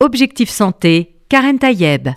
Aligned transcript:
Objectif 0.00 0.48
Santé, 0.48 1.16
Karen 1.28 1.58
Tayeb. 1.58 2.10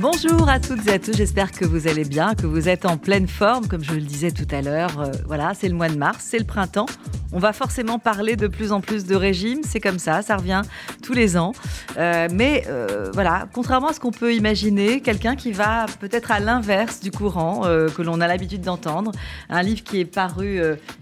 Bonjour 0.00 0.50
à 0.50 0.60
toutes 0.60 0.86
et 0.86 0.92
à 0.92 0.98
tous, 0.98 1.16
j'espère 1.16 1.50
que 1.50 1.64
vous 1.64 1.88
allez 1.88 2.04
bien, 2.04 2.34
que 2.34 2.46
vous 2.46 2.68
êtes 2.68 2.84
en 2.84 2.98
pleine 2.98 3.26
forme, 3.26 3.66
comme 3.66 3.82
je 3.82 3.94
le 3.94 4.02
disais 4.02 4.30
tout 4.30 4.46
à 4.50 4.60
l'heure. 4.60 5.00
Euh, 5.00 5.12
voilà, 5.24 5.54
c'est 5.54 5.70
le 5.70 5.74
mois 5.74 5.88
de 5.88 5.96
mars, 5.96 6.26
c'est 6.28 6.38
le 6.38 6.44
printemps. 6.44 6.84
On 7.32 7.38
va 7.38 7.52
forcément 7.52 7.98
parler 7.98 8.36
de 8.36 8.46
plus 8.46 8.72
en 8.72 8.80
plus 8.80 9.04
de 9.04 9.14
régime, 9.14 9.60
c'est 9.64 9.80
comme 9.80 9.98
ça, 9.98 10.22
ça 10.22 10.36
revient 10.36 10.62
tous 11.02 11.12
les 11.12 11.36
ans. 11.36 11.52
Euh, 11.96 12.28
mais 12.32 12.64
euh, 12.68 13.10
voilà, 13.12 13.48
contrairement 13.52 13.88
à 13.88 13.92
ce 13.92 14.00
qu'on 14.00 14.10
peut 14.10 14.34
imaginer, 14.34 15.00
quelqu'un 15.00 15.36
qui 15.36 15.52
va 15.52 15.86
peut-être 16.00 16.30
à 16.30 16.40
l'inverse 16.40 17.00
du 17.00 17.10
courant 17.10 17.62
que 17.62 18.02
l'on 18.02 18.20
a 18.20 18.26
l'habitude 18.26 18.62
d'entendre, 18.62 19.12
un 19.48 19.62
livre 19.62 19.82
qui 19.82 20.00
est 20.00 20.04
paru 20.04 20.60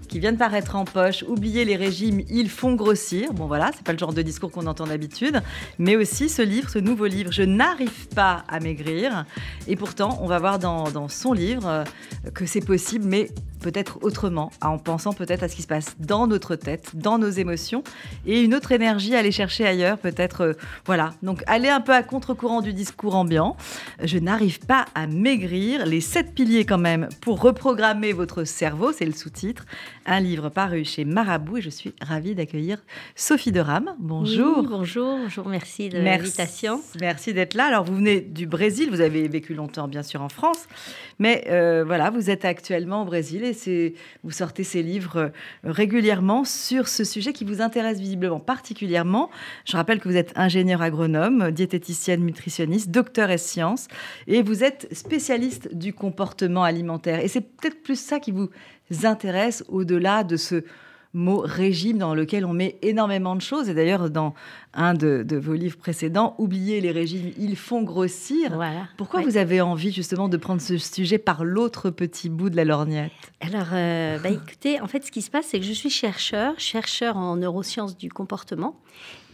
qui 0.08 0.18
vient 0.18 0.32
de 0.32 0.38
paraître 0.38 0.74
en 0.74 0.84
poche, 0.84 1.24
Oubliez 1.28 1.64
les 1.64 1.76
régimes, 1.76 2.22
ils 2.28 2.48
font 2.48 2.74
grossir. 2.74 3.32
Bon 3.32 3.46
voilà, 3.46 3.70
c'est 3.74 3.84
pas 3.84 3.92
le 3.92 3.98
genre 3.98 4.12
de 4.12 4.22
discours 4.22 4.50
qu'on 4.50 4.66
entend 4.66 4.86
d'habitude, 4.86 5.42
mais 5.78 5.94
aussi 5.96 6.28
ce 6.28 6.42
livre, 6.42 6.70
ce 6.70 6.78
nouveau 6.78 7.06
livre, 7.06 7.30
Je 7.30 7.42
n'arrive 7.42 8.08
pas 8.08 8.44
à 8.48 8.58
maigrir. 8.60 9.24
Et 9.66 9.76
pourtant, 9.76 10.18
on 10.22 10.26
va 10.26 10.38
voir 10.38 10.58
dans, 10.58 11.08
son 11.08 11.32
livre 11.32 11.66
euh, 11.66 11.84
que 12.34 12.46
c'est 12.46 12.64
possible, 12.64 13.04
mais 13.06 13.28
peut-être 13.60 13.98
autrement, 14.02 14.50
en 14.62 14.78
pensant 14.78 15.12
peut-être 15.12 15.42
à 15.42 15.48
ce 15.48 15.56
qui 15.56 15.62
se 15.62 15.66
passe 15.66 15.96
dans 15.98 16.26
notre 16.26 16.56
tête, 16.56 16.92
dans 16.94 17.18
nos 17.18 17.30
émotions, 17.30 17.82
et 18.26 18.42
une 18.42 18.54
autre 18.54 18.72
énergie 18.72 19.14
à 19.14 19.18
aller 19.18 19.32
chercher 19.32 19.66
ailleurs, 19.66 19.98
peut-être, 19.98 20.40
euh, 20.42 20.52
voilà. 20.86 21.14
Donc, 21.22 21.42
aller 21.46 21.68
un 21.68 21.80
peu 21.80 21.92
à 21.92 22.02
contre-courant 22.02 22.60
du 22.60 22.72
discours 22.72 23.14
ambiant. 23.14 23.56
Je 24.02 24.18
n'arrive 24.18 24.60
pas 24.60 24.86
à 24.94 25.06
maigrir. 25.06 25.86
Les 25.86 26.00
sept 26.00 26.34
piliers, 26.34 26.64
quand 26.64 26.78
même, 26.78 27.08
pour 27.20 27.40
reprogrammer 27.40 28.12
votre 28.12 28.44
cerveau, 28.44 28.92
c'est 28.92 29.06
le 29.06 29.12
sous-titre. 29.12 29.64
Un 30.06 30.20
livre 30.20 30.48
paru 30.48 30.84
chez 30.84 31.04
Marabout, 31.04 31.58
et 31.58 31.62
je 31.62 31.70
suis 31.70 31.94
ravie 32.00 32.34
d'accueillir 32.34 32.78
Sophie 33.16 33.52
de 33.52 33.60
Rame. 33.60 33.94
Bonjour. 33.98 34.62
bonjour, 34.62 35.18
bonjour, 35.18 35.48
merci 35.48 35.88
de 35.88 35.98
l'invitation. 35.98 36.80
Merci 37.00 37.34
d'être 37.34 37.54
là. 37.54 37.66
Alors, 37.66 37.84
vous 37.84 37.96
venez 37.96 38.20
du 38.20 38.46
Brésil, 38.46 38.88
vous 38.90 39.00
avez 39.00 39.26
vécu 39.28 39.54
longtemps, 39.54 39.88
bien 39.88 40.02
sûr, 40.02 40.22
en 40.22 40.28
France, 40.28 40.66
mais 41.18 41.44
euh, 41.48 41.84
voilà, 41.84 42.10
vous 42.10 42.30
êtes 42.30 42.44
actuellement 42.44 43.02
au 43.02 43.04
Brésil 43.04 43.44
vous 44.22 44.30
sortez 44.30 44.64
ces 44.64 44.82
livres 44.82 45.16
euh, 45.16 45.28
régulièrement 45.64 46.44
sur 46.44 46.88
ce 46.88 47.04
sujet 47.04 47.32
qui 47.32 47.44
vous 47.44 47.60
intéresse 47.60 48.00
visiblement 48.00 48.40
particulièrement. 48.40 49.30
Je 49.64 49.76
rappelle 49.76 50.00
que 50.00 50.08
vous 50.08 50.16
êtes 50.16 50.32
ingénieur 50.36 50.82
agronome, 50.82 51.50
diététicienne, 51.50 52.24
nutritionniste, 52.24 52.90
docteur 52.90 53.30
et 53.30 53.38
sciences, 53.38 53.88
et 54.26 54.42
vous 54.42 54.64
êtes 54.64 54.88
spécialiste 54.94 55.74
du 55.74 55.92
comportement 55.92 56.64
alimentaire. 56.64 57.20
Et 57.20 57.28
c'est 57.28 57.40
peut-être 57.40 57.82
plus 57.82 57.98
ça 57.98 58.20
qui 58.20 58.32
vous 58.32 58.50
intéresse 59.04 59.64
au-delà 59.68 60.24
de 60.24 60.36
ce 60.36 60.64
mot 61.18 61.42
régime 61.44 61.98
dans 61.98 62.14
lequel 62.14 62.44
on 62.44 62.52
met 62.52 62.76
énormément 62.82 63.36
de 63.36 63.40
choses. 63.40 63.68
Et 63.68 63.74
d'ailleurs, 63.74 64.08
dans 64.08 64.34
un 64.72 64.94
de, 64.94 65.24
vos 65.36 65.54
livres 65.54 65.76
précédents, 65.76 66.34
Oubliez 66.38 66.80
les 66.80 66.92
régimes, 66.92 67.32
ils 67.38 67.56
font 67.56 67.82
grossir. 67.82 68.54
Voilà. 68.54 68.88
Pourquoi 68.96 69.22
vous 69.22 69.36
avez 69.36 69.60
envie 69.60 69.92
justement 69.92 70.28
de 70.28 70.36
prendre 70.36 70.60
ce 70.60 70.78
sujet 70.78 71.18
par 71.18 71.44
l'autre 71.44 71.90
petit 71.90 72.28
bout 72.28 72.48
de 72.48 72.56
la 72.56 72.64
lorgnette? 72.64 73.12
Alors, 73.40 73.68
euh, 73.72 74.18
bah, 74.18 74.30
écoutez, 74.30 74.80
en 74.80 74.86
fait, 74.86 75.04
ce 75.04 75.10
qui 75.10 75.22
se 75.22 75.30
passe, 75.30 75.46
c'est 75.46 75.58
que 75.58 75.66
je 75.66 75.72
suis 75.72 75.90
chercheur, 75.90 76.54
chercheur 76.58 77.16
en 77.16 77.36
neurosciences 77.36 77.96
du 77.96 78.10
comportement. 78.10 78.76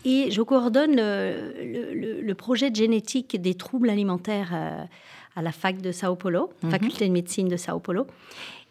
Et 0.05 0.31
je 0.31 0.43
coordonne 0.43 0.97
le, 0.97 2.33
projet 2.35 2.71
de 2.71 2.77
génétique 2.77 3.41
des 3.41 3.55
troubles 3.55 3.89
alimentaires 3.89 4.51
euh, 4.53 4.85
à 5.37 5.43
la 5.43 5.53
fac 5.53 5.81
de 5.81 5.93
Sao 5.93 6.15
Paulo, 6.15 6.51
mhm. 6.63 6.71
faculté 6.71 7.09
de 7.09 7.13
médecine 7.13 7.49
de 7.49 7.57
Sao 7.57 7.79
Paulo. 7.81 8.07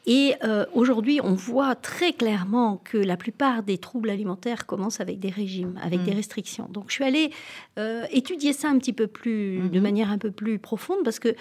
Et 0.06 0.36
euh, 0.44 0.66
aujourd'hui, 0.74 1.22
on 1.24 1.34
voit 1.34 1.76
très 1.76 2.12
clairement 2.12 2.82
que 2.84 2.98
la 2.98 3.16
plupart 3.16 3.64
des 3.64 3.78
troubles 3.78 4.10
alimentaires 4.10 4.66
commencent 4.66 5.00
avec 5.00 5.20
des 5.20 5.30
régimes, 5.30 5.80
avec 5.82 6.04
des 6.04 6.12
mm. 6.12 6.16
restrictions. 6.16 6.68
Donc, 6.70 6.86
je 6.88 6.96
suis 6.96 7.06
allée 7.06 7.32
euh, 7.80 8.04
étudier 8.12 8.52
ça 8.52 8.70
un 8.70 8.78
petit 8.78 8.92
peu 8.92 9.08
plus, 9.08 9.60
de 9.60 9.80
mm-hmm. 9.80 9.82
manière 9.82 10.12
un 10.12 10.18
peu 10.18 10.32
plus 10.32 10.60
profonde, 10.60 11.00
parce 11.06 11.20
que 11.20 11.36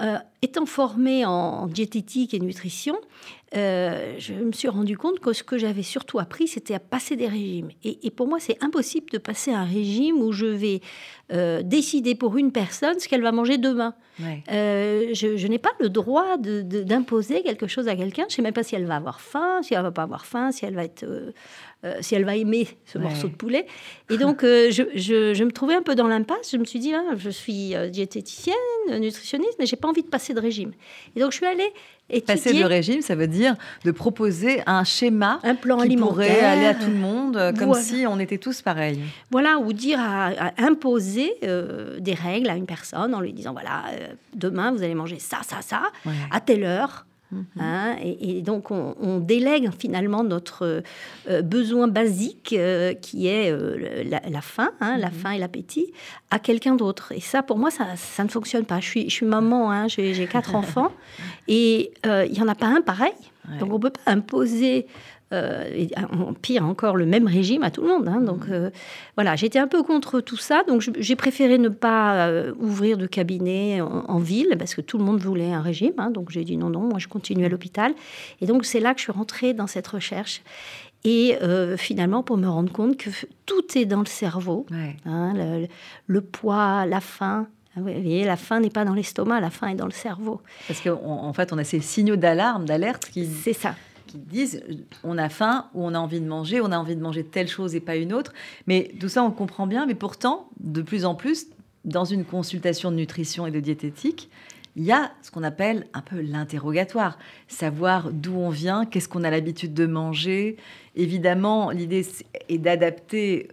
euh, 0.00 0.18
étant 0.42 0.66
formée 0.66 1.24
en 1.24 1.66
diététique 1.66 2.34
et 2.34 2.38
nutrition, 2.38 2.96
euh, 3.56 4.14
je 4.18 4.34
me 4.34 4.52
suis 4.52 4.68
rendu 4.68 4.96
compte 4.96 5.20
que 5.20 5.32
ce 5.32 5.42
que 5.42 5.58
j'avais 5.58 5.82
surtout 5.82 6.18
appris, 6.18 6.48
c'était 6.48 6.74
à 6.74 6.80
passer 6.80 7.14
des 7.16 7.28
régimes. 7.28 7.68
Et, 7.84 8.10
pour 8.10 8.26
moi, 8.26 8.38
c'est 8.40 8.62
impossible 8.62 9.06
de 9.12 9.18
passer 9.18 9.52
un 9.52 9.64
régime 9.64 10.16
où 10.20 10.32
je 10.32 10.46
vais 10.46 10.80
euh, 11.32 11.62
décider 11.62 12.14
pour 12.14 12.36
une 12.36 12.52
personne 12.52 12.98
ce 12.98 13.08
qu'elle 13.08 13.22
va 13.22 13.32
manger 13.32 13.58
demain. 13.58 13.94
Euh, 14.50 15.10
je, 15.12 15.46
n'ai 15.46 15.58
pas 15.58 15.72
le 15.80 15.88
droit 15.88 16.36
d'imposer 16.36 17.42
quelque 17.42 17.66
chose 17.66 17.88
à 17.88 17.96
quelqu'un. 17.96 18.22
Je 18.22 18.32
ne 18.34 18.36
sais 18.36 18.42
même 18.42 18.54
pas 18.54 18.62
si 18.62 18.74
elle 18.74 18.86
va 18.86 18.96
avoir 18.96 19.20
faim, 19.20 19.60
si 19.62 19.74
elle 19.74 19.82
va 19.82 19.92
pas 19.92 20.02
avoir 20.02 20.26
faim, 20.26 20.50
si 20.50 20.64
elle 20.64 20.74
va 20.74 20.84
être 20.84 21.04
si 22.00 22.14
elle 22.14 22.24
va 22.24 22.36
aimer 22.36 22.68
ce 22.86 22.98
morceau 22.98 23.28
de 23.28 23.34
poulet. 23.34 23.66
Et 24.10 24.18
donc, 24.18 24.42
je, 24.42 25.44
me 25.44 25.50
trouvais 25.50 25.74
un 25.74 25.82
peu 25.82 25.94
dans 25.94 26.08
l'impasse. 26.08 26.52
Je 26.52 26.56
me 26.56 26.64
suis 26.64 26.78
dit, 26.78 26.94
ah, 26.94 27.14
je 27.16 27.30
suis 27.30 27.74
diététicienne, 27.90 28.54
nutritionniste, 28.90 29.56
mais 29.58 29.66
j'ai 29.66 29.76
pas 29.76 29.88
envie 29.88 30.02
de 30.02 30.08
passer 30.08 30.34
de 30.34 30.40
régime. 30.40 30.72
Et 31.16 31.20
donc, 31.20 31.32
je 31.32 31.36
suis 31.36 31.46
allée 31.46 31.72
Passer 32.26 32.52
de 32.52 32.64
régime, 32.64 33.00
ça 33.00 33.14
veut 33.14 33.26
dire 33.26 33.56
de 33.84 33.90
proposer 33.90 34.62
un 34.66 34.84
schéma 34.84 35.40
un 35.42 35.54
plan 35.54 35.78
qui 35.78 35.84
alimentaire. 35.84 36.12
pourrait 36.12 36.40
aller 36.40 36.66
à 36.66 36.74
tout 36.74 36.90
le 36.90 36.96
monde, 36.96 37.36
euh, 37.38 37.52
comme 37.52 37.72
si 37.74 38.04
on 38.06 38.18
était 38.18 38.36
tous 38.36 38.60
pareils. 38.60 39.00
Voilà, 39.30 39.58
ou 39.58 39.72
dire 39.72 39.98
à, 40.00 40.52
imposer 40.58 41.32
euh, 41.44 41.98
des 42.00 42.12
règles 42.12 42.50
à 42.50 42.56
une 42.56 42.66
personne 42.66 43.14
en 43.14 43.20
lui 43.20 43.32
disant 43.32 43.52
voilà, 43.52 43.84
euh, 43.92 44.08
demain 44.34 44.70
vous 44.72 44.82
allez 44.82 44.94
manger 44.94 45.18
ça, 45.18 45.38
ça, 45.48 45.62
ça, 45.62 45.82
à 46.30 46.40
telle 46.40 46.64
heure. 46.64 47.06
Mhm. 47.34 47.46
Hein, 47.58 47.96
et, 48.00 48.42
donc, 48.42 48.70
on, 48.70 49.18
délègue 49.18 49.70
finalement 49.78 50.22
notre 50.22 50.82
euh, 51.28 51.42
besoin 51.42 51.88
basique, 51.88 52.54
euh, 52.56 52.94
qui 52.94 53.26
est 53.26 53.50
euh, 53.50 54.04
la, 54.04 54.40
faim, 54.40 54.70
hein, 54.80 54.96
la 54.98 55.08
mhm. 55.08 55.14
faim 55.14 55.30
et 55.32 55.38
l'appétit, 55.38 55.92
à 56.30 56.38
quelqu'un 56.38 56.74
d'autre. 56.74 57.12
Et 57.12 57.20
ça, 57.20 57.42
pour 57.42 57.58
moi, 57.58 57.70
ça, 57.70 57.96
ça, 57.96 58.24
ne 58.24 58.28
fonctionne 58.28 58.64
pas. 58.64 58.80
Je 58.80 58.86
suis, 58.86 59.04
je 59.10 59.14
suis 59.14 59.26
maman, 59.26 59.70
hein, 59.70 59.88
j'ai 59.88 60.26
quatre 60.26 60.54
enfants, 60.54 60.92
et 61.48 61.92
il 62.04 62.32
n'y 62.32 62.40
en 62.40 62.48
a 62.48 62.54
pas 62.54 62.68
un 62.68 62.80
pareil. 62.80 63.12
Donc, 63.60 63.70
on 63.70 63.74
ne 63.74 63.78
peut 63.78 63.90
pas 63.90 64.10
imposer 64.10 64.86
euh, 65.34 66.32
pire 66.42 66.64
encore, 66.64 66.96
le 66.96 67.06
même 67.06 67.26
régime 67.26 67.62
à 67.62 67.70
tout 67.70 67.82
le 67.82 67.88
monde. 67.88 68.08
Hein. 68.08 68.20
donc 68.20 68.48
mmh. 68.48 68.52
euh, 68.52 68.70
voilà, 69.16 69.36
j'étais 69.36 69.58
un 69.58 69.66
peu 69.66 69.82
contre 69.82 70.20
tout 70.20 70.36
ça. 70.36 70.62
Donc 70.68 70.88
j'ai 70.98 71.16
préféré 71.16 71.58
ne 71.58 71.68
pas 71.68 72.28
euh, 72.28 72.52
ouvrir 72.58 72.96
de 72.96 73.06
cabinet 73.06 73.80
en, 73.80 74.18
ville 74.18 74.54
parce 74.58 74.74
que 74.74 74.80
tout 74.80 74.98
le 74.98 75.04
monde 75.04 75.20
voulait 75.20 75.52
un 75.52 75.60
régime. 75.60 75.94
Hein. 75.98 76.10
donc 76.10 76.30
j'ai 76.30 76.44
dit 76.44 76.56
non, 76.56 76.70
non, 76.70 76.80
moi 76.80 76.98
je 76.98 77.08
continue 77.08 77.44
à 77.44 77.48
l'hôpital. 77.48 77.94
Et 78.40 78.46
donc 78.46 78.64
c'est 78.64 78.80
là 78.80 78.94
que 78.94 79.00
je 79.00 79.04
suis 79.04 79.12
rentrée 79.12 79.54
dans 79.54 79.66
cette 79.66 79.86
recherche. 79.86 80.42
Et 81.06 81.36
finalement, 81.76 82.22
pour 82.22 82.38
me 82.38 82.48
rendre 82.48 82.72
compte 82.72 82.96
que 82.96 83.10
tout 83.44 83.76
est 83.76 83.84
dans 83.84 84.00
le 84.00 84.06
cerveau, 84.06 84.64
hein, 85.04 85.34
le, 86.06 86.20
poids, 86.22 86.86
la 86.86 87.02
faim, 87.02 87.46
ah 87.76 87.80
vous 87.80 87.82
voyez, 87.82 88.24
la 88.24 88.36
faim 88.36 88.60
n'est 88.60 88.70
pas 88.70 88.86
dans 88.86 88.94
l'estomac, 88.94 89.40
la 89.40 89.50
faim 89.50 89.68
est 89.68 89.74
dans 89.74 89.84
le 89.84 89.92
cerveau. 89.92 90.40
Parce 90.66 90.80
qu'en 90.80 91.32
fait, 91.34 91.52
on 91.52 91.58
a 91.58 91.64
ces 91.64 91.80
signaux 91.80 92.16
d'alarme, 92.16 92.64
d'alerte 92.64 93.10
qui... 93.12 93.26
C'est 93.26 93.52
ça 93.52 93.74
disent 94.18 94.62
euh, 94.68 94.74
on 95.02 95.18
a 95.18 95.28
faim 95.28 95.66
ou 95.74 95.84
on 95.84 95.94
a 95.94 95.98
envie 95.98 96.20
de 96.20 96.26
manger, 96.26 96.60
on 96.60 96.72
a 96.72 96.78
envie 96.78 96.96
de 96.96 97.02
manger 97.02 97.24
telle 97.24 97.48
chose 97.48 97.74
et 97.74 97.80
pas 97.80 97.96
une 97.96 98.12
autre. 98.12 98.32
Mais 98.66 98.92
tout 99.00 99.08
ça, 99.08 99.22
on 99.22 99.30
comprend 99.30 99.66
bien. 99.66 99.86
Mais 99.86 99.94
pourtant, 99.94 100.48
de 100.60 100.82
plus 100.82 101.04
en 101.04 101.14
plus, 101.14 101.46
dans 101.84 102.04
une 102.04 102.24
consultation 102.24 102.90
de 102.90 102.96
nutrition 102.96 103.46
et 103.46 103.50
de 103.50 103.60
diététique, 103.60 104.30
il 104.76 104.84
y 104.84 104.92
a 104.92 105.12
ce 105.22 105.30
qu'on 105.30 105.44
appelle 105.44 105.86
un 105.94 106.00
peu 106.00 106.20
l'interrogatoire, 106.20 107.18
savoir 107.46 108.10
d'où 108.12 108.34
on 108.34 108.50
vient, 108.50 108.86
qu'est-ce 108.86 109.08
qu'on 109.08 109.22
a 109.22 109.30
l'habitude 109.30 109.72
de 109.72 109.86
manger. 109.86 110.56
Évidemment, 110.96 111.70
l'idée 111.70 112.04
est 112.48 112.58
d'adapter 112.58 113.48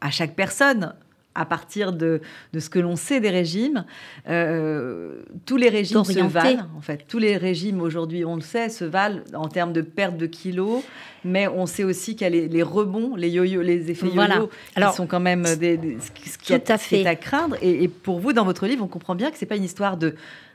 à 0.00 0.10
chaque 0.10 0.34
personne 0.34 0.94
à 1.34 1.44
partir 1.44 1.92
de, 1.92 2.20
de 2.52 2.60
ce 2.60 2.70
que 2.70 2.78
l'on 2.78 2.96
sait 2.96 3.20
des 3.20 3.30
régimes. 3.30 3.84
Euh, 4.28 5.22
tous 5.46 5.56
les 5.56 5.68
régimes 5.68 6.04
se 6.04 6.20
valent, 6.20 6.66
en 6.76 6.80
fait. 6.80 7.04
Tous 7.08 7.18
les 7.18 7.36
régimes 7.36 7.80
aujourd'hui, 7.80 8.24
on 8.24 8.36
le 8.36 8.42
sait, 8.42 8.68
se 8.68 8.84
valent 8.84 9.20
en 9.34 9.48
termes 9.48 9.72
de 9.72 9.80
perte 9.80 10.16
de 10.16 10.26
kilos, 10.26 10.82
mais 11.24 11.48
on 11.48 11.66
sait 11.66 11.84
aussi 11.84 12.16
qu'il 12.16 12.34
y 12.34 12.44
a 12.44 12.46
les, 12.46 12.62
rebonds, 12.62 13.16
les 13.16 13.30
yo-yo, 13.30 13.62
les 13.62 13.90
effets 13.90 14.06
yo-yo, 14.06 14.50
qui 14.76 14.92
sont 14.94 15.06
quand 15.06 15.20
même 15.20 15.44
des, 15.58 15.98
ce 16.00 16.38
qui 16.38 16.52
est 16.52 16.70
à, 16.70 17.10
à 17.10 17.16
craindre. 17.16 17.56
Et, 17.62 17.84
et, 17.84 17.88
pour 17.88 18.20
vous, 18.20 18.32
dans 18.32 18.44
votre 18.44 18.66
livre, 18.66 18.84
on 18.84 18.88
comprend 18.88 19.14
bien 19.14 19.30
que 19.30 19.38
c'est 19.38 19.46
pas 19.46 19.56
une 19.56 19.64
histoire 19.64 19.96
de 19.96 20.14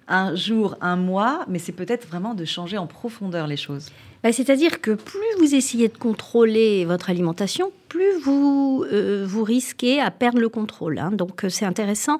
un 0.10 0.36
jour, 0.36 0.76
un 0.82 0.96
mois, 0.96 1.46
mais 1.48 1.60
c'est 1.60 1.72
peut-être 1.72 2.08
vraiment 2.08 2.34
de 2.34 2.44
changer 2.44 2.78
en 2.78 2.88
profondeur 2.88 3.48
les 3.48 3.58
choses. 3.58 3.90
Bah, 4.24 4.34
c'est-à-dire 4.34 4.82
que 4.82 4.92
plus 4.92 5.20
vous 5.38 5.56
essayez 5.56 5.88
de 5.88 5.98
contrôler 5.98 6.84
votre 6.84 7.10
alimentation, 7.10 7.72
plus 7.88 8.20
vous, 8.22 8.86
euh, 8.92 9.26
vous 9.26 9.44
risquez 9.44 10.02
à 10.02 10.12
perdre 10.12 10.40
le 10.40 10.50
contrôle. 10.50 11.00
Hein. 11.00 11.12
Donc 11.12 11.46
euh, 11.46 11.50
c'est 11.50 11.66
intéressant 11.66 12.20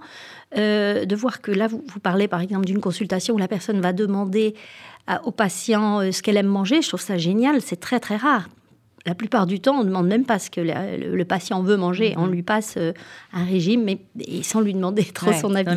euh, 0.58 1.04
de 1.04 1.16
voir 1.16 1.42
que 1.42 1.52
là, 1.52 1.68
vous, 1.68 1.84
vous 1.86 2.00
parlez 2.00 2.30
par 2.30 2.40
exemple 2.40 2.66
d'une 2.66 2.80
consultation 2.80 3.36
où 3.36 3.38
la 3.38 3.50
personne 3.50 3.82
va 3.82 3.92
demander 3.92 4.56
au 5.24 5.32
patient 5.32 6.12
ce 6.12 6.22
qu'elle 6.22 6.38
aime 6.38 6.46
manger. 6.46 6.84
Je 6.84 6.88
trouve 6.88 7.02
ça 7.02 7.18
génial, 7.18 7.62
c'est 7.62 7.80
très 7.80 8.00
très 8.00 8.16
rare 8.16 8.48
la 9.06 9.16
plupart 9.16 9.48
du 9.48 9.60
temps, 9.60 9.78
on 9.80 9.84
ne 9.84 9.90
demande 9.90 10.08
même 10.08 10.26
pas 10.26 10.40
ce 10.40 10.50
que 10.50 10.62
le, 10.62 11.24
patient 11.24 11.62
veut 11.62 11.78
manger. 11.78 12.14
On 12.18 12.26
mhm. 12.26 12.32
lui 12.32 12.44
passe 12.44 12.76
euh, 12.78 12.92
un 13.34 13.46
régime, 13.46 13.84
mais 13.84 14.00
sans 14.44 14.62
lui 14.62 14.74
demander 14.74 15.04
trop 15.04 15.32
son 15.34 15.56
avis. 15.56 15.76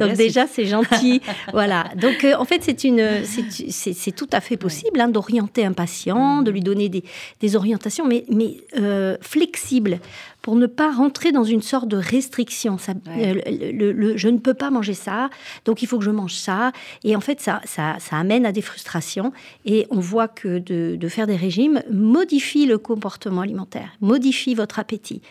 Donc 0.00 0.14
déjà, 0.14 0.46
c'est 0.46 0.64
gentil. 0.64 1.20
voilà. 1.52 1.84
Donc 1.96 2.24
euh, 2.24 2.34
en 2.36 2.44
fait, 2.44 2.62
c'est 2.62 2.84
une, 2.84 3.24
c'est 3.24 4.12
tout 4.12 4.28
à 4.32 4.40
fait 4.40 4.56
possible 4.56 5.00
hein, 5.00 5.08
d'orienter 5.08 5.64
un 5.64 5.72
patient, 5.72 6.42
de 6.42 6.50
lui 6.50 6.60
donner 6.60 6.88
des, 6.88 7.56
orientations, 7.56 8.06
mais, 8.06 8.24
mais 8.30 8.56
euh, 8.78 9.16
flexibles 9.20 10.00
pour 10.44 10.56
ne 10.56 10.66
pas 10.66 10.92
rentrer 10.92 11.32
dans 11.32 11.42
une 11.42 11.62
sorte 11.62 11.88
de 11.88 11.96
restriction. 11.96 12.76
Ça, 12.76 12.92
euh, 13.08 13.40
le, 13.72 14.14
je 14.18 14.28
ne 14.28 14.36
peux 14.36 14.52
pas 14.52 14.68
manger 14.68 14.92
ça, 14.92 15.30
donc 15.64 15.80
il 15.80 15.86
faut 15.86 15.98
que 15.98 16.04
je 16.04 16.10
mange 16.10 16.34
ça. 16.34 16.70
Et 17.02 17.16
en 17.16 17.20
fait, 17.20 17.40
ça, 17.40 17.62
ça, 17.64 17.96
ça 17.98 18.18
amène 18.18 18.44
à 18.44 18.52
des 18.52 18.60
frustrations. 18.60 19.32
Et 19.64 19.86
on 19.88 20.00
voit 20.00 20.28
que 20.28 20.58
de, 20.58 20.96
de, 20.96 21.08
faire 21.08 21.26
des 21.26 21.34
régimes 21.34 21.82
modifie 21.90 22.66
le 22.66 22.76
comportement 22.76 23.40
alimentaire, 23.40 23.88
modifie 24.02 24.54
votre 24.54 24.78
appétit. 24.78 25.22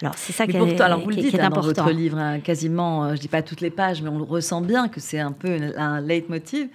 Alors 0.00 0.14
c'est 0.16 0.32
ça 0.32 0.46
qui, 0.46 0.56
est, 0.56 0.80
alors 0.80 1.00
vous 1.00 1.10
le 1.10 1.16
dites, 1.16 1.34
hein, 1.34 1.48
important. 1.48 1.72
Dans 1.72 1.84
votre 1.84 1.90
livre, 1.90 2.16
hein, 2.16 2.40
quasiment, 2.40 3.04
euh, 3.04 3.14
je 3.14 3.20
dis 3.20 3.28
pas 3.28 3.42
toutes 3.42 3.60
les 3.60 3.70
pages, 3.70 4.00
mais 4.00 4.08
on 4.08 4.16
le 4.16 4.24
ressent 4.24 4.62
bien 4.62 4.88
que 4.88 5.00
c'est 5.00 5.20
un 5.20 5.32
peu 5.32 5.54
un 5.76 6.00
leitmotiv 6.00 6.68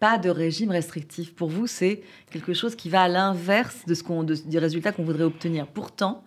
pas 0.00 0.16
de 0.16 0.28
régime 0.28 0.70
restrictif. 0.70 1.34
Pour 1.34 1.48
vous, 1.48 1.66
c'est 1.66 2.02
quelque 2.30 2.52
chose 2.52 2.76
qui 2.76 2.88
va 2.88 3.02
à 3.02 3.08
l'inverse 3.08 3.78
de 3.86 3.94
ce 3.94 4.04
qu'on, 4.04 4.22
du 4.22 4.58
résultat 4.58 4.92
qu'on 4.92 5.02
voudrait 5.02 5.24
obtenir. 5.24 5.66
Pourtant, 5.66 6.22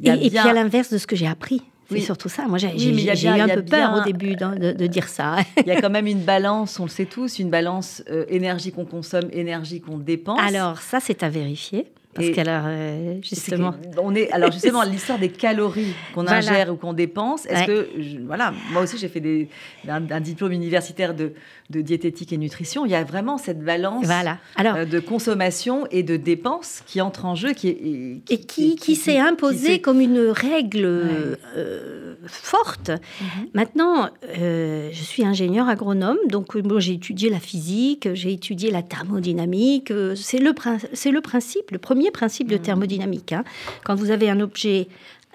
il 0.00 0.06
y 0.06 0.10
a 0.10 0.16
et, 0.16 0.30
puis 0.30 0.38
à 0.38 0.52
l'inverse 0.52 0.92
de 0.92 0.98
ce 0.98 1.06
que 1.06 1.16
j'ai 1.16 1.26
appris. 1.26 1.62
C'est 1.90 2.00
surtout 2.00 2.28
ça. 2.28 2.46
Moi, 2.46 2.58
j'ai 2.58 2.68
eu 2.68 3.28
un 3.28 3.48
peu 3.48 3.64
peur 3.64 4.00
au 4.00 4.04
début 4.04 4.36
de, 4.36 4.86
dire 4.86 5.08
ça. 5.08 5.38
Il 5.58 5.66
y 5.66 5.72
a 5.72 5.80
quand 5.80 5.90
même 5.90 6.06
une 6.06 6.22
balance, 6.22 6.78
on 6.78 6.84
le 6.84 6.90
sait 6.90 7.06
tous, 7.06 7.38
une 7.38 7.50
balance 7.50 8.02
euh, 8.10 8.24
énergie 8.28 8.72
qu'on 8.72 8.84
consomme, 8.84 9.28
énergie 9.32 9.80
qu'on 9.80 9.98
dépense. 9.98 10.40
Alors, 10.40 10.80
ça, 10.80 11.00
c'est 11.00 11.22
à 11.22 11.28
vérifier. 11.28 11.86
Parce 12.12 12.30
qu'alors, 12.30 12.64
euh, 12.66 13.18
justement. 13.22 13.72
on 14.02 14.16
est, 14.16 14.32
alors, 14.32 14.50
justement, 14.50 14.82
l'histoire 14.90 15.18
des 15.18 15.28
calories 15.28 15.94
qu'on 16.12 16.26
ingère 16.26 16.72
ou 16.72 16.76
qu'on 16.76 16.92
dépense, 16.92 17.46
est-ce 17.46 17.66
que. 17.66 18.26
voilà, 18.26 18.52
moi 18.72 18.82
aussi, 18.82 18.98
j'ai 18.98 19.08
fait 19.08 19.20
des, 19.20 19.48
un, 19.88 20.20
diplôme 20.20 20.50
universitaire 20.50 21.14
de, 21.14 21.34
de, 21.70 21.80
diététique 21.80 22.32
et 22.32 22.36
nutrition. 22.36 22.84
Il 22.84 22.90
y 22.90 22.96
a 22.96 23.04
vraiment 23.04 23.38
cette 23.38 23.62
balance 23.62 24.06
voilà. 24.06 24.38
alors, 24.56 24.74
euh, 24.74 24.84
de 24.86 24.98
consommation 24.98 25.86
et 25.92 26.02
de 26.02 26.16
dépenses 26.16 26.82
qui 26.84 27.00
entre 27.00 27.26
en 27.26 27.36
jeu. 27.36 27.52
Qui, 27.52 27.68
et 27.68 27.76
qui, 27.76 28.22
et 28.34 28.38
qui, 28.38 28.76
qui, 28.76 28.96
s'est 28.96 29.18
imposée 29.18 29.80
comme 29.80 30.00
une 30.00 30.30
règle 30.30 30.84
euh, 30.84 32.16
forte. 32.26 32.90
Mhm. 32.90 33.46
Maintenant, 33.54 34.10
je 34.34 34.90
suis 34.92 35.24
ingénieur 35.24 35.68
agronome, 35.68 36.18
donc 36.28 36.56
moi, 36.56 36.80
j'ai 36.80 36.94
étudié 36.94 37.30
la 37.30 37.38
physique, 37.38 38.08
j'ai 38.14 38.32
étudié 38.32 38.72
la 38.72 38.82
thermodynamique. 38.82 39.92
c'est 40.16 40.38
le, 40.38 40.52
c'est 40.92 41.12
le 41.12 41.20
principe, 41.20 41.70
le 41.70 41.78
premier 41.78 41.99
principe 42.08 42.48
de 42.48 42.56
mmh. 42.56 42.62
thermodynamique. 42.62 43.32
Hein. 43.32 43.44
Quand 43.84 43.94
vous 43.94 44.10
avez 44.10 44.30
un 44.30 44.40
objet 44.40 44.88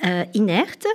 euh, 0.03 0.25
inerte, 0.33 0.87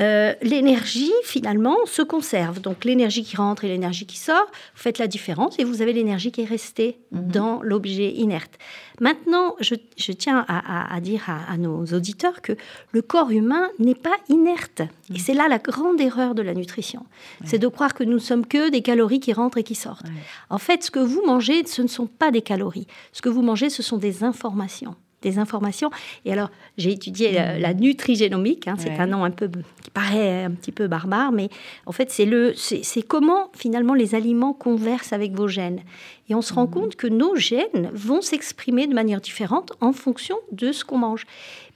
euh, 0.00 0.32
l'énergie 0.42 1.12
finalement 1.24 1.76
se 1.86 2.02
conserve. 2.02 2.60
Donc 2.60 2.84
l'énergie 2.84 3.24
qui 3.24 3.36
rentre 3.36 3.64
et 3.64 3.68
l'énergie 3.68 4.06
qui 4.06 4.16
sort, 4.16 4.46
vous 4.46 4.80
faites 4.80 4.98
la 4.98 5.08
différence 5.08 5.58
et 5.58 5.64
vous 5.64 5.82
avez 5.82 5.92
l'énergie 5.92 6.30
qui 6.30 6.42
est 6.42 6.46
restée 6.46 6.98
mhm. 7.10 7.32
dans 7.32 7.62
l'objet 7.62 8.12
inerte. 8.12 8.52
Maintenant, 9.00 9.56
je, 9.58 9.74
tiens 10.12 10.44
à, 10.46 11.00
dire 11.00 11.24
à, 11.26 11.56
nos 11.56 11.84
auditeurs 11.86 12.42
que 12.42 12.52
le 12.92 13.02
corps 13.02 13.32
humain 13.32 13.70
n'est 13.80 13.96
pas 13.96 14.16
inerte. 14.28 14.82
Et 15.10 15.14
mhm. 15.14 15.18
c'est 15.18 15.34
là 15.34 15.48
la 15.48 15.58
grande 15.58 16.00
erreur 16.00 16.36
de 16.36 16.42
la 16.42 16.54
nutrition. 16.54 17.06
C'est 17.44 17.58
de 17.58 17.66
croire 17.66 17.92
que 17.92 18.04
nous 18.04 18.14
ne 18.14 18.18
sommes 18.18 18.46
que 18.46 18.70
des 18.70 18.82
calories 18.82 19.18
qui 19.18 19.32
rentrent 19.32 19.58
et 19.58 19.64
qui 19.64 19.74
sortent. 19.74 20.06
En 20.48 20.58
fait, 20.58 20.84
ce 20.84 20.92
que 20.92 21.00
vous 21.00 21.22
mangez, 21.26 21.66
ce 21.66 21.82
ne 21.82 21.88
sont 21.88 22.06
pas 22.06 22.30
des 22.30 22.42
calories. 22.42 22.86
Ce 23.12 23.20
que 23.20 23.28
vous 23.28 23.42
mangez, 23.42 23.68
ce 23.68 23.82
sont 23.82 23.98
des 23.98 24.22
informations 24.22 24.94
des 25.24 25.38
informations. 25.38 25.90
Et 26.24 26.32
alors, 26.32 26.50
j'ai 26.78 26.92
étudié 26.92 27.32
la, 27.32 27.74
nutrigénomique, 27.74 28.68
hein, 28.68 28.76
c'est 28.78 28.98
un 28.98 29.06
nom 29.06 29.24
un 29.24 29.30
peu 29.30 29.48
qui 29.82 29.90
paraît 29.90 30.44
un 30.44 30.52
petit 30.52 30.70
peu 30.70 30.86
barbare, 30.86 31.32
mais 31.32 31.48
en 31.86 31.92
fait, 31.92 32.10
c'est 32.10 32.26
le, 32.26 32.54
c'est 32.54 33.02
comment 33.02 33.50
finalement 33.54 33.94
les 33.94 34.14
aliments 34.14 34.52
conversent 34.52 35.12
avec 35.12 35.32
vos 35.32 35.48
gènes. 35.48 35.80
Et 36.28 36.34
on 36.34 36.42
se 36.42 36.54
rend 36.54 36.66
mhm. 36.66 36.70
compte 36.70 36.96
que 36.96 37.06
nos 37.06 37.36
gènes 37.36 37.90
vont 37.92 38.22
s'exprimer 38.22 38.86
de 38.86 38.94
manière 38.94 39.20
différente 39.20 39.72
en 39.80 39.92
fonction 39.92 40.36
de 40.52 40.72
ce 40.72 40.84
qu'on 40.84 40.98
mange, 40.98 41.26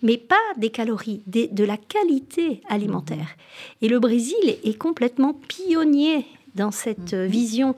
mais 0.03 0.17
pas 0.17 0.37
des 0.56 0.71
calories, 0.71 1.23
de 1.27 1.65
la 1.65 1.77
qualité 1.77 2.62
alimentaire. 2.69 3.17
Mhm. 3.19 3.83
Et 3.83 3.89
le 3.89 3.99
Brésil 3.99 4.37
est 4.45 4.79
complètement 4.79 5.35
pionnier 5.35 6.27
dans 6.55 6.71
cette 6.71 7.12
mhm. 7.12 7.27
vision 7.27 7.75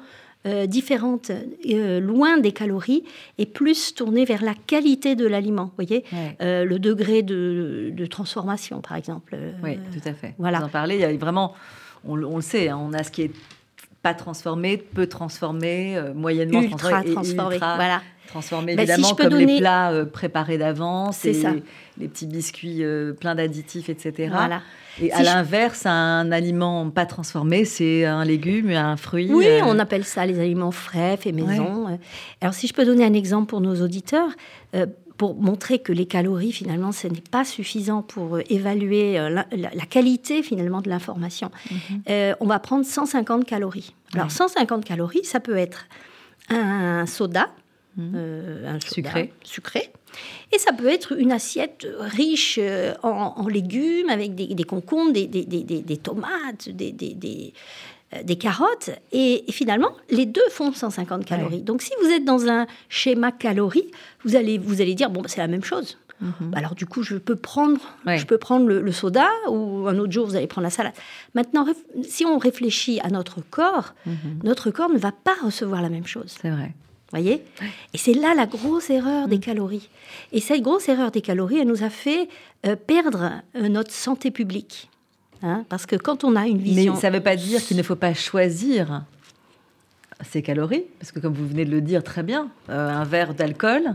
euh, 0.46 0.66
différentes, 0.66 1.31
euh, 1.31 2.00
loin 2.00 2.38
des 2.38 2.52
calories, 2.52 3.04
et 3.37 3.44
plus 3.44 3.94
tournées 3.94 4.25
vers 4.25 4.42
la 4.42 4.54
qualité 4.54 5.14
de 5.14 5.26
l'aliment. 5.26 5.70
voyez, 5.76 6.02
euh, 6.40 6.64
le 6.64 6.78
degré 6.78 7.22
de, 7.22 8.06
transformation, 8.06 8.81
par 8.81 8.96
exemple. 8.96 9.37
oui, 9.62 9.78
tout 9.92 10.08
à 10.08 10.14
fait. 10.14 10.34
Voilà. 10.38 10.60
Vous 10.60 10.64
en 10.64 10.69
parlez, 10.69 10.94
il 10.94 11.00
y 11.02 11.04
a 11.04 11.14
vraiment, 11.14 11.54
on, 12.06 12.16
le 12.16 12.40
sait, 12.40 12.70
hein, 12.70 12.78
on 12.81 12.94
a 12.94 13.02
ce 13.02 13.10
qui 13.10 13.22
est 13.22 13.32
pas 14.00 14.14
transformé, 14.14 14.78
peu 14.78 15.06
transformé, 15.06 16.00
moyennement 16.14 16.62
ultra 16.62 17.04
transformé, 17.04 17.58
voilà. 17.58 18.00
Transformé 18.31 18.77
bah, 18.77 18.82
évidemment 18.82 19.15
comme 19.15 19.35
les 19.35 19.59
plats 19.59 19.93
préparés 20.12 20.59
d'avance, 20.59 21.19
ça. 21.19 21.53
Les 21.99 22.09
petits 22.09 22.27
biscuits 22.27 22.82
pleins 23.19 23.35
d'additifs, 23.35 23.88
etc. 23.88 24.29
Voilà. 24.32 24.62
Et 25.00 25.12
à 25.12 25.23
l'inverse, 25.23 25.87
un 25.87 26.31
aliment 26.32 26.91
pas 26.91 27.06
transformé, 27.06 27.65
c'est 27.65 28.05
un 28.05 28.25
légume, 28.25 28.71
un 28.71 28.97
fruit. 28.97 29.31
Oui, 29.32 29.47
euh, 29.47 29.61
on 29.65 29.79
appelle 29.79 30.05
ça 30.05 30.27
les 30.27 30.38
aliments 30.38 30.73
frais, 30.73 31.17
faits 31.17 31.35
maison. 31.35 31.99
Alors, 32.41 32.55
si 32.55 32.67
je 32.67 32.75
peux 32.75 32.85
donner 32.85 33.05
un 33.05 33.15
exemple 33.15 33.47
pour 33.47 33.61
nos 33.61 33.82
auditeurs, 33.82 34.31
euh, 34.75 34.87
pour 35.17 35.41
montrer 35.41 35.81
que 35.81 35.93
les 35.93 36.06
calories, 36.06 36.53
finalement, 36.53 36.93
ce 36.93 37.06
n'est 37.06 37.23
pas 37.31 37.44
suffisant 37.44 38.03
pour 38.03 38.37
euh, 38.37 38.43
évaluer 38.49 39.19
la, 39.31 39.87
qualité, 39.88 40.43
finalement, 40.43 40.81
de 40.81 40.88
l'information. 40.88 41.50
Mhm. 41.71 42.35
on 42.41 42.47
va 42.47 42.59
prendre 42.59 42.85
150 42.85 43.44
calories. 43.44 43.94
Alors, 44.15 44.31
150 44.31 44.85
calories, 44.85 45.25
ça 45.25 45.41
peut 45.41 45.56
être 45.56 45.87
un 46.49 47.06
soda, 47.06 47.50
mhm. 48.00 48.64
un 48.67 48.81
sucré. 48.81 49.32
sucré 49.43 49.91
et 50.52 50.58
ça 50.58 50.73
peut 50.73 50.88
être 50.88 51.19
une 51.19 51.32
assiette 51.32 51.87
riche 51.99 52.58
euh, 52.61 52.94
en, 53.02 53.47
légumes, 53.49 54.08
avec 54.08 54.35
des, 54.35 54.64
concombres, 54.64 55.12
des, 55.12 55.26
des, 55.26 55.97
tomates, 55.97 56.69
des, 56.69 57.52
euh, 58.14 58.35
carottes. 58.35 58.91
Et, 59.12 59.44
finalement, 59.50 59.93
les 60.11 60.26
deux 60.26 60.49
font 60.50 60.73
150 60.73 61.25
calories. 61.25 61.62
Donc, 61.62 61.82
si 61.82 61.93
vous 62.02 62.08
êtes 62.08 62.25
dans 62.25 62.49
un 62.49 62.67
schéma 62.88 63.32
calories, 63.32 63.91
vous 64.25 64.37
allez, 64.37 64.58
vous 64.58 64.81
allez 64.81 64.94
dire, 64.94 65.11
bon, 65.11 65.23
bah, 65.23 65.29
c'est 65.29 65.41
la 65.41 65.49
même 65.49 65.64
chose. 65.64 65.99
Mhm. 66.20 66.53
Alors 66.55 66.75
du 66.75 66.85
coup, 66.85 67.03
je 67.03 67.17
peux 67.17 67.35
prendre, 67.35 67.81
je 68.05 68.26
peux 68.26 68.37
prendre 68.37 68.67
le, 68.67 68.93
soda 68.93 69.26
ou 69.49 69.88
un 69.88 69.96
autre 69.96 70.12
jour, 70.12 70.26
vous 70.26 70.37
allez 70.37 70.46
prendre 70.46 70.64
la 70.64 70.70
salade. 70.70 70.93
Maintenant, 71.35 71.67
si 72.03 72.26
on 72.26 72.37
réfléchit 72.37 73.00
à 73.00 73.08
notre 73.08 73.41
corps, 73.41 73.94
mhm. 74.05 74.41
notre 74.44 74.70
corps 74.70 74.91
ne 74.91 74.99
va 74.99 75.12
pas 75.12 75.32
recevoir 75.43 75.81
la 75.81 75.88
même 75.88 76.06
chose. 76.06 76.37
C'est 76.43 76.50
vrai 76.50 76.75
voyez 77.10 77.42
Et 77.92 77.98
c'est 77.98 78.14
là 78.14 78.34
la 78.34 78.46
grosse 78.46 78.90
erreur 78.90 79.28
des 79.28 79.38
mm. 79.38 79.40
calories. 79.40 79.88
Et 80.32 80.40
cette 80.40 80.62
grosse 80.62 80.88
erreur 80.88 81.10
des 81.10 81.20
calories, 81.20 81.58
elle 81.58 81.68
nous 81.68 81.82
a 81.82 81.90
fait 81.90 82.28
euh, 82.66 82.76
perdre 82.76 83.32
euh, 83.56 83.68
notre 83.68 83.92
santé 83.92 84.30
publique. 84.30 84.88
Hein, 85.42 85.64
parce 85.68 85.86
que 85.86 85.96
quand 85.96 86.24
on 86.24 86.36
a 86.36 86.46
une 86.46 86.58
vision... 86.58 86.94
Mais 86.94 87.00
ça 87.00 87.10
ne 87.10 87.16
veut 87.16 87.22
pas 87.22 87.36
dire 87.36 87.62
qu'il 87.62 87.76
ne 87.76 87.82
faut 87.82 87.96
pas 87.96 88.12
choisir 88.12 89.05
ces 90.31 90.43
calories, 90.43 90.84
parce 90.98 91.12
que 91.12 91.19
comme 91.19 91.32
vous 91.32 91.46
venez 91.46 91.64
de 91.64 91.70
le 91.70 91.81
dire 91.81 92.05
très 92.05 92.22
bien, 92.22 92.50
euh, 92.69 92.90
un 92.90 93.05
verre 93.05 93.34
d'alcool 93.34 93.94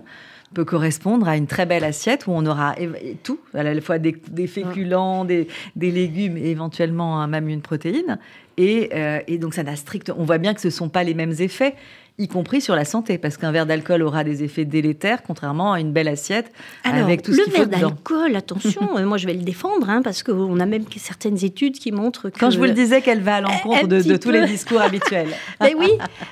peut 0.55 0.65
correspondre 0.65 1.27
à 1.27 1.37
une 1.37 1.47
très 1.47 1.65
belle 1.65 1.83
assiette 1.83 2.27
où 2.27 2.31
on 2.31 2.45
aura 2.45 2.75
tout, 3.23 3.39
à 3.53 3.61
la 3.61 3.79
fois 3.81 3.99
des, 3.99 4.13
féculents, 4.47 5.25
des, 5.25 5.47
légumes 5.75 6.37
et 6.37 6.49
éventuellement 6.49 7.27
même 7.27 7.49
une 7.49 7.61
protéine. 7.61 8.17
Et, 8.57 8.89
et 9.27 9.37
donc 9.37 9.53
ça 9.53 9.63
n'a 9.63 9.75
strict... 9.75 10.11
On 10.17 10.23
voit 10.23 10.37
bien 10.37 10.53
que 10.53 10.61
ce 10.61 10.67
ne 10.67 10.71
sont 10.71 10.89
pas 10.89 11.03
les 11.03 11.13
mêmes 11.13 11.33
effets 11.39 11.75
y 12.17 12.27
compris 12.29 12.61
sur 12.61 12.75
la 12.75 12.85
santé, 12.85 13.17
parce 13.17 13.35
qu'un 13.35 13.51
verre 13.51 13.65
d'alcool 13.65 14.01
aura 14.01 14.23
des 14.23 14.43
effets 14.43 14.63
délétères, 14.63 15.21
contrairement 15.21 15.73
à 15.73 15.81
une 15.81 15.91
belle 15.91 16.07
assiette 16.07 16.51
avec 16.83 17.21
tout 17.21 17.33
ce 17.33 17.41
qu'il 17.41 17.51
faut 17.51 17.63
Le 17.63 17.69
verre 17.69 17.79
d'alcool, 17.79 18.35
attention, 18.35 18.97
euh, 18.97 19.05
moi 19.05 19.17
je 19.17 19.27
vais 19.27 19.33
le 19.33 19.43
défendre, 19.43 19.89
hein, 19.89 20.01
parce 20.01 20.23
qu'on 20.23 20.59
a 20.59 20.65
même 20.65 20.85
certaines 20.95 21.43
études 21.43 21.77
qui 21.77 21.91
montrent 21.91 22.29
que... 22.29 22.39
Quand 22.39 22.51
je 22.51 22.57
vous 22.57 22.63
le 22.63 22.71
disais 22.71 23.01
qu'elle 23.01 23.21
va 23.21 23.35
à 23.35 23.41
l'encontre 23.41 23.87
de, 23.87 24.15
tous 24.15 24.31
les 24.31 24.45
discours 24.45 24.81
habituels. 24.81 25.29
Mais 25.59 25.75
oui, 25.77 25.89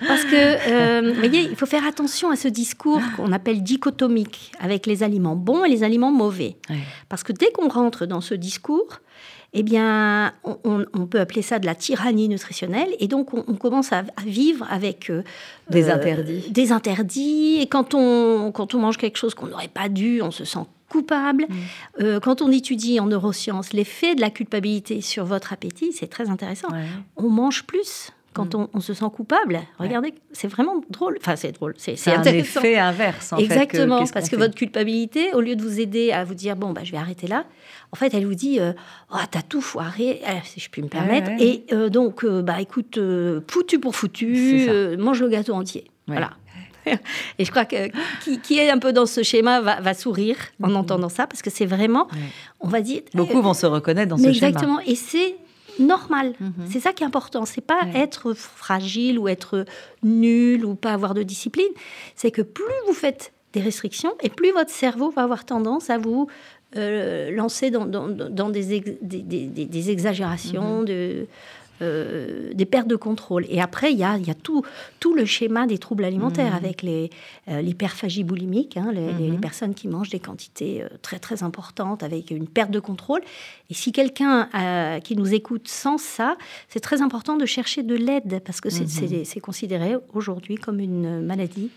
parce 0.08 0.24
que, 0.24 0.32
euh, 0.34 1.14
voyez, 1.16 1.42
il 1.42 1.56
faut 1.56 1.66
faire 1.66 1.86
attention 1.86 2.30
à 2.30 2.38
ce 2.38 2.48
discours 2.48 3.02
qu'on 3.18 3.34
appelle 3.34 3.62
dichotomique, 3.62 4.54
avec 4.62 4.86
les 4.86 5.04
aliments 5.04 5.36
bons 5.36 5.66
et 5.66 5.70
les 5.70 5.84
aliments 5.84 6.12
mauvais. 6.12 6.56
Parce 7.10 7.24
que 7.24 7.34
dès 7.34 7.52
qu'on 7.52 7.68
rentre 7.68 8.06
dans 8.06 8.22
ce 8.22 8.36
discours, 8.36 9.02
eh 9.54 9.62
bien, 9.62 10.34
on, 10.44 11.06
peut 11.06 11.20
appeler 11.20 11.44
ça 11.44 11.60
de 11.60 11.66
la 11.66 11.76
tyrannie 11.76 12.28
nutritionnelle. 12.28 12.90
Et 13.00 13.08
donc, 13.08 13.34
on, 13.34 13.54
commence 13.54 13.94
à, 13.94 14.04
vivre 14.26 14.66
avec 14.70 15.12
euh, 15.12 15.24
des 15.70 15.90
interdits. 15.90 16.50
Des 16.50 16.72
interdits. 16.72 17.60
Et 17.62 17.68
quand 17.68 17.94
on, 17.94 18.52
quand 18.52 18.74
on 18.74 18.80
mange 18.80 18.98
quelque 18.98 19.18
chose 19.18 19.36
qu'on 19.36 19.48
n'aurait 19.48 19.68
pas 19.68 19.90
dû, 19.90 20.22
on 20.24 20.32
se 20.32 20.44
sent 20.44 20.66
coupable. 20.90 21.46
Mm. 21.48 21.54
Euh, 22.02 22.20
quand 22.20 22.42
on 22.42 22.52
étudie 22.52 23.00
en 23.00 23.06
neurosciences 23.06 23.74
l'effet 23.74 24.16
de 24.16 24.22
la 24.22 24.32
culpabilité 24.32 25.02
sur 25.02 25.26
votre 25.26 25.54
appétit, 25.54 25.94
c'est 25.94 26.08
très 26.08 26.30
intéressant. 26.30 26.70
On 27.16 27.30
mange 27.30 27.64
plus 27.64 28.12
quand 28.34 28.56
mm. 28.56 28.68
on, 28.74 28.80
se 28.80 28.94
sent 28.94 29.06
coupable. 29.14 29.62
Regardez, 29.80 30.14
c'est 30.32 30.48
vraiment 30.48 30.82
drôle. 30.90 31.18
Enfin, 31.20 31.36
c'est 31.36 31.52
drôle. 31.52 31.74
C'est 31.78 31.96
un 32.08 32.24
effet 32.24 32.78
inverse. 32.78 33.34
En 33.34 33.38
Exactement, 33.38 34.04
parce 34.14 34.30
que 34.30 34.36
votre 34.36 34.56
culpabilité, 34.56 35.34
au 35.34 35.42
lieu 35.42 35.56
de 35.56 35.64
vous 35.64 35.80
aider 35.80 36.12
à 36.12 36.24
vous 36.24 36.36
dire 36.36 36.56
bon, 36.56 36.72
bah, 36.72 36.82
je 36.84 36.92
vais 36.92 36.98
arrêter 36.98 37.28
là, 37.28 37.46
en 37.92 37.96
fait, 37.96 38.14
elle 38.14 38.26
vous 38.26 38.36
dit 38.36 38.60
euh, 38.60 38.74
oh, 39.12 39.18
T'as 39.30 39.42
tout 39.42 39.62
foiré, 39.62 40.22
eh, 40.24 40.46
si 40.46 40.60
je 40.60 40.70
puis 40.70 40.82
me 40.82 40.88
permettre. 40.88 41.30
Et 41.40 41.66
euh, 41.72 41.90
donc, 41.90 42.24
euh, 42.24 42.42
bah, 42.42 42.60
écoute, 42.60 43.00
foutu 43.50 43.80
pour 43.80 43.96
foutu, 43.96 44.68
mange 44.98 45.22
le 45.22 45.30
gâteau 45.30 45.54
entier. 45.54 45.86
Voilà. 46.08 46.32
Et 47.40 47.46
je 47.46 47.52
crois 47.52 47.64
que 47.64 47.90
qui, 48.42 48.58
est 48.58 48.70
un 48.70 48.78
peu 48.78 48.92
dans 48.92 49.06
ce 49.06 49.24
schéma 49.24 49.62
va, 49.62 49.94
sourire 49.94 50.36
en 50.62 50.70
mhm. 50.70 50.76
entendant 50.76 51.08
ça, 51.08 51.28
parce 51.28 51.42
que 51.42 51.50
c'est 51.50 51.66
vraiment, 51.66 52.08
on 52.60 52.68
va 52.68 52.82
dire... 52.82 53.02
Beaucoup 53.14 53.42
vont 53.42 53.54
se 53.54 53.66
reconnaître 53.66 54.10
dans 54.10 54.18
ce 54.18 54.24
schéma. 54.24 54.48
Exactement, 54.48 54.80
et 54.82 54.96
c'est 54.96 55.38
normal. 55.80 56.34
Mhm. 56.40 56.54
C'est 56.70 56.80
ça 56.80 56.94
qui 56.94 57.04
est 57.04 57.06
important. 57.06 57.46
C'est 57.46 57.62
pas 57.62 57.82
être 57.94 58.34
fragile 58.34 59.20
ou 59.20 59.28
être 59.28 59.66
nul 60.04 60.66
ou 60.66 60.76
pas 60.76 60.94
avoir 60.94 61.14
de 61.14 61.24
discipline. 61.24 61.72
C'est 62.16 62.32
que 62.32 62.42
plus 62.42 62.66
vous 62.88 62.94
faites 62.94 63.34
des 63.54 63.62
restrictions 63.62 64.14
et 64.22 64.30
plus 64.30 64.52
votre 64.52 64.72
cerveau 64.72 65.12
va 65.12 65.24
avoir 65.24 65.46
tendance 65.46 65.90
à 65.90 65.98
vous 65.98 66.28
euh, 66.76 67.30
lancer 67.30 67.70
dans, 67.70 67.86
des, 68.50 68.80
des, 69.02 69.90
exagérations, 69.92 70.80
mhm. 70.80 70.86
de, 70.86 71.28
euh, 71.84 72.54
des 72.54 72.66
pertes 72.66 72.88
de 72.88 72.96
contrôle. 72.96 73.46
Et 73.50 73.62
après, 73.62 73.92
il 73.92 73.98
y 73.98 74.04
a, 74.04 74.18
y 74.18 74.30
a 74.30 74.34
tout, 74.34 74.64
tout 75.00 75.14
le 75.14 75.26
schéma 75.26 75.68
des 75.68 75.78
troubles 75.78 76.06
alimentaires 76.06 76.52
mhm. 76.52 76.58
avec 76.58 76.82
les, 76.82 77.10
euh, 77.50 77.62
l'hyperphagie 77.62 78.24
boulimique, 78.24 78.78
hein, 78.78 78.92
les, 78.94 79.32
mhm. 79.32 79.40
personnes 79.40 79.74
qui 79.74 79.88
mangent 79.88 80.10
des 80.10 80.20
quantités 80.20 80.84
très 81.02 81.20
très 81.20 81.44
importantes 81.44 82.04
avec 82.04 82.32
une 82.32 82.48
perte 82.48 82.72
de 82.72 82.80
contrôle. 82.80 83.22
Et 83.70 83.74
si 83.74 83.92
quelqu'un 83.92 84.50
qui 85.04 85.16
nous 85.16 85.34
écoute 85.34 85.68
sent 85.68 85.98
ça, 85.98 86.38
c'est 86.70 86.80
très 86.80 87.02
important 87.02 87.36
de 87.38 87.46
chercher 87.46 87.84
de 87.84 87.96
l'aide 87.96 88.42
parce 88.46 88.62
que 88.62 88.70
c'est, 88.70 89.40
considéré 89.40 89.96
aujourd'hui 90.14 90.56
comme 90.56 90.80
une 90.80 91.22
maladie 91.22 91.70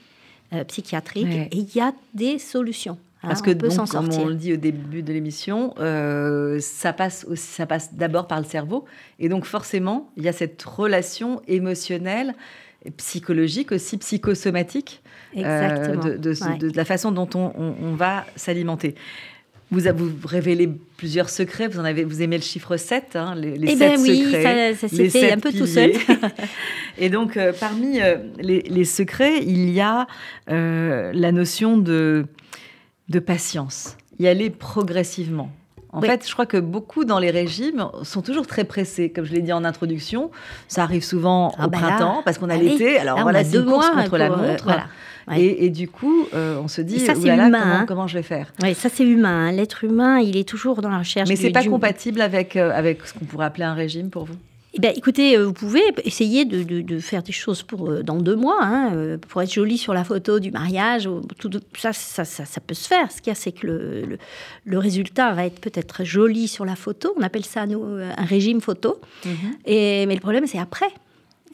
psychiatrique 0.68 1.26
et 1.26 1.56
il 1.56 1.75
y 1.75 1.80
a 1.80 1.92
des 2.14 2.38
solutions. 2.38 2.98
Parce 3.28 3.42
que, 3.42 3.50
donc, 3.50 3.88
comme 3.90 4.12
on 4.12 4.26
le 4.26 4.35
dit 4.35 4.52
au 4.52 4.56
début 4.56 5.02
de 5.02 5.12
l'émission, 5.12 5.75
euh, 5.78 6.59
ça 6.61 6.92
passe, 6.92 7.26
ça 7.35 7.66
passe 7.66 7.95
d'abord 7.95 8.26
par 8.26 8.38
le 8.38 8.45
cerveau. 8.45 8.85
Et 9.18 9.28
donc, 9.28 9.45
forcément, 9.45 10.11
il 10.16 10.25
y 10.25 10.28
a 10.28 10.33
cette 10.33 10.62
relation 10.62 11.42
émotionnelle, 11.49 12.35
psychologique, 12.97 13.73
aussi 13.73 13.99
psychosomatique, 13.99 15.02
euh, 15.37 15.97
de, 15.97 16.76
la 16.76 16.85
façon 16.85 17.11
dont 17.11 17.28
on, 17.35 17.95
va 17.95 18.25
s'alimenter. 18.37 18.95
Vous, 19.73 19.80
vous 19.80 20.28
révélé 20.28 20.71
plusieurs 20.97 21.28
secrets. 21.28 21.66
Vous 21.66 21.80
en 21.80 21.85
avez, 21.85 22.04
vous 22.04 22.23
aimez 22.23 22.37
le 22.37 22.42
chiffre 22.42 22.76
7, 22.76 23.16
hein, 23.16 23.35
les, 23.35 23.59
les 23.59 23.73
eh 23.73 23.76
ben 23.76 24.00
oui, 24.00 24.23
secrets. 24.23 24.75
Ça, 24.75 24.88
ça 24.88 24.97
s'est 24.97 25.11
fait 25.11 25.33
un 25.33 25.40
peu 25.40 25.52
tout 25.52 25.66
seul. 25.66 25.92
Et 26.99 27.11
donc, 27.11 27.37
euh, 27.37 27.52
parmi 27.59 27.99
les, 28.38 28.62
les, 28.62 28.85
secrets, 28.85 29.42
il 29.42 29.71
y 29.71 29.80
a 29.80 30.06
la 30.47 31.33
notion 31.33 31.76
de 31.76 32.26
de 33.08 33.18
patience, 33.18 33.96
y 34.18 34.26
aller 34.26 34.50
progressivement. 34.50 35.50
En 35.92 36.02
fait, 36.02 36.26
je 36.28 36.32
crois 36.32 36.44
que 36.44 36.58
beaucoup 36.58 37.06
dans 37.06 37.18
les 37.18 37.30
régimes 37.30 37.88
sont 38.02 38.20
toujours 38.20 38.46
très 38.46 38.64
pressés. 38.64 39.10
Comme 39.10 39.25
je 39.25 39.32
l'ai 39.32 39.40
dit 39.40 39.52
en 39.52 39.64
introduction, 39.64 40.30
ça 40.68 40.82
arrive 40.82 41.02
souvent 41.02 41.54
ah 41.56 41.66
au 41.66 41.70
bah 41.70 41.78
printemps 41.78 42.22
parce 42.22 42.36
qu'on 42.36 42.50
a 42.50 42.56
l'été. 42.56 42.98
Alors 42.98 43.22
voilà, 43.22 43.42
c'est 43.44 43.56
une 43.56 43.64
course 43.64 43.88
contre 43.88 44.18
la 44.18 44.30
euh, 44.30 44.36
montre. 44.36 44.68
Et, 45.34 45.70
du 45.70 45.88
coup, 45.88 46.28
euh, 46.34 46.60
on 46.62 46.68
se 46.68 46.82
dit, 46.82 47.00
ça, 47.00 47.14
c'est 47.14 47.28
humain, 47.28 47.50
comment, 47.50 47.64
hein. 47.64 47.84
comment, 47.88 48.06
je 48.06 48.14
vais 48.18 48.22
faire? 48.22 48.52
Oui, 48.62 48.75
ça 48.75 48.88
c'est 48.92 49.04
humain. 49.04 49.48
Hein. 49.48 49.52
L'être 49.52 49.84
humain, 49.84 50.18
il 50.20 50.36
est 50.36 50.48
toujours 50.48 50.82
dans 50.82 50.90
la 50.90 50.98
recherche. 50.98 51.28
Mais 51.28 51.36
c'est 51.36 51.50
pas 51.50 51.64
compatible 51.64 52.20
avec, 52.20 52.56
euh, 52.56 52.70
avec 52.75 53.04
ce 53.06 53.14
qu'on 53.14 53.25
pourrait 53.25 53.46
appeler 53.46 53.64
un 53.64 53.75
régime 53.75 54.10
pour 54.10 54.26
vous? 54.26 54.36
Eh 54.76 54.80
ben, 54.80 54.92
écoutez, 54.95 55.38
euh, 55.38 55.47
vous 55.47 55.54
pouvez 55.54 55.80
essayer 56.04 56.45
de, 56.45 56.99
faire 56.99 57.23
des 57.23 57.33
choses 57.33 57.62
pour 57.62 57.88
euh, 57.88 58.02
dans 58.02 58.16
deux 58.16 58.37
mois, 58.37 58.59
hein, 58.61 58.95
euh, 58.95 59.16
pour 59.16 59.40
être 59.40 59.50
jolie 59.50 59.78
sur 59.78 59.95
la 59.95 60.04
photo 60.04 60.38
du 60.38 60.50
mariage. 60.50 61.09
Tout, 61.38 61.50
ça, 61.75 61.95
ça, 61.95 62.26
ça, 62.26 62.61
peut 62.61 62.75
se 62.75 62.87
faire. 62.87 63.11
Ce 63.11 63.23
qu'il 63.23 63.28
y 63.28 63.30
a, 63.30 63.35
c'est 63.35 63.52
que 63.52 63.66
le, 63.66 64.18
le, 64.66 64.78
résultat 64.78 65.33
va 65.33 65.47
être 65.47 65.62
peut-être 65.62 66.04
joli 66.04 66.47
sur 66.47 66.66
la 66.66 66.76
photo. 66.76 67.14
On 67.16 67.23
appelle 67.23 67.47
ça, 67.47 67.66
nous, 67.66 67.83
un 67.85 68.25
régime 68.26 68.61
photo. 68.61 69.00
Mhm. 69.25 69.33
Et, 69.64 70.04
mais 70.04 70.14
le 70.14 70.21
problème, 70.21 70.47
c'est 70.47 70.59
après. 70.59 70.92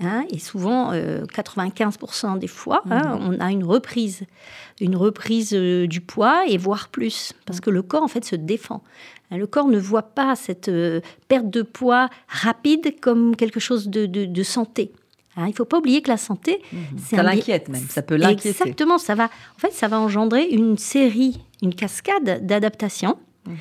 Hein, 0.01 0.25
et 0.31 0.39
souvent, 0.39 0.93
95% 0.93 2.39
des 2.39 2.47
fois, 2.47 2.83
hein, 2.91 3.17
mhm. 3.17 3.29
on 3.29 3.41
a 3.41 3.51
une 3.53 3.63
reprise, 3.63 4.23
une 4.81 4.97
reprise 4.97 5.53
du 5.53 6.01
poids 6.01 6.45
et 6.49 6.57
voire 6.57 6.89
plus, 6.89 7.35
parce 7.47 7.59
mhm. 7.59 7.65
que 7.65 7.71
le 7.71 7.83
corps 7.83 8.03
en 8.03 8.09
fait 8.09 8.25
se 8.25 8.35
défend. 8.35 8.83
Hein, 9.33 9.39
le 9.39 9.47
corps 9.47 9.69
ne 9.69 9.79
voit 9.79 10.03
pas 10.03 10.37
cette 10.37 10.69
euh, 10.69 11.01
perte 11.29 11.49
de 11.49 11.63
poids 11.63 12.09
rapide 12.29 13.01
comme 13.01 13.35
quelque 13.35 13.61
chose 13.61 13.89
de, 13.89 14.43
santé. 14.43 14.93
Hein, 15.37 15.47
il 15.47 15.51
ne 15.51 15.55
faut 15.55 15.65
pas 15.65 15.79
oublier 15.79 16.03
que 16.03 16.11
la 16.11 16.19
santé, 16.19 16.61
mhm. 16.73 16.99
ça 16.99 17.23
l'inquiète 17.23 17.69
même, 17.69 17.87
ça 17.89 18.03
peut 18.03 18.17
l'inquiéter. 18.17 18.51
Exactement, 18.51 18.99
ça 18.99 19.15
va. 19.15 19.25
En 19.25 19.59
fait, 19.59 19.73
ça 19.73 19.89
va 19.89 19.99
engendrer 19.99 20.45
une 20.45 20.77
série, 20.77 21.41
une 21.63 21.75
cascade 21.75 22.45
d'adaptations, 22.45 23.17
mhm. 23.47 23.57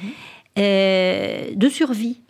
euh, 0.59 1.51
de 1.55 1.69
survie. 1.69 2.21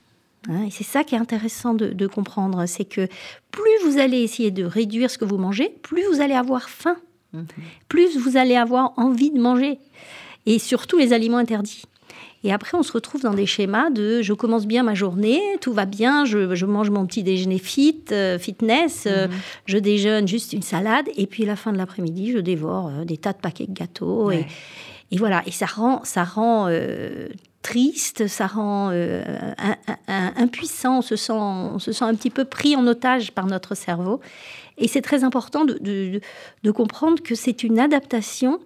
Hein, 0.50 0.64
et 0.66 0.72
c'est 0.72 0.84
ça 0.84 1.04
qui 1.04 1.16
est 1.16 1.20
intéressant 1.20 1.74
de, 1.74 2.08
comprendre, 2.08 2.66
c'est 2.66 2.86
que 2.86 3.08
plus 3.52 3.86
vous 3.86 4.00
allez 4.00 4.22
essayer 4.22 4.50
de 4.50 4.64
réduire 4.64 5.12
ce 5.12 5.18
que 5.18 5.26
vous 5.26 5.38
mangez, 5.38 5.70
plus 5.84 6.04
vous 6.12 6.22
allez 6.22 6.34
avoir 6.34 6.70
faim, 6.70 6.98
mhm. 7.34 7.46
plus 7.88 8.18
vous 8.18 8.38
allez 8.38 8.56
avoir 8.56 8.94
envie 8.98 9.30
de 9.30 9.40
manger, 9.40 9.78
et 10.48 10.58
surtout 10.58 10.98
les 10.98 11.14
aliments 11.14 11.38
interdits. 11.38 11.84
Et 12.44 12.52
après, 12.52 12.76
on 12.76 12.82
se 12.82 12.92
retrouve 12.92 13.22
dans 13.22 13.36
des 13.36 13.46
schémas 13.46 13.92
de 13.92 14.24
je 14.24 14.34
commence 14.34 14.66
bien 14.66 14.82
ma 14.82 14.96
journée, 14.96 15.40
tout 15.62 15.74
va 15.74 15.86
bien, 15.86 16.26
je, 16.26 16.66
mange 16.66 16.90
mon 16.90 17.06
petit 17.06 17.22
déjeuner 17.22 17.60
fit, 17.60 18.04
euh, 18.12 18.40
fitness, 18.40 19.04
euh, 19.06 19.28
mhm. 19.28 19.34
je 19.68 19.78
déjeune 19.78 20.28
juste 20.28 20.54
une 20.54 20.64
salade, 20.64 21.06
et 21.16 21.28
puis 21.28 21.44
à 21.44 21.48
la 21.48 21.56
fin 21.56 21.72
de 21.72 21.78
l'après-midi, 21.78 22.32
je 22.32 22.40
dévore 22.40 22.88
euh, 22.88 23.06
des 23.06 23.18
tas 23.18 23.34
de 23.34 23.38
paquets 23.38 23.68
de 23.68 23.74
gâteaux. 23.74 24.32
Et, 24.32 24.48
et, 25.12 25.18
voilà, 25.18 25.44
et 25.46 25.52
ça 25.52 25.68
rend, 25.68 26.02
ça 26.04 26.24
rend 26.24 26.68
triste, 27.62 28.28
ça 28.28 28.48
rend 28.48 28.92
impuissant, 30.08 31.00
on 31.00 31.02
se, 31.02 31.16
sent, 31.16 31.34
on 31.34 31.80
se 31.80 31.92
sent 31.92 32.06
un 32.06 32.16
petit 32.16 32.30
peu 32.30 32.46
pris 32.46 32.76
en 32.76 32.86
otage 32.88 33.32
par 33.32 33.46
notre 33.46 33.76
cerveau. 33.76 34.20
Et 34.78 34.88
c'est 34.88 35.02
très 35.02 35.24
important 35.24 35.66
de, 35.66 35.78
de, 35.80 36.22
de 36.64 36.72
comprendre 36.72 37.22
que 37.22 37.36
c'est 37.36 37.64
une 37.64 37.80
adaptation 37.80 38.60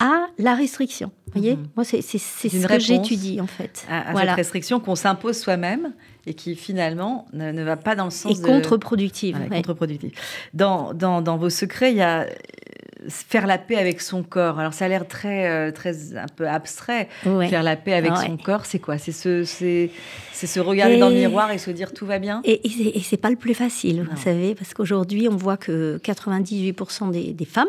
à 0.00 0.28
la 0.38 0.54
restriction. 0.54 1.10
Vous 1.26 1.40
voyez, 1.40 1.56
mhm. 1.56 1.66
moi, 1.76 1.84
c'est 1.84 2.00
ce 2.00 2.66
que 2.66 2.78
j'étudie 2.78 3.40
en 3.40 3.46
fait. 3.46 3.84
À, 3.90 4.14
cette 4.14 4.30
restriction 4.30 4.80
qu'on 4.80 4.94
s'impose 4.94 5.36
soi-même 5.36 5.92
et 6.26 6.34
qui 6.34 6.54
finalement 6.54 7.26
ne, 7.32 7.62
va 7.62 7.76
pas 7.76 7.96
dans 7.96 8.04
le 8.04 8.10
sens. 8.10 8.38
Et 8.38 8.42
contre-productive. 8.42 9.36
contre-productive. 9.50 10.12
Dans, 10.54 10.94
dans, 10.94 11.20
dans, 11.20 11.36
vos 11.36 11.50
secrets, 11.50 11.90
il 11.90 11.96
y 11.96 12.02
a 12.02 12.20
euh, 12.20 12.26
faire 13.08 13.46
la 13.46 13.58
paix 13.58 13.76
avec 13.76 14.00
son 14.00 14.22
corps. 14.22 14.58
Alors 14.58 14.72
ça 14.72 14.86
a 14.86 14.88
l'air 14.88 15.06
très, 15.06 15.48
euh, 15.48 15.70
très 15.70 16.16
un 16.16 16.26
peu 16.34 16.48
abstrait. 16.48 17.08
Faire 17.22 17.62
la 17.62 17.76
paix 17.76 17.94
avec 17.94 18.16
son 18.16 18.36
corps, 18.36 18.66
c'est 18.66 18.78
quoi? 18.78 18.98
C'est 18.98 19.12
se, 19.12 19.44
c'est, 19.44 19.90
se 20.32 20.60
regarder 20.60 20.98
dans 20.98 21.08
le 21.08 21.14
miroir 21.14 21.50
et 21.50 21.58
se 21.58 21.70
dire 21.70 21.92
tout 21.92 22.06
va 22.06 22.18
bien? 22.18 22.40
Et, 22.44 22.60
et 22.66 23.00
c'est, 23.02 23.16
pas 23.16 23.30
le 23.30 23.36
plus 23.36 23.54
facile, 23.54 24.06
vous 24.10 24.20
savez, 24.20 24.54
parce 24.54 24.74
qu'aujourd'hui 24.74 25.28
on 25.28 25.36
voit 25.36 25.56
que 25.56 25.98
98% 26.04 27.10
des, 27.10 27.32
des 27.32 27.44
femmes 27.44 27.68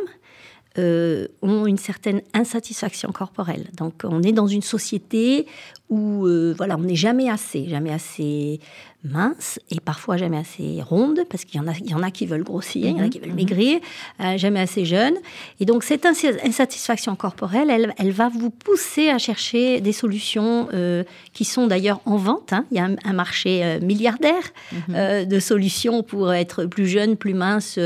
euh, 0.77 1.27
ont 1.41 1.65
une 1.65 1.77
certaine 1.77 2.21
insatisfaction 2.33 3.11
corporelle. 3.11 3.65
Donc 3.75 4.01
on 4.03 4.21
est 4.21 4.31
dans 4.31 4.45
une 4.45 4.61
société 4.61 5.47
où 5.89 6.27
euh, 6.27 6.53
voilà, 6.55 6.77
on 6.77 6.83
n'est 6.83 6.95
jamais 6.95 7.27
assez, 7.27 7.67
jamais 7.67 7.91
assez 7.91 8.59
mince 9.03 9.59
et 9.71 9.79
parfois 9.79 10.17
jamais 10.17 10.37
assez 10.37 10.81
ronde, 10.81 11.21
parce 11.29 11.45
qu'il 11.45 11.59
y 11.59 11.63
en 11.63 11.67
a, 11.67 11.73
il 11.79 11.89
y 11.89 11.93
en 11.93 12.03
a 12.03 12.11
qui 12.11 12.25
veulent 12.25 12.43
grossir, 12.43 12.85
il 12.85 12.91
y 12.91 12.93
en 12.93 12.99
a 12.99 13.03
mhm, 13.03 13.09
qui 13.09 13.19
veulent 13.19 13.29
mhm. 13.29 13.35
maigrir, 13.35 13.79
euh, 14.19 14.37
jamais 14.37 14.59
assez 14.59 14.83
jeune. 14.83 15.15
Et 15.61 15.65
donc 15.65 15.83
cette 15.83 16.05
insatisfaction 16.05 17.15
corporelle, 17.15 17.69
elle, 17.69 17.93
elle 17.97 18.11
va 18.11 18.27
vous 18.27 18.49
pousser 18.49 19.09
à 19.09 19.17
chercher 19.17 19.79
des 19.79 19.93
solutions 19.93 20.67
euh, 20.73 21.03
qui 21.33 21.45
sont 21.45 21.67
d'ailleurs 21.67 22.01
en 22.05 22.17
vente. 22.17 22.51
Hein. 22.51 22.65
Il 22.71 22.77
y 22.77 22.81
a 22.81 22.89
un, 23.03 23.13
marché 23.13 23.63
euh, 23.63 23.79
milliardaire 23.79 24.43
mhm. 24.71 25.25
de 25.25 25.39
solutions 25.39 26.03
pour 26.03 26.33
être 26.33 26.65
plus 26.65 26.87
jeune, 26.87 27.15
plus 27.15 27.33
mince, 27.33 27.79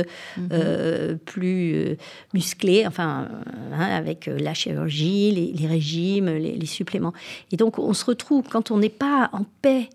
plus 1.25 1.98
musclé, 2.34 2.86
enfin, 2.88 3.27
hein, 3.72 3.79
avec 3.79 4.27
la 4.27 4.53
chirurgie, 4.53 5.53
les, 5.55 5.67
régimes, 5.67 6.27
les, 6.27 6.55
les 6.55 6.65
suppléments. 6.65 7.13
Et 7.51 7.58
donc 7.58 7.79
on 7.79 7.93
se 7.93 8.05
retrouve, 8.05 8.43
quand 8.50 8.72
on 8.72 8.77
n'est 8.77 8.89
pas 8.89 9.29
en 9.34 9.46
paix, 9.62 9.89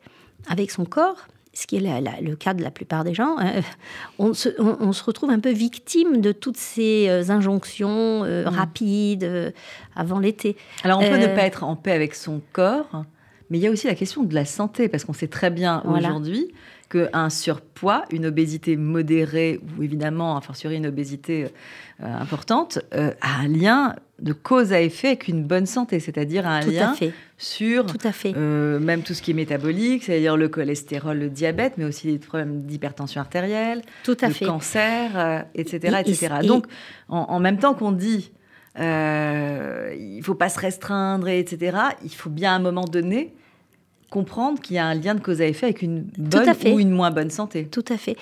avec 0.47 0.71
son 0.71 0.85
corps, 0.85 1.27
ce 1.59 1.67
qui 1.67 1.77
est 1.77 2.21
le 2.21 2.37
cas 2.37 2.55
de 2.55 2.63
la 2.63 2.71
plupart 2.71 3.05
des 3.05 3.15
gens, 3.15 3.37
euh, 3.41 3.61
on, 4.19 4.33
se, 4.33 5.03
retrouve 5.03 5.31
un 5.31 5.41
peu 5.41 5.51
victime 5.51 6.21
de 6.21 6.33
toutes 6.33 6.57
ces 6.57 7.09
euh, 7.09 7.31
injonctions 7.31 8.25
euh, 8.25 8.45
mm. 8.45 8.49
rapides 8.49 9.55
avant 9.97 10.19
l'été. 10.19 10.57
Alors 10.85 11.01
on 11.01 11.09
peut 11.09 11.19
ne 11.19 11.27
pas 11.27 11.43
être 11.43 11.65
en 11.65 11.77
paix 11.77 11.93
avec 11.93 12.15
son 12.15 12.41
corps, 12.53 13.05
mais 13.51 13.59
il 13.59 13.63
y 13.63 13.67
a 13.67 13.71
aussi 13.71 13.87
la 13.87 13.95
question 13.95 14.23
de 14.23 14.35
la 14.35 14.45
santé, 14.45 14.89
parce 14.89 15.05
qu'on 15.05 15.13
sait 15.13 15.29
très 15.29 15.51
bien 15.51 15.83
aujourd'hui 15.85 16.53
qu'un 16.89 17.31
surpoids, 17.31 18.05
une 18.11 18.27
obésité 18.27 18.77
modérée, 18.77 19.61
ou 19.77 19.83
évidemment, 19.83 20.37
a 20.37 20.41
fortiori 20.41 20.77
une 20.77 20.87
obésité 20.87 21.49
importante, 22.01 22.79
a 22.93 23.41
un 23.41 23.49
lien 23.49 23.95
de 24.21 24.33
cause 24.33 24.73
à 24.73 24.81
effet 24.81 25.09
avec 25.09 25.29
une 25.29 25.45
bonne 25.45 25.67
santé, 25.67 26.01
c'est-à-dire 26.01 26.47
un 26.47 26.61
lien 26.61 26.95
sur 27.37 27.87
tout 27.87 27.99
à 28.03 28.11
fait. 28.11 28.35
Euh, 28.37 28.81
même 28.81 29.03
tout 29.03 29.15
ce 29.15 29.23
qui 29.23 29.31
est 29.31 29.35
métabolique, 29.35 30.05
c'est-à-dire 30.05 30.37
le 30.37 30.49
cholestérol, 30.49 31.19
le 31.19 31.31
diabète, 31.31 31.75
mais 31.77 31.85
aussi 31.85 32.09
les 32.09 32.19
problèmes 32.19 32.63
d'hypertension 32.63 33.21
artérielle, 33.21 33.83
tout 34.03 34.17
à 34.21 34.29
le 34.29 34.35
fait. 34.35 34.45
cancer, 34.45 35.45
etc., 35.55 35.95
euh, 35.95 35.99
etc. 35.99 36.35
Donc, 36.45 36.67
en, 37.09 37.39
même 37.39 37.59
temps 37.59 37.75
qu'on 37.75 37.93
dit 37.93 38.33
euh, 38.81 39.95
il 39.99 40.23
faut 40.23 40.35
pas 40.35 40.49
se 40.49 40.59
restreindre, 40.59 41.29
etc., 41.29 41.77
il 42.05 42.15
faut 42.15 42.31
bien 42.31 42.53
à 42.53 42.57
un 42.57 42.61
moment 42.61 42.85
donné 42.85 43.35
comprendre 44.11 44.59
qu'il 44.61 44.77
y 44.77 44.79
a 44.79 44.87
un 44.87 44.95
lien 44.95 45.15
de 45.15 45.21
cause 45.21 45.43
à 45.43 45.47
effet 45.47 45.67
avec 45.67 45.83
une 45.83 46.03
bonne 46.17 46.49
ou 46.73 46.81
une 46.81 46.91
moins 46.91 47.11
bonne 47.11 47.31
santé. 47.31 47.67
Tout 47.67 47.85
à 47.89 47.99
fait. 47.99 48.17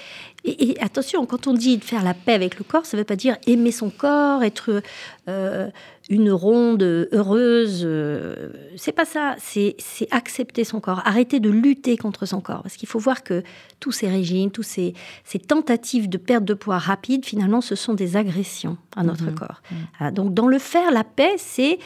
Et, 0.45 0.77
attention, 0.81 1.27
quand 1.27 1.47
on 1.47 1.55
dit 1.55 1.79
de 1.79 1.85
faire 1.85 2.03
la 2.03 2.15
paix 2.15 2.33
avec 2.33 2.59
le 2.59 2.65
corps, 2.65 2.87
ça 2.87 2.97
ne 2.97 3.03
veut 3.03 3.05
pas 3.05 3.17
dire 3.17 3.37
aimer 3.47 3.71
son 3.71 3.91
corps, 3.91 4.43
être 4.43 4.83
euh, 5.29 5.69
une 6.09 6.33
ronde 6.33 6.83
heureuse. 7.13 7.83
Euh, 7.85 8.51
c'est 8.77 8.93
pas 8.93 9.05
ça. 9.05 9.37
C'est 9.39 9.77
accepter 10.11 10.65
son 10.65 10.81
corps, 10.81 11.03
arrêter 11.05 11.39
de 11.39 11.51
lutter 11.51 11.97
contre 11.97 12.27
son 12.27 12.41
corps. 12.41 12.63
Parce 12.63 12.77
qu'il 12.77 12.89
faut 12.89 12.99
voir 12.99 13.23
que 13.23 13.45
tous 13.79 13.93
ces 13.93 14.09
régimes, 14.09 14.51
tous 14.51 14.65
ces, 14.65 14.95
ces, 15.25 15.39
tentatives 15.39 16.09
de 16.09 16.19
perte 16.19 16.45
de 16.45 16.55
poids 16.55 16.79
rapide, 16.79 17.25
finalement, 17.25 17.61
ce 17.61 17.77
sont 17.77 17.95
des 17.95 18.17
agressions 18.17 18.77
à 18.97 19.05
notre 19.05 19.25
mhm. 19.25 19.35
corps. 19.35 19.63
Mhm. 19.71 19.79
Ah, 20.01 20.11
donc, 20.11 20.35
dans 20.35 20.49
le 20.49 20.59
faire 20.59 20.91
la 20.91 21.05
paix, 21.05 21.35
c'est 21.39 21.79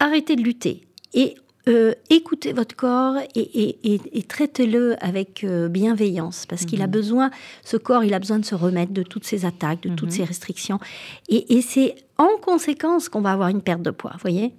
arrêter 0.00 0.34
de 0.34 0.42
lutter. 0.42 0.82
Et 1.14 1.36
euh, 1.68 1.94
écoutez 2.10 2.52
votre 2.52 2.74
corps 2.74 3.16
et, 3.34 4.22
traitez-le 4.26 4.96
avec 5.04 5.44
euh, 5.44 5.68
bienveillance 5.68 6.46
parce 6.46 6.64
qu'il 6.64 6.82
a 6.82 6.86
mhm. 6.86 6.92
besoin, 6.92 7.30
ce 7.62 7.76
corps, 7.76 8.04
il 8.04 8.14
a 8.14 8.18
besoin 8.18 8.38
de 8.38 8.44
se 8.44 8.54
remettre 8.54 8.92
de 8.92 9.02
toutes 9.02 9.24
ces 9.24 9.44
attaques, 9.44 9.82
de 9.82 9.90
toutes 9.90 10.08
mhm. 10.08 10.16
ces 10.16 10.24
restrictions. 10.24 10.80
Et, 11.28 11.60
c'est 11.62 11.94
en 12.16 12.36
conséquence 12.40 13.08
qu'on 13.08 13.20
va 13.20 13.32
avoir 13.32 13.48
une 13.48 13.62
perte 13.62 13.82
de 13.82 13.90
poids, 13.90 14.12
vous 14.14 14.20
voyez 14.20 14.52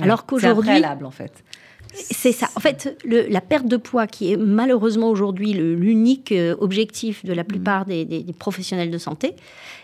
Alors 0.00 0.26
qu'aujourd'hui. 0.26 0.82
C'est 0.82 1.04
en 1.04 1.10
fait. 1.10 1.44
C'est 1.92 2.32
ça. 2.32 2.48
En 2.54 2.60
fait, 2.60 2.96
la 3.04 3.40
perte 3.40 3.66
de 3.66 3.76
poids, 3.76 4.06
qui 4.06 4.32
est 4.32 4.36
malheureusement 4.36 5.08
aujourd'hui 5.08 5.52
l'unique 5.52 6.32
euh, 6.32 6.54
objectif 6.60 7.24
de 7.24 7.32
la 7.32 7.44
plupart 7.44 7.84
des, 7.84 8.24
professionnels 8.38 8.90
de 8.90 8.98
santé, 8.98 9.34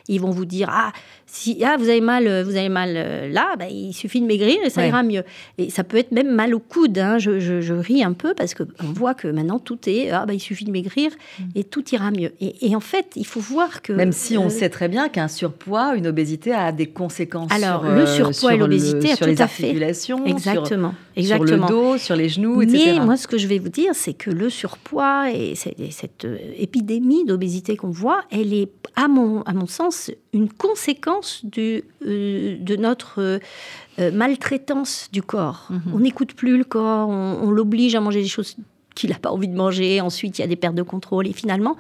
ils 0.09 0.21
vont 0.21 0.31
vous 0.31 0.45
dire 0.45 0.69
ah 0.71 0.93
si 1.27 1.63
ah, 1.65 1.77
vous 1.77 1.89
avez 1.89 2.01
mal, 2.01 2.27
euh, 2.27 2.45
vous 2.45 2.57
avez 2.57 2.69
mal 2.69 2.95
euh, 2.97 3.29
là, 3.29 3.57
bah, 3.59 3.67
il 3.69 3.93
suffit 3.93 4.21
de 4.21 4.27
maigrir 4.27 4.57
et 4.65 4.71
ça 4.71 4.87
ira 4.87 5.03
mieux. 5.03 5.25
Et 5.59 5.71
ça 5.71 5.83
peut 5.83 5.97
être 5.97 6.13
même 6.13 6.33
mal 6.33 6.55
au 6.55 6.61
coude. 6.61 6.99
Hein. 6.99 7.19
Je, 7.19 7.73
ris 7.73 8.03
un 8.03 8.13
peu 8.13 8.33
parce 8.35 8.55
qu'on 8.55 8.93
voit 8.95 9.15
que 9.15 9.29
maintenant 9.29 9.59
tout 9.59 9.79
est 9.87 10.11
ah 10.11 10.25
bah, 10.25 10.33
il 10.33 10.41
suffit 10.41 10.65
de 10.65 10.71
maigrir 10.71 11.11
et 11.55 11.65
tout 11.65 11.85
ira 11.93 12.11
mieux. 12.11 12.33
Et, 12.41 12.75
en 12.75 12.81
fait, 12.81 13.13
il 13.17 13.27
faut 13.27 13.41
voir 13.41 13.83
que 13.83 13.93
même 13.93 14.13
si 14.13 14.39
on 14.39 14.49
sait 14.49 14.71
très 14.71 14.89
bien 14.89 15.09
qu'un 15.09 15.29
surpoids, 15.29 15.95
une 15.97 16.07
obésité 16.07 16.53
a 16.53 16.73
des 16.73 16.87
conséquences. 16.87 17.51
Alors 17.53 17.85
le 17.85 18.07
surpoids 18.07 18.55
et 18.55 18.57
l'obésité, 18.57 19.15
sur 19.17 19.27
les 19.27 19.41
articulations, 19.41 20.25
exactement, 20.25 20.95
sur, 21.15 21.23
exactement. 21.23 21.67
sur 21.67 21.77
le 21.77 21.83
dos, 21.83 21.99
sur 21.99 22.17
les 22.17 22.29
genoux, 22.29 22.63
etc. 22.63 22.93
Mais 22.99 23.05
moi, 23.05 23.17
ce 23.17 23.27
que 23.27 23.39
je 23.39 23.47
vais 23.47 23.59
vous 23.59 23.69
dire, 23.69 23.93
c'est 23.95 24.15
que 24.15 24.31
le 24.31 24.49
surpoids 24.49 25.31
et 25.33 25.55
cette 25.55 26.25
euh, 26.25 26.39
épidémie 26.57 27.25
d'obésité 27.25 27.77
qu'on 27.77 27.91
voit, 27.91 28.23
elle 28.31 28.53
est, 28.55 28.69
à 28.95 29.09
mon, 29.09 29.43
à 29.43 29.53
mon 29.53 29.67
sens, 29.67 29.96
une 30.33 30.49
conséquence 30.49 31.45
du, 31.45 31.85
euh, 32.05 32.57
de 32.59 32.77
notre 32.77 33.41
euh, 33.99 34.11
maltraitance 34.13 35.09
du 35.13 35.23
corps. 35.23 35.69
Mhm. 35.71 35.81
On 35.95 35.99
n'écoute 36.01 36.35
plus 36.35 36.57
le 36.57 36.65
corps, 36.65 37.09
on, 37.09 37.51
l'oblige 37.51 37.95
à 37.95 38.01
manger 38.01 38.23
des 38.23 38.29
choses 38.29 38.57
qu'il 38.97 39.11
n'a 39.11 39.19
pas 39.19 39.31
envie 39.31 39.47
de 39.47 39.55
manger. 39.55 40.01
Ensuite, 40.01 40.39
il 40.39 40.43
y 40.43 40.45
a 40.45 40.49
des 40.49 40.57
pertes 40.57 40.75
de 40.75 40.83
contrôle. 40.83 41.29
Et 41.29 41.33
finalement, 41.33 41.77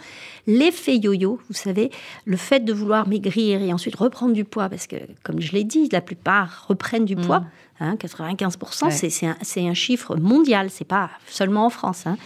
l'effet 0.46 0.96
yo-yo, 0.96 1.40
vous 1.48 1.54
savez, 1.54 1.90
le 2.24 2.36
fait 2.36 2.60
de 2.60 2.72
vouloir 2.72 3.08
maigrir 3.08 3.60
et 3.60 3.72
ensuite 3.72 3.96
reprendre 3.96 4.34
du 4.34 4.44
poids, 4.44 4.68
parce 4.68 4.86
que, 4.86 4.96
comme 5.24 5.40
je 5.40 5.52
l'ai 5.52 5.64
dit, 5.64 5.88
la 5.90 6.00
plupart 6.00 6.66
reprennent 6.68 7.06
du 7.06 7.16
poids. 7.16 7.40
Mhm. 7.40 7.46
95%, 7.80 8.86
hein, 8.86 9.34
c'est 9.42 9.68
un, 9.68 9.74
chiffre 9.74 10.16
mondial, 10.16 10.70
c'est 10.70 10.86
pas 10.86 11.10
seulement 11.26 11.66
en 11.66 11.70
France. 11.70 12.06
Hein. 12.06 12.16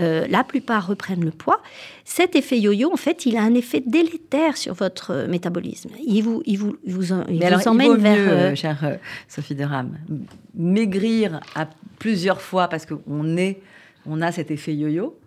Euh, 0.00 0.26
la 0.28 0.44
plupart 0.44 0.86
reprennent 0.86 1.24
le 1.24 1.32
poids. 1.32 1.60
Cet 2.04 2.36
effet 2.36 2.58
yo-yo, 2.60 2.92
en 2.92 2.96
fait, 2.96 3.26
il 3.26 3.36
a 3.36 3.42
un 3.42 3.54
effet 3.54 3.82
délétère 3.84 4.56
sur 4.56 4.74
votre 4.74 5.10
euh, 5.10 5.28
métabolisme. 5.28 5.90
Il 6.06 6.22
vous, 6.22 6.42
il 6.46 6.58
vous, 6.58 6.76
il 6.84 6.92
vous, 6.92 7.12
emmène 7.12 7.96
vers. 7.96 8.16
Mieux, 8.16 8.28
euh, 8.28 8.54
chère 8.54 8.98
Sophie 9.26 9.56
de 9.56 9.64
Ram, 9.64 9.98
maigrir 10.54 11.40
à 11.56 11.66
plusieurs 11.98 12.40
fois 12.40 12.68
parce 12.68 12.86
qu'on 12.86 13.36
est, 13.36 13.60
on 14.06 14.20
a 14.20 14.32
cet 14.32 14.50
effet 14.50 14.74
yo-yo, 14.74 15.18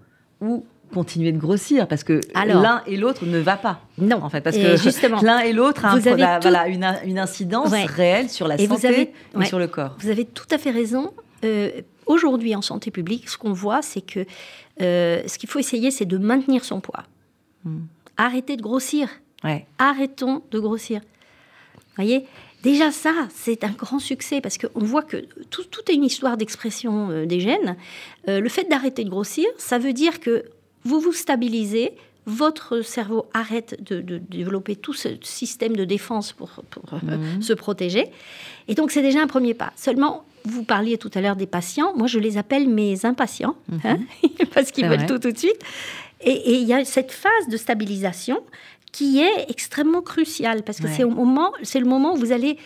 ou 0.41 0.65
continuer 0.93 1.31
de 1.31 1.37
grossir 1.37 1.87
parce 1.87 2.03
que 2.03 2.21
l'un 2.33 2.83
et 2.85 2.97
l'autre 2.97 3.25
ne 3.25 3.39
va 3.39 3.57
pas. 3.57 3.81
Non, 3.97 4.21
en 4.23 4.29
fait, 4.29 4.41
parce 4.41 4.55
que 4.55 5.25
l'un 5.25 5.39
et 5.39 5.53
l'autre 5.53 5.85
ont 5.85 5.99
voilà, 5.99 6.67
une, 6.67 6.85
une, 7.05 7.19
incidence 7.19 7.71
réelle 7.71 8.29
sur 8.29 8.47
la 8.47 8.57
santé 8.57 9.13
et 9.39 9.45
sur 9.45 9.59
le 9.59 9.67
corps. 9.67 9.95
Vous 9.99 10.09
avez 10.09 10.25
tout 10.25 10.47
à 10.51 10.57
fait 10.57 10.71
raison. 10.71 11.13
Euh, 11.43 11.81
aujourd'hui, 12.05 12.55
en 12.55 12.61
santé 12.61 12.91
publique, 12.91 13.29
ce 13.29 13.37
qu'on 13.37 13.53
voit, 13.53 13.81
c'est 13.81 14.01
que 14.01 14.25
euh, 14.81 15.21
ce 15.27 15.37
qu'il 15.37 15.49
faut 15.49 15.59
essayer, 15.59 15.91
c'est 15.91 16.05
de 16.05 16.17
maintenir 16.17 16.63
son 16.63 16.79
poids. 16.79 17.03
Hmm. 17.63 17.81
Arrêtez 18.17 18.57
de 18.57 18.61
grossir. 18.61 19.09
Arrêtons 19.77 20.41
de 20.49 20.59
grossir. 20.59 21.01
Voyez? 21.97 22.25
Déjà 22.65 22.91
ça, 22.91 23.13
c'est 23.33 23.63
un 23.63 23.71
grand 23.71 23.99
succès 23.99 24.41
parce 24.41 24.57
qu'on 24.57 24.83
voit 24.83 25.03
que 25.03 25.17
tout, 25.49 25.63
est 25.87 25.93
une 25.93 26.03
histoire 26.03 26.35
d'expression 26.35 27.09
euh, 27.09 27.25
des 27.25 27.39
gènes. 27.39 27.77
le 28.27 28.49
fait 28.49 28.67
d'arrêter 28.69 29.03
de 29.03 29.09
grossir, 29.09 29.47
ça 29.57 29.77
veut 29.77 29.93
dire 29.93 30.19
que 30.19 30.45
vous 30.83 30.99
vous 30.99 31.13
stabilisez, 31.13 31.93
votre 32.25 32.81
cerveau 32.81 33.27
arrête 33.33 33.77
de, 33.83 34.17
développer 34.17 34.75
tout 34.75 34.93
ce 34.93 35.09
système 35.21 35.75
de 35.75 35.85
défense 35.85 36.33
pour, 36.33 36.49
euh, 36.93 37.17
mhm. 37.17 37.41
se 37.41 37.53
protéger. 37.53 38.07
Et 38.67 38.75
donc, 38.75 38.91
c'est 38.91 39.03
déjà 39.03 39.21
un 39.21 39.27
premier 39.27 39.53
pas. 39.53 39.71
Seulement, 39.75 40.25
vous 40.43 40.63
parliez 40.63 40.97
tout 40.97 41.11
à 41.13 41.21
l'heure 41.21 41.35
des 41.35 41.45
patients. 41.45 41.95
Moi, 41.95 42.07
je 42.07 42.19
les 42.19 42.37
appelle 42.37 42.67
mes 42.67 43.05
impatients, 43.05 43.55
mhm. 43.69 43.79
hein, 43.83 43.97
parce 44.53 44.71
qu'ils 44.71 44.87
veulent 44.87 45.05
tout 45.05 45.19
tout 45.19 45.31
de 45.31 45.37
suite. 45.37 45.59
Et 46.21 46.55
il 46.55 46.67
y 46.67 46.73
a 46.73 46.83
cette 46.85 47.11
phase 47.11 47.47
de 47.49 47.57
stabilisation 47.57 48.41
qui 48.91 49.19
est 49.19 49.49
extrêmement 49.49 50.01
cruciale, 50.01 50.63
parce 50.63 50.79
que 50.79 50.87
c'est 50.87 51.03
au 51.03 51.09
moment, 51.09 51.51
c'est 51.63 51.81
le 51.81 51.85
moment 51.85 52.13
où 52.13 52.17
vous 52.17 52.31
allez 52.31 52.57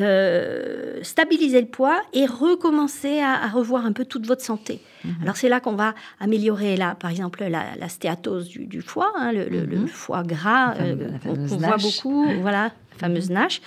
euh, 0.00 1.00
stabiliser 1.02 1.60
le 1.60 1.66
poids 1.66 2.00
et 2.12 2.24
recommencer 2.24 3.20
à, 3.20 3.48
revoir 3.48 3.84
un 3.84 3.92
peu 3.92 4.04
toute 4.04 4.26
votre 4.26 4.44
santé. 4.44 4.80
Mhm. 5.04 5.14
Alors 5.22 5.36
c'est 5.36 5.48
là 5.48 5.58
qu'on 5.58 5.72
va 5.72 5.94
améliorer, 6.20 6.76
là, 6.76 6.94
par 6.94 7.10
exemple, 7.10 7.42
la, 7.42 7.88
stéatose 7.88 8.48
du, 8.48 8.82
foie, 8.82 9.12
hein, 9.16 9.32
le, 9.32 9.48
mhm. 9.48 9.88
foie 9.88 10.22
gras, 10.22 10.74
euh, 10.76 11.10
qu'on 11.24 11.34
voit 11.34 11.78
beaucoup, 11.78 12.26
voilà, 12.42 12.64
la 12.64 12.98
fameuse 12.98 13.30
NASH, 13.30 13.60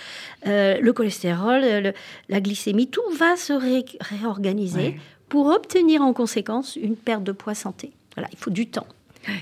euh, 0.48 0.80
le 0.80 0.94
cholestérol, 0.94 1.94
la 2.30 2.40
glycémie, 2.40 2.88
tout 2.88 3.02
va 3.18 3.36
se 3.36 3.52
réorganiser 3.52 5.00
pour 5.28 5.48
obtenir 5.48 6.02
en 6.02 6.14
conséquence 6.14 6.78
une 6.78 6.96
perte 6.96 7.24
de 7.24 7.32
poids 7.34 7.56
santé. 7.56 7.92
Voilà, 8.16 8.30
il 8.32 8.38
faut 8.38 8.52
du 8.52 8.68
temps. 8.68 8.88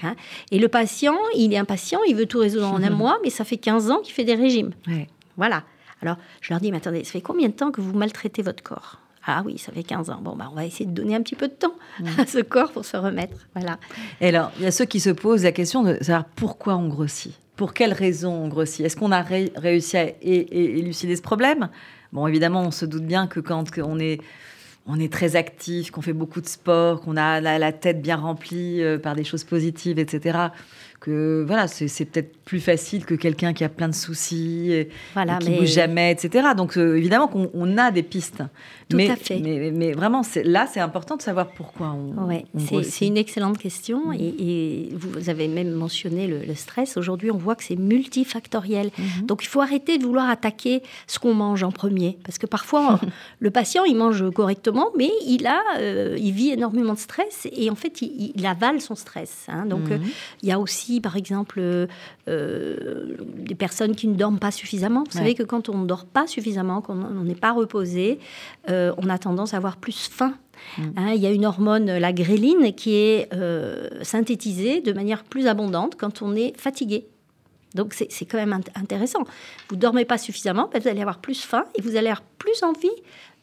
Hein. 0.04 0.16
Et 0.52 0.60
le 0.60 0.68
patient, 0.68 1.18
il 1.36 1.54
est 1.54 1.58
impatient, 1.58 2.00
il 2.08 2.16
veut 2.16 2.26
tout 2.26 2.40
résoudre 2.40 2.68
en 2.68 2.82
un 2.82 2.90
mois, 2.92 3.20
mais 3.24 3.30
ça 3.30 3.44
fait 3.46 3.58
15 3.58 3.92
ans 3.92 4.00
qu'il 4.00 4.14
fait 4.14 4.24
des 4.24 4.36
régimes. 4.36 4.72
Voilà. 5.38 5.64
Alors, 6.02 6.18
je 6.42 6.54
leur 6.54 6.62
dis, 6.62 6.72
mais 6.72 6.78
attendez, 6.78 7.04
ça 7.04 7.12
fait 7.12 7.22
combien 7.22 7.48
de 7.48 7.54
temps 7.54 7.72
que 7.72 7.82
vous 7.82 7.94
maltraitez 7.94 8.42
votre 8.42 8.64
corps? 8.64 9.00
Ah 9.26 9.44
oui, 9.46 9.58
ça 9.58 9.72
fait 9.72 9.84
15 9.84 10.10
ans. 10.10 10.20
Bon, 10.22 10.36
bah, 10.36 10.48
on 10.52 10.56
va 10.56 10.66
essayer 10.66 10.86
de 10.86 10.92
donner 10.92 11.16
un 11.16 11.22
petit 11.22 11.36
peu 11.36 11.48
de 11.48 11.54
temps 11.54 11.76
à 12.18 12.26
ce 12.26 12.40
corps 12.40 12.72
pour 12.72 12.86
se 12.86 12.98
remettre. 12.98 13.48
Voilà. 13.54 13.78
Et 14.22 14.30
alors, 14.30 14.52
il 14.58 14.64
y 14.64 14.68
a 14.68 14.72
ceux 14.72 14.86
qui 14.86 15.00
se 15.00 15.10
posent 15.10 15.44
la 15.44 15.52
question 15.52 15.84
de 15.84 15.98
savoir 16.02 16.26
pourquoi 16.26 16.76
on 16.76 16.88
grossit. 16.88 17.34
Pour 17.56 17.74
quelles 17.74 17.94
raisons 17.94 18.32
on 18.32 18.48
grossit? 18.48 18.86
Est-ce 18.86 18.96
qu'on 18.96 19.12
a 19.12 19.22
réussi 19.22 19.98
à 19.98 20.08
élucider 20.22 21.16
ce 21.18 21.22
problème? 21.22 21.70
Bon, 22.14 22.26
évidemment, 22.26 22.62
on 22.62 22.72
se 22.72 22.86
doute 22.86 23.04
bien 23.04 23.28
que 23.28 23.42
quand 23.42 23.66
on 23.80 24.00
est 24.00 24.22
on 24.92 25.00
est 25.00 25.14
très 25.14 25.36
actif, 25.36 25.92
qu'on 25.92 26.02
fait 26.02 26.14
beaucoup 26.14 26.42
de 26.42 26.48
sport, 26.48 27.02
qu'on 27.02 27.16
a 27.16 27.40
la, 27.40 27.72
tête 27.72 28.02
bien 28.02 28.16
remplie 28.16 28.82
euh, 28.82 28.98
par 28.98 29.16
des 29.16 29.24
choses 29.24 29.44
positives, 29.44 30.00
etc 30.00 30.50
que 31.00 31.44
voilà, 31.48 31.68
c'est 31.68 32.06
peut-être 32.06 32.38
plus 32.44 32.60
facile 32.60 33.06
que 33.06 33.16
quelqu'un 33.16 33.54
qui 33.54 33.64
a 33.64 33.70
plein 33.70 33.88
de 33.88 33.96
soucis 33.96 34.72
et, 34.72 34.90
qui 35.14 35.50
ne 35.50 35.60
bouge 35.60 35.70
jamais, 35.70 36.12
etc. 36.12 36.50
Donc 36.58 36.78
euh, 36.78 36.98
évidemment 36.98 37.28
qu'on 37.28 37.78
a 37.78 37.92
des 37.92 38.04
pistes. 38.04 38.44
Tout 38.90 38.98
mais, 38.98 39.10
à 39.12 39.16
fait. 39.16 39.40
Mais, 39.40 39.92
vraiment, 39.92 40.24
là, 40.46 40.66
c'est 40.66 40.80
important 40.80 41.16
de 41.16 41.22
savoir 41.22 41.52
pourquoi 41.52 41.92
on. 41.92 42.28
Ouais, 42.28 42.46
c'est 42.84 43.06
une 43.06 43.18
excellente 43.18 43.60
question. 43.60 44.08
Mm. 44.08 44.14
Et, 44.40 44.90
vous 44.94 45.30
avez 45.30 45.48
même 45.48 45.72
mentionné 45.72 46.26
le, 46.26 46.56
stress. 46.56 46.98
Aujourd'hui, 46.98 47.30
on 47.30 47.38
voit 47.38 47.56
que 47.56 47.64
c'est 47.64 47.76
multifactoriel. 47.76 48.88
Mm-hmm. 48.88 49.26
Donc 49.28 49.44
il 49.44 49.48
faut 49.48 49.62
arrêter 49.62 50.00
de 50.00 50.04
vouloir 50.04 50.28
attaquer 50.28 50.82
ce 51.06 51.20
qu'on 51.20 51.36
mange 51.36 51.62
en 51.62 51.72
premier. 51.72 52.18
Parce 52.26 52.40
que 52.40 52.48
parfois, 52.48 53.00
le 53.40 53.52
patient, 53.52 53.84
il 53.84 53.96
mange 53.96 54.28
correctement, 54.32 54.90
mais 54.98 55.12
il, 55.26 55.46
a, 55.46 55.62
euh, 55.78 56.18
il 56.20 56.32
vit 56.32 56.50
énormément 56.50 56.96
de 56.96 57.00
stress 57.00 57.48
et 57.52 57.70
en 57.70 57.76
fait, 57.76 58.02
il, 58.02 58.46
avale 58.48 58.82
son 58.82 58.96
stress. 58.96 59.46
Hein. 59.48 59.68
Donc 59.68 59.90
mm-hmm. 59.90 59.94
euh, 59.94 60.42
il 60.42 60.50
y 60.50 60.52
a 60.52 60.60
aussi 60.60 60.89
par 61.00 61.16
exemple, 61.16 61.60
euh, 62.28 63.16
des 63.38 63.56
personnes 63.56 63.96
qui 63.96 64.08
ne 64.08 64.16
dorment 64.16 64.40
pas 64.40 64.52
suffisamment. 64.52 65.04
Vous 65.04 65.18
savez 65.18 65.36
que 65.36 65.44
quand 65.44 65.70
on 65.70 65.78
ne 65.78 65.86
dort 65.86 66.06
pas 66.06 66.26
suffisamment, 66.26 66.82
qu'on 66.82 66.96
n'est 66.96 67.36
pas 67.36 67.52
reposé, 67.52 68.20
euh, 68.70 68.94
on 68.98 69.10
a 69.10 69.18
tendance 69.20 69.54
à 69.54 69.58
avoir 69.58 69.78
plus 69.78 70.10
faim. 70.12 70.34
Mm. 70.78 70.84
Hein, 70.98 71.12
il 71.16 71.22
y 71.22 71.28
a 71.28 71.32
une 71.32 71.46
hormone, 71.46 71.86
la 71.86 72.14
gréline, 72.14 72.74
qui 72.74 72.96
est 72.96 73.30
euh, 73.34 73.88
synthétisée 74.02 74.82
de 74.82 74.92
manière 74.92 75.24
plus 75.24 75.48
abondante 75.48 75.96
quand 75.96 76.22
on 76.22 76.36
est 76.36 76.58
fatigué. 76.58 77.06
Donc 77.76 77.94
c'est 77.94 78.26
quand 78.26 78.40
même 78.40 78.60
intéressant. 78.74 79.24
Vous 79.70 79.76
dormez 79.76 80.04
pas 80.04 80.18
suffisamment, 80.18 80.70
ben, 80.74 80.82
vous 80.82 80.88
allez 80.88 81.02
avoir 81.02 81.20
plus 81.20 81.44
faim 81.44 81.66
et 81.76 81.84
vous 81.84 81.98
allez 81.98 82.08
avoir 82.08 82.24
plus 82.24 82.64
envie 82.64 82.90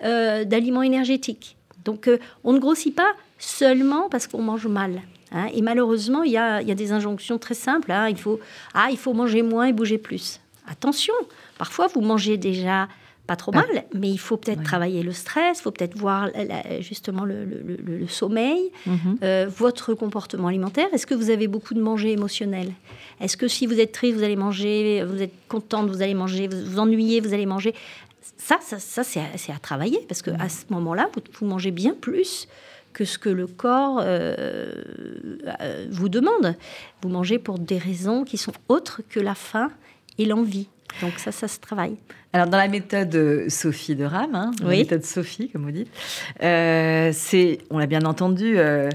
d'aliments 0.01 0.83
énergétiques. 0.83 1.57
Donc 1.85 2.11
on 2.43 2.53
ne 2.53 2.59
grossit 2.59 2.93
pas 2.93 3.13
seulement 3.39 4.09
parce 4.09 4.27
qu'on 4.27 4.43
mange 4.43 4.67
mal. 4.67 5.01
Hein. 5.33 5.49
et 5.53 5.63
malheureusement, 5.63 6.23
il 6.23 6.33
y 6.33 6.39
a, 6.39 6.63
des 6.63 6.93
injonctions 6.93 7.39
très 7.39 7.55
simples. 7.55 7.91
Hein. 7.93 8.09
il, 8.09 8.19
faut, 8.19 8.41
ah, 8.75 8.89
il 8.91 8.99
faut 8.99 9.13
manger 9.13 9.43
moins 9.43 9.67
et 9.67 9.73
bouger 9.73 9.99
plus. 9.99 10.41
Attention, 10.69 11.15
parfois 11.59 11.87
vous 11.89 12.01
mangez 12.01 12.37
déjà 12.37 12.89
pas 13.27 13.37
trop 13.37 13.53
mal, 13.53 13.85
mais 13.93 14.11
il 14.11 14.19
faut 14.19 14.37
peut-être 14.37 14.63
travailler 14.63 15.03
le 15.03 15.13
stress, 15.13 15.59
il 15.59 15.63
faut 15.63 15.73
peut-être 15.73 15.97
voir 15.97 16.31
justement 16.81 17.25
le, 17.25 18.07
sommeil, 18.09 18.71
mhm. 18.87 19.19
euh, 19.23 19.47
votre 19.49 19.95
comportement 19.95 20.49
alimentaire. 20.49 20.87
Est-ce 20.93 21.07
que 21.07 21.15
vous 21.15 21.31
avez 21.31 21.49
beaucoup 21.49 21.75
de 21.75 21.81
manger 21.81 22.13
émotionnel? 22.13 22.73
Est-ce 23.21 23.37
que 23.37 23.49
si 23.49 23.67
vous 23.67 23.81
êtes 23.81 23.93
triste, 23.93 24.17
vous 24.17 24.23
allez 24.23 24.37
manger, 24.37 25.05
vous 25.05 25.21
êtes 25.21 25.33
contente, 25.49 25.89
vous 25.89 26.03
allez 26.03 26.15
manger, 26.15 26.47
vous 26.47 26.65
vous 26.65 26.79
ennuyez, 26.79 27.21
vous 27.21 27.35
allez 27.35 27.47
manger? 27.47 27.75
Ça, 28.39 28.59
ça, 28.61 28.79
ça 28.79 29.03
c'est 29.03 29.21
à, 29.21 29.59
travailler, 29.59 30.01
parce 30.09 30.23
qu'à 30.23 30.37
à 30.39 30.49
ce 30.49 30.65
moment-là, 30.71 31.09
vous, 31.15 31.23
vous, 31.41 31.47
mangez 31.47 31.71
bien 31.73 31.95
plus 31.95 32.47
que 32.97 33.05
ce 33.05 33.19
que 33.19 33.29
le 33.29 33.47
corps 33.47 34.01
euh, 34.01 34.35
euh, 35.61 35.87
vous 35.91 36.09
demande. 36.09 36.57
Vous 37.03 37.11
mangez 37.11 37.39
pour 37.39 37.59
des 37.59 37.77
raisons 37.77 38.25
qui 38.25 38.39
sont 38.39 38.55
autres 38.71 39.03
que 39.11 39.21
la 39.21 39.35
faim 39.35 39.71
et 40.17 40.25
l'envie. 40.25 40.71
Donc 41.03 41.19
ça, 41.19 41.31
ça 41.31 41.47
se 41.47 41.61
travaille. 41.61 41.99
Alors 42.33 42.47
dans 42.47 42.57
la 42.57 42.69
méthode 42.69 43.15
euh, 43.15 43.51
Sophie 43.51 43.97
de 43.97 44.05
Ram, 44.05 44.35
hein, 44.35 44.51
la 44.63 44.69
méthode 44.69 45.05
Sophie, 45.05 45.51
comme 45.51 45.65
vous 45.65 45.73
dites, 45.73 45.91
euh, 46.43 47.11
c'est, 47.13 47.59
on 47.69 47.77
l'a 47.77 47.87
bien 47.87 48.03
entendu, 48.07 48.55
euh, 48.57 48.89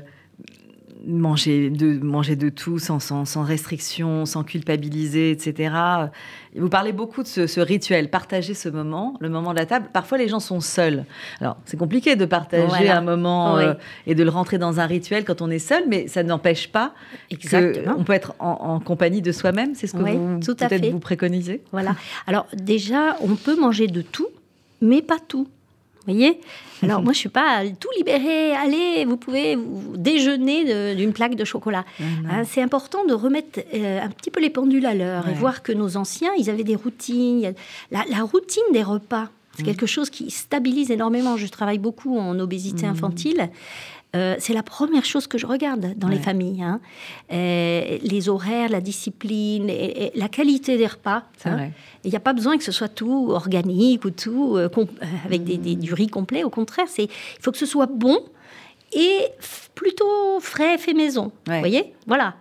manger 1.05 1.69
de, 1.69 1.99
manger 1.99 2.35
de 2.35 2.49
tout 2.49 2.79
sans, 2.79 2.99
sans, 2.99 3.43
restriction, 3.43 4.25
sans 4.25 4.43
culpabiliser, 4.43 5.31
etc. 5.31 5.73
Vous 6.55 6.69
parlez 6.69 6.91
beaucoup 6.91 7.23
de 7.23 7.27
ce, 7.27 7.59
rituel, 7.59 8.09
partager 8.09 8.53
ce 8.53 8.69
moment, 8.69 9.15
le 9.19 9.29
moment 9.29 9.51
de 9.51 9.57
la 9.57 9.65
table. 9.65 9.87
Parfois, 9.91 10.17
les 10.17 10.27
gens 10.27 10.39
sont 10.39 10.59
seuls. 10.59 11.05
Alors, 11.39 11.57
c'est 11.65 11.77
compliqué 11.77 12.15
de 12.15 12.25
partager 12.25 12.89
un 12.89 13.01
moment 13.01 13.57
euh, 13.57 13.73
et 14.05 14.15
de 14.15 14.23
le 14.23 14.29
rentrer 14.29 14.57
dans 14.57 14.79
un 14.79 14.85
rituel 14.85 15.25
quand 15.25 15.41
on 15.41 15.49
est 15.49 15.59
seul, 15.59 15.83
mais 15.87 16.07
ça 16.07 16.23
n'empêche 16.23 16.71
pas 16.71 16.93
qu'on 17.29 18.03
peut 18.03 18.13
être 18.13 18.33
en, 18.39 18.79
compagnie 18.79 19.21
de 19.21 19.31
soi-même. 19.31 19.75
C'est 19.75 19.87
ce 19.87 19.93
que 19.93 19.99
vous, 19.99 20.39
peut-être 20.39 20.91
vous 20.91 20.99
préconisez? 20.99 21.61
Voilà. 21.71 21.95
Alors, 22.27 22.47
déjà, 22.53 23.17
on 23.21 23.35
peut 23.35 23.59
manger 23.59 23.87
de 23.87 24.01
tout, 24.01 24.27
mais 24.81 25.01
pas 25.01 25.19
tout 25.19 25.47
voyez 26.05 26.39
Alors, 26.83 27.03
moi, 27.03 27.13
je 27.13 27.17
ne 27.17 27.21
suis 27.21 27.29
pas 27.29 27.61
tout 27.79 27.89
libéré. 27.95 28.53
Allez, 28.53 29.05
vous 29.05 29.17
pouvez 29.17 29.55
déjeuner 29.95 30.95
d'une 30.95 31.13
plaque 31.13 31.35
de 31.35 31.45
chocolat. 31.45 31.85
Hein, 31.99 32.43
c'est 32.43 32.61
important 32.61 33.05
de 33.05 33.13
remettre 33.13 33.59
euh, 33.73 34.01
un 34.01 34.09
petit 34.09 34.31
peu 34.31 34.41
les 34.41 34.49
pendules 34.49 34.85
à 34.87 34.95
l'heure 34.95 35.27
et 35.27 35.33
voir 35.33 35.61
que 35.61 35.71
nos 35.71 35.97
anciens, 35.97 36.31
ils 36.39 36.49
avaient 36.49 36.63
des 36.63 36.75
routines. 36.75 37.53
La, 37.91 38.23
routine 38.23 38.63
des 38.73 38.81
repas, 38.81 39.29
c'est 39.55 39.61
mmh. 39.61 39.65
quelque 39.65 39.85
chose 39.85 40.09
qui 40.09 40.31
stabilise 40.31 40.89
énormément. 40.89 41.37
Je 41.37 41.45
travaille 41.47 41.77
beaucoup 41.77 42.17
en 42.17 42.39
obésité 42.39 42.87
mmh. 42.87 42.89
infantile. 42.89 43.49
Euh, 44.13 44.35
c'est 44.39 44.53
la 44.53 44.63
première 44.63 45.05
chose 45.05 45.27
que 45.27 45.37
je 45.37 45.45
regarde 45.45 45.93
dans 45.95 46.09
les 46.09 46.19
familles. 46.19 46.61
Hein. 46.61 46.81
Euh, 47.31 47.97
les 48.01 48.27
horaires, 48.27 48.69
la 48.69 48.81
discipline, 48.81 49.69
et, 49.69 50.11
la 50.15 50.27
qualité 50.27 50.77
des 50.77 50.87
repas. 50.87 51.23
Hein. 51.45 51.69
Il 52.03 52.09
n'y 52.09 52.17
a 52.17 52.19
pas 52.19 52.33
besoin 52.33 52.57
que 52.57 52.63
ce 52.63 52.73
soit 52.73 52.89
tout 52.89 53.29
organique 53.29 54.03
ou 54.03 54.09
tout 54.09 54.57
euh, 54.57 54.69
avec 55.25 55.43
des, 55.45 55.75
du 55.75 55.93
riz 55.93 56.07
complet. 56.07 56.43
Au 56.43 56.49
contraire, 56.49 56.87
il 56.97 57.07
faut 57.39 57.51
que 57.51 57.57
ce 57.57 57.65
soit 57.65 57.85
bon 57.85 58.19
et 58.91 59.27
plutôt 59.75 60.39
frais, 60.41 60.77
fait 60.77 60.93
maison. 60.93 61.31
Vous 61.47 61.59
voyez? 61.59 61.93
Voilà. 62.05 62.35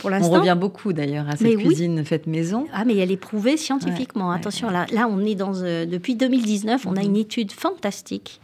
Pour 0.00 0.10
on 0.10 0.30
revient 0.30 0.56
beaucoup 0.58 0.92
d'ailleurs 0.92 1.28
à 1.28 1.36
cette 1.36 1.56
cuisine 1.58 2.02
faite 2.04 2.26
maison. 2.26 2.66
Ah, 2.72 2.84
mais 2.84 2.96
elle 2.96 3.12
est 3.12 3.16
prouvée 3.16 3.56
scientifiquement. 3.56 4.32
Attention, 4.32 4.70
là, 4.70 4.86
là, 4.90 5.06
on 5.08 5.20
est 5.20 5.34
dans. 5.34 5.52
depuis 5.52 6.16
2019, 6.16 6.86
on 6.86 6.96
a 6.96 7.02
une 7.02 7.16
étude 7.16 7.52
fantastique 7.52 8.40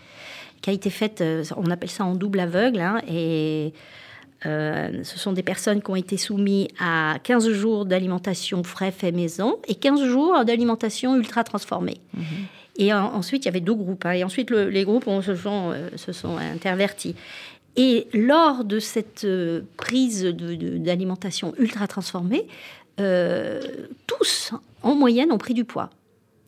qui 0.61 0.71
a 0.71 0.73
été 0.73 0.91
faite, 0.91 1.21
euh, 1.21 1.45
on 1.57 1.71
appelle 1.71 1.91
ça 1.91 2.05
en 2.05 2.15
double 2.15 2.41
aveugle, 2.41 2.81
hein, 2.81 3.01
et 3.09 3.73
euh, 4.47 5.03
ce 5.03 5.19
sont 5.19 5.33
des 5.33 5.43
personnes 5.43 5.83
qui 5.83 5.91
ont 5.91 5.97
été 5.97 6.17
soumises 6.17 6.69
à 6.79 7.19
15 7.23 7.51
jours 7.51 7.85
d'alimentation 7.85 8.63
frais 8.63 8.93
fait 8.93 9.13
maison 9.13 9.59
et 9.67 9.75
15 9.75 10.05
jours 10.05 10.45
d'alimentation 10.45 11.17
ultra 11.17 11.45
transformée. 11.45 11.99
Mhm. 12.15 12.23
Et 12.81 12.93
ensuite, 12.93 13.45
il 13.45 13.47
y 13.47 13.49
avait 13.49 13.61
deux 13.61 13.75
groupes. 13.75 14.07
Hein, 14.07 14.13
et 14.13 14.23
ensuite, 14.23 14.53
les 14.53 14.85
groupes 14.85 15.05
se, 15.23 15.35
sont, 15.35 15.73
euh, 15.73 15.89
se 15.97 16.13
sont 16.13 16.37
intervertis. 16.37 17.17
Et 17.75 18.07
lors 18.13 18.65
de 18.65 18.79
cette 18.79 19.27
prise 19.77 20.25
d'alimentation 20.25 21.55
ultra 21.59 21.89
transformée, 21.89 22.47
tous, 22.97 24.53
en 24.83 24.95
moyenne, 24.95 25.31
ont 25.31 25.39
pris 25.39 25.55
du 25.55 25.65
poids, 25.65 25.91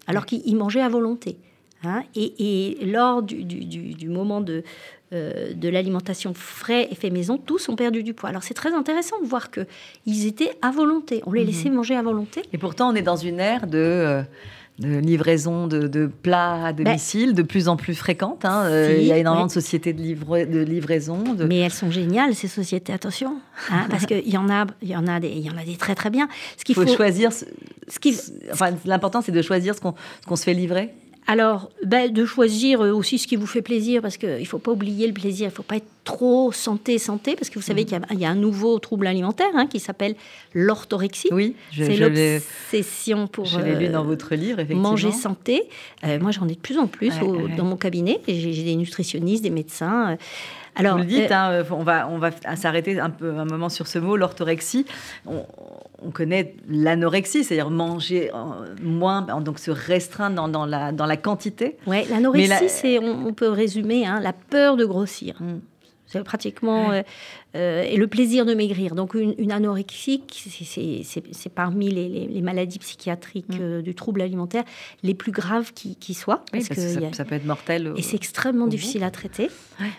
alors 0.09 0.27
qu'ils 0.27 0.57
mangeaient 0.57 0.81
à 0.81 0.89
volonté. 0.89 1.37
Hein, 1.83 2.03
et, 2.15 2.77
lors 2.83 3.23
du, 3.23 4.09
moment 4.09 4.41
de, 4.41 4.63
euh, 5.13 5.55
de 5.55 5.69
l'alimentation 5.69 6.35
frais 6.35 6.89
et 6.91 6.95
fait 6.95 7.11
maison, 7.11 7.39
tous 7.39 7.69
ont 7.69 7.77
perdu 7.77 8.03
du 8.03 8.13
poids. 8.13 8.29
Alors 8.29 8.43
c'est 8.43 8.55
très 8.55 8.75
intéressant 8.75 9.21
de 9.23 9.27
voir 9.27 9.51
qu'ils 9.51 10.27
étaient 10.27 10.53
à 10.61 10.71
volonté. 10.71 11.23
On 11.27 11.33
les 11.33 11.45
laissait 11.45 11.71
mhm. 11.71 11.77
manger 11.77 11.97
à 11.97 12.03
volonté. 12.03 12.43
Et 12.53 12.59
pourtant, 12.59 12.91
on 12.91 12.95
est 12.95 13.03
dans 13.03 13.17
une 13.17 13.41
ère 13.41 13.67
de... 13.67 13.79
Euh, 13.79 14.23
livraison 14.83 15.67
de, 15.67 16.07
plats 16.07 16.67
à 16.67 16.73
ben, 16.73 16.85
domicile 16.85 17.35
de 17.35 17.43
plus 17.43 17.69
en 17.69 17.77
plus 17.77 17.95
fréquente. 17.95 18.45
Hein. 18.45 18.63
Euh, 18.65 18.97
il 18.99 19.07
y 19.07 19.13
a 19.13 19.19
énormément 19.19 19.47
de 19.47 19.53
sociétés 19.53 19.93
de, 19.93 20.01
de 20.01 20.61
livraison. 20.61 21.23
Mais 21.47 21.59
elles 21.59 21.71
sont 21.71 21.91
géniales, 21.91 22.35
ces 22.35 22.49
sociétés, 22.49 22.93
attention. 22.93 23.37
Hein, 23.71 23.87
parce 23.91 24.07
qu'il 24.07 24.27
y, 24.27 24.39
en 24.39 24.49
a, 24.49 24.67
y, 24.83 24.97
en 24.97 25.07
a 25.07 25.21
des, 25.21 25.29
y 25.29 25.51
en 25.51 25.59
a 25.59 25.65
des 25.65 25.77
très 25.77 25.95
très 25.95 26.09
bien. 26.09 26.29
Ce 26.57 26.65
qu'il 26.65 26.75
faut, 26.75 26.87
choisir. 26.87 27.31
Ce, 27.33 27.45
qui... 28.01 28.17
enfin, 28.51 28.71
l'important, 28.87 29.21
c'est 29.21 29.33
de 29.33 29.43
choisir 29.43 29.75
ce 29.75 29.81
qu'on 29.81 30.37
se 30.37 30.45
fait 30.45 30.55
livrer. 30.55 30.95
Alors, 31.27 31.71
ben, 31.85 32.13
de 32.13 32.25
choisir 32.25 32.83
euh, 32.83 32.93
aussi 32.93 33.19
ce 33.19 33.27
qui 33.27 33.37
vous 33.37 33.47
fait 33.47 33.63
plaisir, 33.63 34.03
parce 34.03 34.17
qu'il 34.17 34.41
ne 34.41 34.45
faut 34.45 34.59
pas 34.59 34.73
oublier 34.73 35.07
le 35.07 35.13
plaisir, 35.13 35.47
il 35.47 35.51
ne 35.51 35.55
faut 35.55 35.63
pas 35.63 35.77
être 35.77 35.87
trop 36.05 36.51
santé, 36.51 36.99
santé, 36.99 37.37
parce 37.37 37.51
que 37.51 37.55
vous 37.55 37.65
savez 37.65 37.83
mmh. 37.85 38.01
qu'il 38.09 38.21
y, 38.21 38.25
a 38.25 38.31
un 38.31 38.35
nouveau 38.35 38.79
trouble 38.79 39.07
alimentaire 39.07 39.51
hein, 39.55 39.67
qui 39.67 39.79
s'appelle 39.79 40.17
l'orthorexie. 40.55 41.29
Oui, 41.31 41.55
c'est 41.73 41.97
l'obsession 41.97 43.27
pour 43.29 43.45
je 43.45 43.61
l'ai 43.61 43.77
lu 43.77 43.89
dans 43.89 44.03
votre 44.03 44.35
livre, 44.35 44.59
effectivement. 44.59 44.91
manger 44.91 45.13
santé. 45.13 45.65
Euh, 46.05 46.19
moi, 46.19 46.33
j'en 46.33 46.49
ai 46.49 46.55
de 46.55 46.61
plus 46.61 46.79
en 46.79 46.87
plus 46.87 47.13
dans 47.57 47.65
mon 47.65 47.77
cabinet. 47.77 48.21
J'ai 48.27 48.65
des 48.65 48.77
nutritionnistes, 48.77 49.43
des 49.43 49.51
médecins. 49.51 50.17
Alors, 50.81 50.97
vous 50.97 51.05
le 51.05 51.09
dites, 51.09 51.31
euh, 51.31 51.63
hein, 51.63 51.67
on 51.71 51.83
va, 51.83 52.09
on 52.09 52.19
va 52.19 52.31
s'arrêter 52.57 52.99
un 52.99 53.11
peu 53.11 53.39
un 53.39 53.45
moment 53.45 53.69
sur 53.69 53.87
ce 53.87 53.99
mot, 53.99 54.17
l'orthorexie. 54.17 54.87
On, 55.27 55.45
connaît 56.13 56.55
l'anorexie, 56.69 57.45
c'est-à-dire 57.45 57.71
manger 57.71 58.31
moins, 58.83 59.21
donc 59.41 59.59
se 59.59 59.71
restreindre 59.71 60.49
dans, 60.49 60.67
la, 60.67 60.93
dans 60.93 61.07
la 61.07 61.17
quantité. 61.17 61.77
Oui, 61.87 62.05
l'anorexie, 62.11 62.69
c'est, 62.69 62.99
on, 62.99 63.33
peut 63.35 63.51
résumer, 63.51 64.07
hein, 64.07 64.19
la 64.21 64.33
peur 64.33 64.77
de 64.77 64.85
grossir. 64.87 65.37
Hmm. 65.41 65.61
C'est 66.11 66.25
pratiquement 66.25 66.91
euh, 66.91 67.03
euh, 67.57 67.83
et 67.83 67.97
le 67.97 68.07
plaisir 68.07 68.47
de 68.47 68.55
maigrir. 68.55 68.95
Donc 68.95 69.15
une, 69.15 69.35
une 69.39 69.53
anorexie, 69.53 70.23
c'est 70.63 71.53
parmi 71.55 71.91
les, 71.91 72.41
maladies 72.43 72.79
psychiatriques 72.79 73.49
mm. 73.49 73.61
euh, 73.61 73.83
du 73.83 73.95
trouble 73.95 74.23
alimentaire 74.23 74.65
les 75.03 75.15
plus 75.15 75.33
graves 75.33 75.73
qui, 75.73 75.97
qui 75.97 76.15
soient. 76.15 76.45
Parce, 76.53 76.69
que, 76.69 76.81
ça, 77.13 77.25
peut 77.25 77.35
être 77.35 77.47
mortel. 77.47 77.93
Et 77.97 78.03
c'est 78.03 78.17
extrêmement 78.17 78.67
difficile 78.67 79.05
à 79.05 79.11
traiter. 79.11 79.51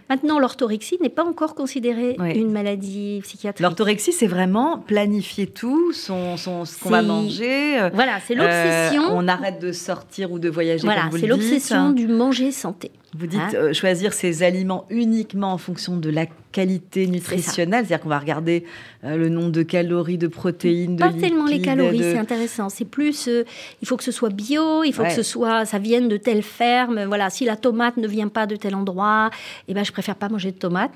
Maintenant, 0.09 0.39
l'orthorexie 0.39 0.97
n'est 1.01 1.09
pas 1.09 1.25
encore 1.25 1.55
considérée 1.55 2.15
une 2.35 2.51
maladie 2.51 3.19
psychiatrique. 3.23 3.61
L'orthorexie, 3.61 4.11
c'est 4.11 4.27
vraiment 4.27 4.77
planifier 4.79 5.47
tout, 5.47 5.91
son, 5.93 6.37
son 6.37 6.65
ce 6.65 6.79
qu'on 6.79 6.89
va 6.89 7.01
manger. 7.01 7.89
Voilà, 7.93 8.19
c'est 8.25 8.35
l'obsession. 8.35 9.03
on 9.11 9.27
arrête 9.27 9.59
de 9.59 9.71
sortir 9.71 10.31
ou 10.31 10.39
de 10.39 10.49
voyager. 10.49 10.83
Voilà, 10.83 11.09
c'est 11.11 11.27
l'obsession 11.27 11.91
du 11.91 12.07
manger 12.07 12.51
santé. 12.51 12.91
Vous 13.17 13.27
dites 13.27 13.39
hein 13.39 13.49
euh, 13.55 13.73
choisir 13.73 14.13
ses 14.13 14.43
aliments 14.43 14.85
uniquement 14.89 15.53
en 15.53 15.57
fonction 15.57 15.97
de 15.97 16.09
la 16.09 16.25
qualité 16.51 17.07
nutritionnelle, 17.07 17.85
c'est-à-dire 17.85 18.03
qu'on 18.03 18.09
va 18.09 18.19
regarder 18.19 18.65
euh, 19.03 19.15
le 19.15 19.29
nombre 19.29 19.51
de 19.51 19.63
calories, 19.63 20.17
de 20.17 20.27
protéines, 20.27 20.95
de 20.95 21.01
Pas 21.01 21.13
tellement 21.13 21.45
les 21.45 21.61
calories, 21.61 21.99
c'est 21.99 22.17
intéressant. 22.17 22.69
C'est 22.69 22.85
plus, 22.85 23.27
euh, 23.27 23.43
il 23.81 23.87
faut 23.87 23.97
que 23.97 24.03
ce 24.03 24.11
soit 24.11 24.29
bio, 24.29 24.83
il 24.83 24.93
faut 24.93 25.03
que 25.03 25.11
ce 25.11 25.23
soit, 25.23 25.65
ça 25.65 25.79
vienne 25.79 26.07
de 26.07 26.17
telle 26.17 26.43
ferme. 26.43 27.05
Voilà, 27.05 27.29
si 27.29 27.45
la 27.45 27.55
tomate 27.55 27.97
ne 27.97 28.07
vient 28.07 28.27
pas 28.27 28.45
de 28.45 28.55
tel 28.55 28.75
endroit, 28.75 29.29
eh 29.67 29.73
ben 29.73 29.83
je 29.83 29.91
préfère 29.91 30.15
pas 30.15 30.29
manger 30.29 30.51
de 30.51 30.57
tomate. 30.57 30.93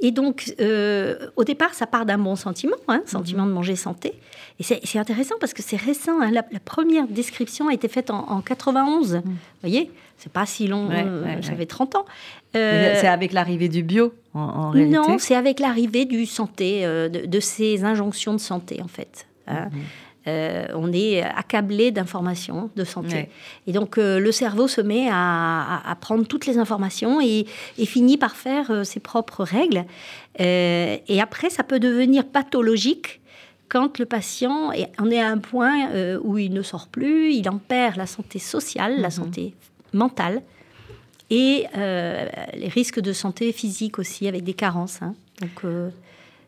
Et 0.00 0.10
donc, 0.10 0.54
au 1.36 1.44
départ, 1.44 1.74
ça 1.74 1.86
part 1.86 2.06
d'un 2.06 2.18
bon 2.18 2.36
sentiment, 2.36 2.76
hein, 2.88 3.02
sentiment 3.06 3.44
mhm. 3.44 3.48
de 3.48 3.54
manger 3.54 3.76
santé. 3.76 4.14
Et 4.60 4.64
c'est 4.64 4.98
intéressant 4.98 5.36
parce 5.38 5.54
que 5.54 5.62
c'est 5.62 5.76
récent. 5.76 6.20
Hein. 6.20 6.30
La, 6.32 6.42
première 6.42 7.06
description 7.06 7.68
a 7.68 7.74
été 7.74 7.86
faite 7.88 8.10
en, 8.10 8.28
en 8.28 8.40
91. 8.40 9.22
Vous 9.24 9.32
voyez 9.62 9.90
c'est 10.18 10.32
pas 10.32 10.46
si 10.46 10.66
long, 10.66 10.88
euh, 10.90 11.40
ça 11.42 11.54
fait 11.54 11.66
30 11.66 11.94
ans. 11.94 12.04
Euh, 12.56 12.96
c'est 13.00 13.06
avec 13.06 13.32
l'arrivée 13.32 13.68
du 13.68 13.84
bio, 13.84 14.12
en, 14.34 14.70
réalité 14.70 14.96
Non, 14.96 15.18
c'est 15.18 15.36
avec 15.36 15.60
l'arrivée 15.60 16.06
du 16.06 16.26
santé, 16.26 16.84
euh, 16.84 17.08
de, 17.08 17.40
ces 17.40 17.84
injonctions 17.84 18.34
de 18.34 18.38
santé, 18.38 18.80
en 18.82 18.88
fait. 18.88 19.26
Hein. 19.46 19.68
Mhm. 19.70 20.74
on 20.74 20.92
est 20.92 21.22
accablé 21.22 21.90
d'informations 21.90 22.70
de 22.76 22.84
santé. 22.84 23.30
Et 23.66 23.72
donc, 23.72 23.96
le 23.96 24.30
cerveau 24.32 24.68
se 24.68 24.82
met 24.82 25.08
à, 25.10 25.96
prendre 26.00 26.26
toutes 26.26 26.44
les 26.44 26.58
informations 26.58 27.20
et, 27.20 27.46
finit 27.86 28.18
par 28.18 28.36
faire 28.36 28.84
ses 28.84 29.00
propres 29.00 29.44
règles. 29.44 29.84
et 30.38 31.20
après, 31.22 31.48
ça 31.48 31.62
peut 31.62 31.80
devenir 31.80 32.26
pathologique 32.26 33.20
quand 33.68 33.98
le 33.98 34.06
patient 34.06 34.72
en 34.98 35.10
est 35.10 35.20
à 35.20 35.28
un 35.28 35.38
point 35.38 36.18
où 36.22 36.38
il 36.38 36.52
ne 36.52 36.62
sort 36.62 36.88
plus, 36.88 37.32
il 37.32 37.48
en 37.48 37.58
perd 37.58 37.96
la 37.96 38.06
santé 38.06 38.38
sociale, 38.38 39.00
la 39.00 39.08
mhm. 39.08 39.14
santé 39.14 39.54
mentale 39.92 40.42
et 41.30 41.66
euh, 41.76 42.26
les 42.54 42.68
risques 42.68 43.00
de 43.00 43.12
santé 43.12 43.52
physique 43.52 43.98
aussi 43.98 44.28
avec 44.28 44.44
des 44.44 44.54
carences. 44.54 45.02
Hein. 45.02 45.14
Donc 45.40 45.64
euh, 45.64 45.90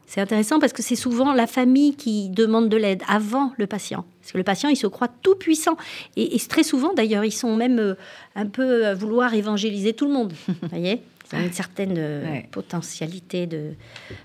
C'est 0.07 0.21
intéressant 0.21 0.59
parce 0.59 0.73
que 0.73 0.83
c'est 0.83 0.97
souvent 0.97 1.33
la 1.33 1.47
famille 1.47 1.95
qui 1.95 2.31
demande 2.31 2.69
de 2.69 2.77
l'aide 2.77 3.03
avant 3.09 3.53
le 3.59 3.67
patient. 3.67 4.05
Parce 4.21 4.33
que 4.33 4.39
le 4.39 4.45
patient, 4.45 4.69
il 4.69 4.77
se 4.77 4.87
croit 4.87 5.09
tout 5.09 5.35
puissant. 5.35 5.77
Et, 6.17 6.39
très 6.49 6.63
souvent, 6.63 6.95
d'ailleurs, 6.95 7.25
ils 7.25 7.33
sont 7.33 7.57
même 7.57 7.79
euh, 7.79 7.95
un 8.37 8.47
peu 8.47 8.87
à 8.87 8.95
vouloir 8.95 9.35
évangéliser 9.35 9.93
tout 9.93 10.07
le 10.07 10.13
monde. 10.13 10.33
Vous 10.49 10.69
voyez 10.69 11.03
une 11.33 11.53
certaine 11.53 11.95
euh, 11.97 12.41
potentialité 12.51 13.47
de. 13.47 13.75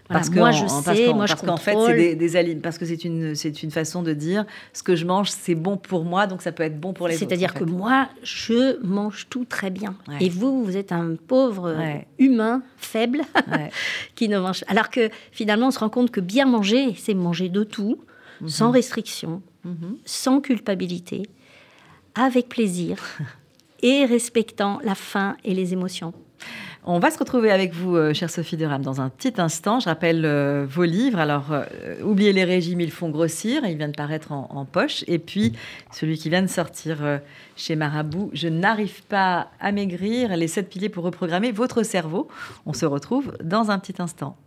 parce 0.07 0.29
que 0.29 0.39
moi, 0.39 0.51
je 0.51 0.65
sais, 0.67 1.13
moi, 1.13 1.25
je 1.25 1.35
qu'en 1.35 1.57
fait, 1.57 1.75
c'est 1.85 2.15
des, 2.15 2.15
des 2.15 2.55
parce 2.55 2.77
que 2.77 2.85
c'est 2.85 3.03
une, 3.03 3.35
c'est 3.35 3.63
une 3.63 3.71
façon 3.71 4.01
de 4.01 4.13
dire 4.13 4.45
ce 4.73 4.83
que 4.83 4.95
je 4.95 5.05
mange, 5.05 5.29
c'est 5.29 5.55
bon 5.55 5.77
pour 5.77 6.03
moi, 6.03 6.27
donc 6.27 6.41
ça 6.41 6.51
peut 6.51 6.63
être 6.63 6.79
bon 6.79 6.93
pour 6.93 7.07
les 7.07 7.15
autres. 7.15 7.27
C'est-à-dire 7.27 7.53
que 7.53 7.63
moi, 7.63 8.09
je 8.23 8.83
mange 8.83 9.27
tout 9.29 9.45
très 9.45 9.69
bien. 9.69 9.95
Et 10.19 10.29
vous, 10.29 10.63
vous 10.63 10.77
êtes 10.77 10.91
un 10.91 11.15
pauvre 11.15 11.75
humain 12.17 12.63
faible 12.77 13.21
qui 14.15 14.29
ne 14.29 14.39
mange. 14.39 14.63
Alors 14.67 14.89
que 14.89 15.09
finalement, 15.31 15.67
on 15.67 15.71
se 15.71 15.79
rend 15.79 15.89
compte 15.89 16.11
que 16.11 16.21
bien 16.21 16.45
manger, 16.45 16.93
c'est 16.97 17.13
manger 17.13 17.49
de 17.49 17.63
tout, 17.63 17.99
mhm. 18.41 18.49
sans 18.49 18.71
restriction, 18.71 19.41
mhm. 19.63 19.97
sans 20.05 20.41
culpabilité, 20.41 21.23
avec 22.15 22.49
plaisir 22.49 22.97
et 23.81 24.05
respectant 24.05 24.79
la 24.83 24.95
faim 24.95 25.37
et 25.43 25.53
les 25.53 25.73
émotions. 25.73 26.13
On 26.87 26.99
va 26.99 27.09
se 27.09 27.17
retrouver 27.17 27.49
avec 27.49 27.73
vous, 27.73 27.95
euh, 27.95 28.13
chère 28.13 28.29
Sophie 28.29 28.57
de 28.57 28.67
dans 28.77 29.01
un 29.01 29.09
petit 29.09 29.41
instant. 29.41 29.79
Je 29.79 29.85
rappelle 29.85 30.23
euh, 30.23 30.67
vos 30.69 30.83
livres. 30.83 31.17
Alors, 31.17 31.51
euh, 31.51 31.65
oubliez 32.03 32.31
les 32.31 32.43
régimes, 32.43 32.79
ils 32.79 32.91
font 32.91 33.09
grossir. 33.09 33.65
Il 33.65 33.77
vient 33.77 33.87
de 33.87 33.95
paraître 33.95 34.31
en, 34.31 34.65
poche. 34.65 35.03
Et 35.07 35.17
puis, 35.17 35.53
celui 35.91 36.15
qui 36.19 36.29
vient 36.29 36.43
de 36.43 36.47
sortir 36.47 36.97
chez 37.55 37.75
Marabout, 37.75 38.29
Je 38.33 38.47
n'arrive 38.49 39.01
pas 39.05 39.47
à 39.59 39.71
maigrir. 39.71 40.37
Les 40.37 40.47
sept 40.47 40.69
piliers 40.69 40.89
pour 40.89 41.03
reprogrammer 41.03 41.51
votre 41.51 41.81
cerveau. 41.81 42.27
On 42.67 42.73
se 42.73 42.85
retrouve 42.85 43.33
dans 43.43 43.71
un 43.71 43.79
petit 43.79 43.99
instant. 43.99 44.37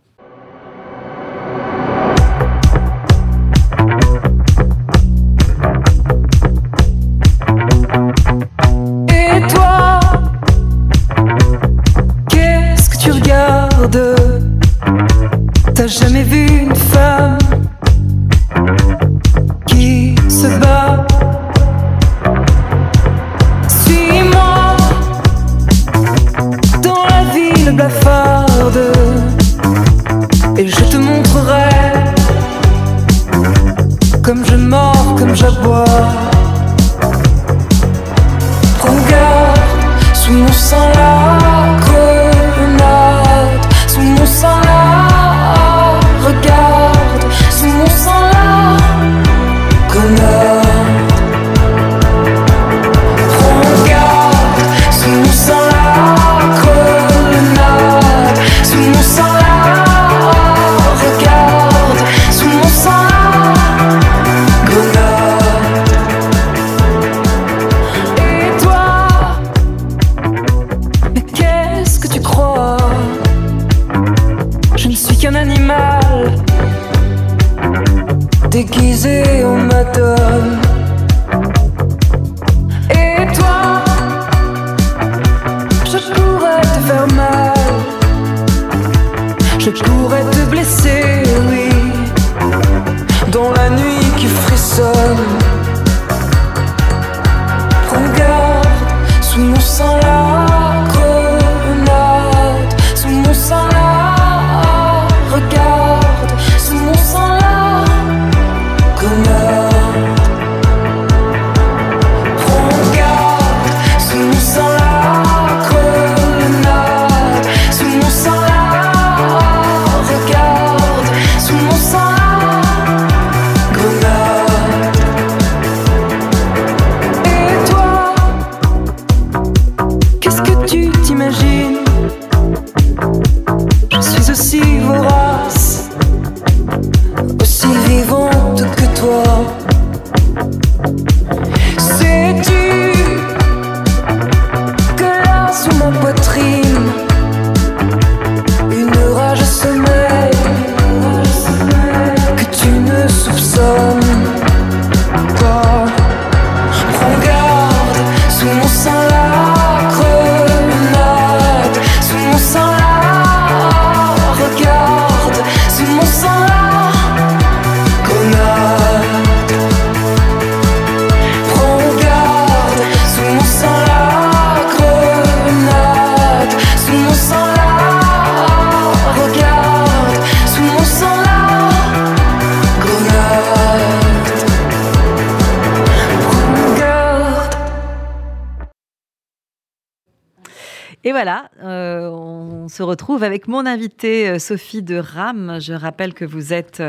Se 192.79 192.83
retrouve 192.83 193.23
avec 193.23 193.49
mon 193.49 193.65
invitée 193.65 194.29
euh, 194.29 194.39
Sophie 194.39 194.81
de 194.81 194.95
Ram. 194.95 195.57
Je 195.59 195.73
rappelle 195.73 196.13
que 196.13 196.23
vous 196.23 196.53
êtes 196.53 196.81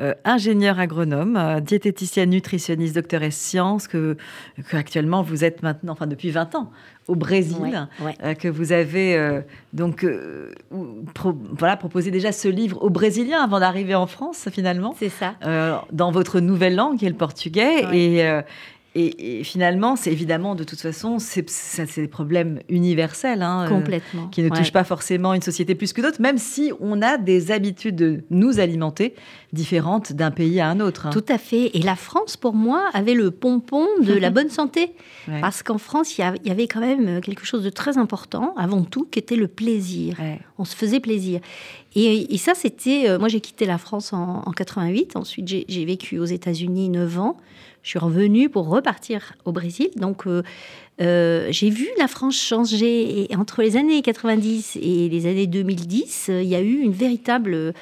euh, 0.00 0.12
ingénieure 0.24 0.80
agronome, 0.80 1.60
diététicienne, 1.60 2.30
nutritionniste, 2.30 2.96
doctoresse 2.96 3.36
sciences, 3.36 3.86
que, 3.86 4.16
actuellement 4.72 5.22
vous 5.22 5.44
êtes 5.44 5.62
maintenant, 5.62 5.92
enfin 5.92 6.08
depuis 6.08 6.32
20 6.32 6.56
ans, 6.56 6.72
au 7.06 7.14
Brésil, 7.14 7.88
que 8.40 8.48
vous 8.48 8.72
avez 8.72 9.42
donc 9.72 10.04
voilà 10.70 11.76
proposé 11.76 12.10
déjà 12.10 12.32
ce 12.32 12.48
livre 12.48 12.82
aux 12.82 12.90
Brésiliens 12.90 13.42
avant 13.42 13.60
d'arriver 13.60 13.94
en 13.94 14.06
France 14.06 14.48
finalement. 14.52 14.94
C'est 14.98 15.08
ça. 15.08 15.34
dans 15.92 16.10
votre 16.10 16.40
nouvelle 16.40 16.74
langue 16.74 16.98
qui 16.98 17.06
est 17.06 17.10
le 17.10 17.14
portugais 17.14 17.86
et 17.94 18.28
Et, 18.98 19.44
finalement, 19.44 19.94
c'est 19.94 20.10
évidemment, 20.10 20.54
de 20.54 20.64
toute 20.64 20.80
façon, 20.80 21.18
c'est 21.18 21.44
des 21.96 22.08
problèmes 22.08 22.60
universels. 22.68 23.42
Hein, 23.42 23.64
euh, 23.64 23.68
Complètement. 23.68 24.28
qui 24.28 24.42
ne 24.42 24.48
touchent 24.48 24.72
pas 24.72 24.84
forcément 24.84 25.34
une 25.34 25.42
société 25.42 25.74
plus 25.74 25.92
que 25.92 26.00
d'autres, 26.00 26.20
même 26.20 26.38
si 26.38 26.72
on 26.80 27.00
a 27.00 27.16
des 27.16 27.52
habitudes 27.52 27.96
de 27.96 28.22
nous 28.30 28.58
alimenter 28.58 29.14
différentes 29.52 30.12
d'un 30.12 30.30
pays 30.30 30.60
à 30.60 30.68
un 30.68 30.80
autre. 30.80 31.06
Hein. 31.06 31.10
Tout 31.10 31.24
à 31.28 31.38
fait. 31.38 31.70
Et 31.74 31.82
la 31.82 31.96
France, 31.96 32.36
pour 32.36 32.54
moi, 32.54 32.84
avait 32.92 33.14
le 33.14 33.30
pompon 33.30 33.86
de 34.02 34.14
la 34.14 34.30
bonne 34.38 34.50
santé. 34.50 34.92
Parce 35.40 35.62
qu'en 35.62 35.78
France, 35.78 36.16
il 36.18 36.22
y 36.44 36.50
avait 36.50 36.66
quand 36.66 36.80
même 36.80 37.20
quelque 37.20 37.44
chose 37.44 37.62
de 37.62 37.70
très 37.70 37.98
important, 37.98 38.54
avant 38.56 38.82
tout, 38.82 39.06
qui 39.10 39.18
était 39.18 39.36
le 39.36 39.46
plaisir. 39.48 40.16
On 40.58 40.64
se 40.64 40.74
faisait 40.74 41.00
plaisir. 41.00 41.40
Et, 41.94 42.38
ça, 42.38 42.54
c'était. 42.54 43.08
Euh, 43.08 43.18
moi, 43.18 43.28
j'ai 43.28 43.40
quitté 43.40 43.66
la 43.66 43.78
France 43.78 44.12
en, 44.12 44.42
en 44.44 44.50
88. 44.52 45.16
Ensuite, 45.16 45.48
j'ai 45.48 45.84
vécu 45.84 46.18
aux 46.18 46.24
États-Unis 46.24 46.88
9 46.90 47.18
ans. 47.18 47.36
Je 47.88 47.92
suis 47.92 47.98
revenue 48.00 48.50
pour 48.50 48.68
repartir 48.68 49.32
au 49.46 49.52
Brésil. 49.52 49.88
Donc, 49.96 50.26
euh, 50.26 50.42
euh, 51.00 51.48
j'ai 51.48 51.70
vu 51.70 51.88
la 51.98 52.06
France 52.06 52.36
changer. 52.36 53.32
Et 53.32 53.34
entre 53.34 53.62
les 53.62 53.78
années 53.78 54.02
90 54.02 54.76
et 54.82 55.08
les 55.08 55.24
années 55.24 55.46
2010, 55.46 56.28
il 56.28 56.44
y 56.44 56.54
a 56.54 56.60
eu 56.60 56.80
une 56.80 56.92
véritable, 56.92 57.72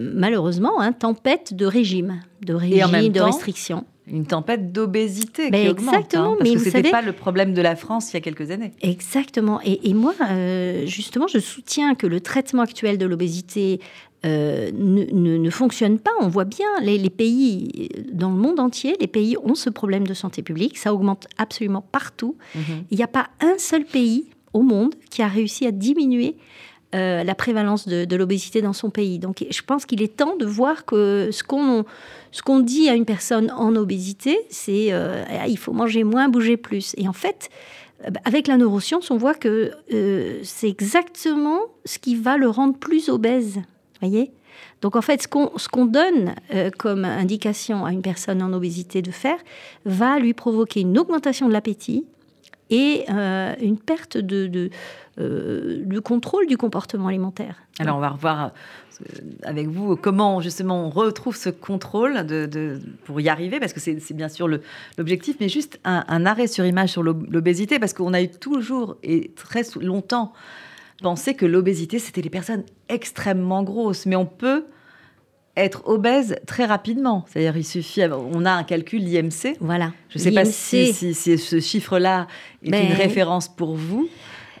malheureusement, 0.00 0.80
hein, 0.80 0.90
tempête 0.90 1.54
de 1.54 1.64
régime, 1.64 2.20
de 2.44 2.54
régime, 2.54 3.12
de 3.12 3.20
restrictions 3.20 3.84
une 4.10 4.26
tempête 4.26 4.72
d'obésité 4.72 5.46
qui 5.46 5.50
ben, 5.50 5.70
augmente. 5.70 5.94
Exactement, 5.94 6.32
hein, 6.32 6.36
parce 6.38 6.50
mais 6.50 6.56
que 6.56 6.70
ce 6.70 6.76
n'était 6.76 6.90
pas 6.90 7.02
le 7.02 7.12
problème 7.12 7.54
de 7.54 7.62
la 7.62 7.76
France 7.76 8.12
il 8.12 8.14
y 8.14 8.16
a 8.16 8.20
quelques 8.20 8.50
années. 8.50 8.72
Exactement. 8.82 9.60
Et, 9.64 9.94
moi, 9.94 10.14
euh, 10.28 10.86
justement, 10.86 11.26
je 11.26 11.38
soutiens 11.38 11.94
que 11.94 12.06
le 12.06 12.20
traitement 12.20 12.62
actuel 12.62 12.98
de 12.98 13.06
l'obésité 13.06 13.80
euh, 14.26 14.70
ne, 14.74 15.50
fonctionne 15.50 15.98
pas. 15.98 16.10
On 16.20 16.28
voit 16.28 16.44
bien, 16.44 16.66
les, 16.82 17.10
pays 17.10 17.88
dans 18.12 18.30
le 18.30 18.36
monde 18.36 18.60
entier, 18.60 18.96
les 19.00 19.06
pays 19.06 19.36
ont 19.42 19.54
ce 19.54 19.70
problème 19.70 20.06
de 20.06 20.14
santé 20.14 20.42
publique. 20.42 20.76
Ça 20.76 20.92
augmente 20.92 21.26
absolument 21.38 21.82
partout. 21.92 22.36
Mhm. 22.54 22.84
Il 22.90 22.96
n'y 22.98 23.02
a 23.02 23.08
pas 23.08 23.28
un 23.40 23.56
seul 23.58 23.84
pays 23.84 24.26
au 24.52 24.62
monde 24.62 24.94
qui 25.10 25.22
a 25.22 25.28
réussi 25.28 25.66
à 25.66 25.70
diminuer 25.70 26.36
euh, 26.94 27.24
la 27.24 27.34
prévalence 27.34 27.88
de, 27.88 28.16
l'obésité 28.16 28.60
dans 28.60 28.72
son 28.72 28.90
pays. 28.90 29.18
Donc 29.18 29.44
je 29.48 29.62
pense 29.62 29.86
qu'il 29.86 30.02
est 30.02 30.16
temps 30.16 30.36
de 30.36 30.44
voir 30.44 30.84
que 30.84 31.30
ce 31.32 31.42
qu'on 31.42 32.60
dit 32.60 32.90
à 32.90 32.94
une 32.94 33.06
personne 33.06 33.50
en 33.52 33.74
obésité, 33.74 34.38
c'est 34.50 34.88
euh, 34.90 35.24
il 35.48 35.56
faut 35.56 35.72
manger 35.72 36.04
moins, 36.04 36.28
bouger 36.28 36.58
plus. 36.58 36.94
Et 36.98 37.08
en 37.08 37.14
fait, 37.14 37.48
avec 38.26 38.48
la 38.48 38.58
neuroscience, 38.58 39.10
on 39.10 39.16
voit 39.16 39.34
que 39.34 39.70
c'est 40.42 40.68
exactement 40.68 41.60
ce 41.86 41.98
qui 41.98 42.16
va 42.16 42.36
le 42.36 42.50
rendre 42.50 42.76
plus 42.76 43.08
obèse. 43.08 43.60
Voyez? 44.00 44.32
Donc 44.82 44.96
en 44.96 45.02
fait, 45.02 45.22
ce 45.22 45.28
qu'on 45.68 45.86
donne 45.86 46.34
comme 46.78 47.04
indication 47.04 47.84
à 47.84 47.92
une 47.92 48.02
personne 48.02 48.42
en 48.42 48.52
obésité 48.52 49.00
de 49.00 49.10
faire 49.10 49.38
va 49.84 50.18
lui 50.18 50.34
provoquer 50.34 50.80
une 50.80 50.98
augmentation 50.98 51.48
de 51.48 51.52
l'appétit, 51.52 52.04
et 52.70 53.04
euh, 53.10 53.54
une 53.60 53.78
perte 53.78 54.16
de, 54.16 54.46
de, 54.46 54.70
euh, 55.18 56.00
contrôle 56.02 56.46
du 56.46 56.56
comportement 56.56 57.08
alimentaire. 57.08 57.56
Alors 57.80 57.96
on 57.96 58.00
va 58.00 58.10
revoir 58.10 58.44
euh, 58.44 59.04
avec 59.42 59.68
vous 59.68 59.96
comment 59.96 60.40
justement 60.40 60.86
on 60.86 60.90
retrouve 60.90 61.36
ce 61.36 61.50
contrôle 61.50 62.24
pour 63.04 63.20
y 63.20 63.28
arriver, 63.28 63.58
parce 63.58 63.72
que 63.72 63.80
c'est 63.80 64.14
bien 64.14 64.28
sûr 64.28 64.48
l'objectif, 64.96 65.36
mais 65.40 65.48
juste 65.48 65.80
un, 65.84 66.26
arrêt 66.26 66.46
sur 66.46 66.64
image 66.64 66.90
sur 66.90 67.02
l'obésité, 67.02 67.78
parce 67.78 67.92
qu'on 67.92 68.14
a 68.14 68.22
eu 68.22 68.30
toujours 68.30 68.96
et 69.02 69.32
très 69.34 69.62
longtemps 69.80 70.32
pensé 71.00 71.34
que 71.34 71.46
l'obésité, 71.46 71.98
c'était 71.98 72.22
les 72.22 72.30
personnes 72.30 72.64
extrêmement 72.88 73.62
grosses, 73.62 74.06
mais 74.06 74.16
on 74.16 74.26
peut 74.26 74.66
être 75.56 75.82
obèse 75.86 76.36
très 76.46 76.64
rapidement. 76.64 77.24
C'est-à-dire, 77.28 77.56
il 77.56 77.64
suffit, 77.64 78.02
on 78.04 78.44
a 78.44 78.52
un 78.52 78.62
calcul, 78.62 79.02
l'IMC. 79.02 79.56
Voilà. 79.60 79.92
Je 80.08 80.18
ne 80.18 80.24
sais 80.24 80.32
pas 80.32 80.44
si, 80.44 80.92
ce 80.94 81.60
chiffre-là 81.60 82.26
est 82.62 82.70
ben, 82.70 82.86
une 82.86 82.92
référence 82.92 83.48
pour 83.48 83.74
vous. 83.74 84.08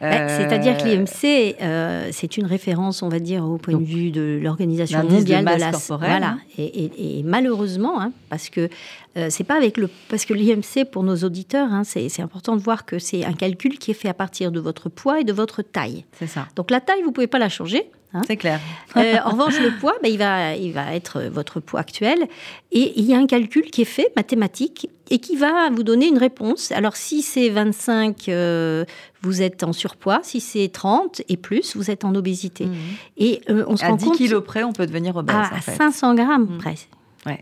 Ben, 0.00 0.28
c'est-à-dire 0.28 0.78
que 0.78 0.84
l'IMC, 0.84 1.56
euh, 1.60 2.08
c'est 2.10 2.38
une 2.38 2.46
référence, 2.46 3.02
on 3.02 3.10
va 3.10 3.18
dire, 3.18 3.44
au 3.44 3.58
point 3.58 3.76
de 3.76 3.84
vue 3.84 4.10
de 4.10 4.40
l'Organisation 4.42 5.04
mondiale 5.04 5.44
de, 5.44 5.60
la 5.60 5.72
Voilà. 5.98 6.38
Et, 6.56 7.22
malheureusement, 7.22 8.00
hein, 8.00 8.12
parce 8.30 8.48
que 8.48 8.70
euh, 9.16 9.26
c'est 9.28 9.44
pas 9.44 9.56
avec 9.56 9.76
le, 9.76 9.88
parce 10.08 10.24
que 10.24 10.34
l'IMC 10.34 10.84
pour 10.90 11.02
nos 11.02 11.16
auditeurs, 11.16 11.72
hein, 11.72 11.82
c'est 11.84 12.20
important 12.20 12.54
de 12.54 12.62
voir 12.62 12.84
que 12.84 12.98
c'est 13.00 13.24
un 13.24 13.32
calcul 13.32 13.78
qui 13.78 13.90
est 13.90 13.94
fait 13.94 14.08
à 14.08 14.14
partir 14.14 14.52
de 14.52 14.60
votre 14.60 14.88
poids 14.88 15.20
et 15.20 15.24
de 15.24 15.32
votre 15.32 15.62
taille. 15.62 16.04
C'est 16.12 16.28
ça. 16.28 16.46
Donc 16.54 16.70
la 16.70 16.80
taille, 16.80 17.02
vous 17.02 17.10
pouvez 17.10 17.26
pas 17.26 17.40
la 17.40 17.48
changer. 17.48 17.90
Hein. 18.12 18.22
c'est 18.26 18.36
clair. 18.36 18.58
Euh, 18.96 19.16
en 19.24 19.30
revanche, 19.30 19.60
le 19.60 19.70
poids, 19.78 19.94
ben, 20.02 20.10
il, 20.10 20.18
va, 20.18 20.56
il 20.56 20.72
va 20.72 20.94
être 20.94 21.22
votre 21.22 21.60
poids 21.60 21.80
actuel. 21.80 22.26
Et 22.72 22.92
il 22.96 23.04
y 23.04 23.14
a 23.14 23.18
un 23.18 23.26
calcul 23.26 23.70
qui 23.70 23.82
est 23.82 23.84
fait, 23.84 24.12
mathématique, 24.16 24.88
et 25.10 25.18
qui 25.18 25.36
va 25.36 25.70
vous 25.70 25.84
donner 25.84 26.08
une 26.08 26.18
réponse. 26.18 26.72
Alors, 26.72 26.96
si 26.96 27.22
c'est 27.22 27.48
25, 27.50 28.28
euh, 28.28 28.84
vous 29.22 29.42
êtes 29.42 29.62
en 29.62 29.72
surpoids. 29.72 30.20
Si 30.24 30.40
c'est 30.40 30.68
30 30.68 31.22
et 31.28 31.36
plus, 31.36 31.76
vous 31.76 31.90
êtes 31.90 32.04
en 32.04 32.14
obésité. 32.16 32.66
Mmh. 32.66 32.74
Et 33.18 33.42
on 33.48 33.76
se 33.76 33.84
à 33.84 33.88
rend 33.88 33.96
10 33.96 34.10
kilos 34.12 34.42
près, 34.44 34.64
on 34.64 34.72
peut 34.72 34.86
devenir 34.86 35.14
obèse. 35.16 35.36
À, 35.36 35.60
500 35.60 36.14
grammes 36.14 36.54
mmh. 36.54 36.58
presque. 36.58 36.88
Ouais. 37.26 37.38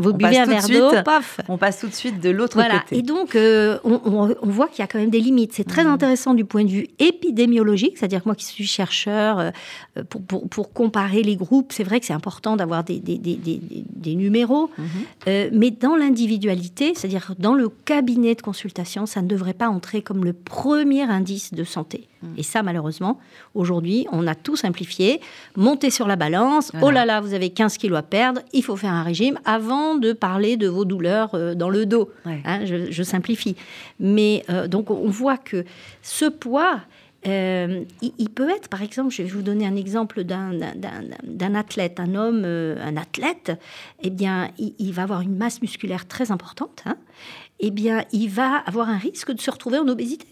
Vous 0.00 0.12
buvez 0.14 0.38
un 0.38 0.46
verre 0.46 0.68
d'eau, 0.68 0.90
paf 1.04 1.40
On 1.48 1.58
passe 1.58 1.78
tout 1.78 1.86
de 1.86 1.94
suite 1.94 2.20
de 2.20 2.30
l'autre 2.30 2.56
voilà. 2.56 2.80
côté. 2.80 2.98
Et 2.98 3.02
donc, 3.02 3.36
euh, 3.36 3.78
on, 3.84 4.34
voit 4.42 4.66
qu'il 4.66 4.80
y 4.80 4.82
a 4.82 4.88
quand 4.88 4.98
même 4.98 5.10
des 5.10 5.20
limites. 5.20 5.52
C'est 5.52 5.64
très 5.64 5.84
mmh. 5.84 5.88
intéressant 5.88 6.34
du 6.34 6.44
point 6.44 6.64
de 6.64 6.70
vue 6.70 6.88
épidémiologique, 6.98 7.98
c'est-à-dire 7.98 8.20
que 8.22 8.28
moi 8.28 8.34
qui 8.34 8.44
suis 8.44 8.66
chercheur, 8.66 9.38
euh, 9.38 9.50
pour, 10.10 10.22
pour, 10.22 10.48
pour, 10.48 10.72
comparer 10.72 11.22
les 11.22 11.36
groupes, 11.36 11.72
c'est 11.72 11.84
vrai 11.84 12.00
que 12.00 12.06
c'est 12.06 12.12
important 12.12 12.56
d'avoir 12.56 12.82
des, 12.82 12.98
des, 12.98 13.16
des, 13.18 13.36
des, 13.36 14.14
numéros, 14.16 14.70
mmh. 14.76 14.82
euh, 15.28 15.50
mais 15.52 15.70
dans 15.70 15.94
l'individualité, 15.94 16.92
c'est-à-dire 16.96 17.34
dans 17.38 17.54
le 17.54 17.68
cabinet 17.68 18.34
de 18.34 18.42
consultation, 18.42 19.06
ça 19.06 19.22
ne 19.22 19.28
devrait 19.28 19.54
pas 19.54 19.68
entrer 19.68 20.02
comme 20.02 20.24
le 20.24 20.32
premier 20.32 21.02
indice 21.02 21.54
de 21.54 21.62
santé. 21.62 22.08
Et 22.36 22.42
ça, 22.42 22.62
malheureusement, 22.62 23.18
aujourd'hui, 23.54 24.06
on 24.10 24.26
a 24.26 24.34
tout 24.34 24.56
simplifié. 24.56 25.20
Montez 25.56 25.90
sur 25.90 26.06
la 26.06 26.16
balance, 26.16 26.72
oh 26.82 26.90
là 26.90 27.04
là, 27.04 27.20
vous 27.20 27.34
avez 27.34 27.50
15 27.50 27.76
kilos 27.76 27.98
à 27.98 28.02
perdre, 28.02 28.40
il 28.52 28.62
faut 28.62 28.76
faire 28.76 28.92
un 28.92 29.02
régime 29.02 29.38
avant 29.44 29.96
de 29.96 30.12
parler 30.12 30.56
de 30.56 30.68
vos 30.68 30.84
douleurs 30.84 31.34
euh, 31.34 31.54
dans 31.54 31.70
le 31.70 31.86
dos. 31.86 32.10
Hein, 32.24 32.64
je, 32.64 33.02
simplifie. 33.02 33.56
Mais 34.00 34.44
euh, 34.50 34.66
donc 34.66 34.90
on 34.90 35.08
voit 35.08 35.38
que 35.38 35.64
ce 36.02 36.24
poids, 36.24 36.80
euh, 37.26 37.84
il, 38.00 38.30
peut 38.30 38.50
être, 38.50 38.68
par 38.68 38.82
exemple, 38.82 39.12
je 39.12 39.22
vais 39.22 39.28
vous 39.28 39.42
donner 39.42 39.66
un 39.66 39.76
exemple 39.76 40.24
d'un 40.24 41.54
athlète, 41.54 42.00
un 42.00 42.14
homme, 42.14 42.44
un 42.44 42.96
athlète, 42.96 43.52
eh 44.02 44.10
bien, 44.10 44.50
il, 44.58 44.92
va 44.92 45.02
avoir 45.02 45.20
une 45.20 45.36
masse 45.36 45.60
musculaire 45.60 46.06
très 46.06 46.30
importante, 46.30 46.82
hein, 46.86 46.96
eh 47.60 47.70
bien, 47.70 48.04
il 48.12 48.28
va 48.28 48.56
avoir 48.66 48.88
un 48.88 48.98
risque 48.98 49.32
de 49.32 49.40
se 49.40 49.50
retrouver 49.50 49.78
en 49.78 49.88
obésité 49.88 50.26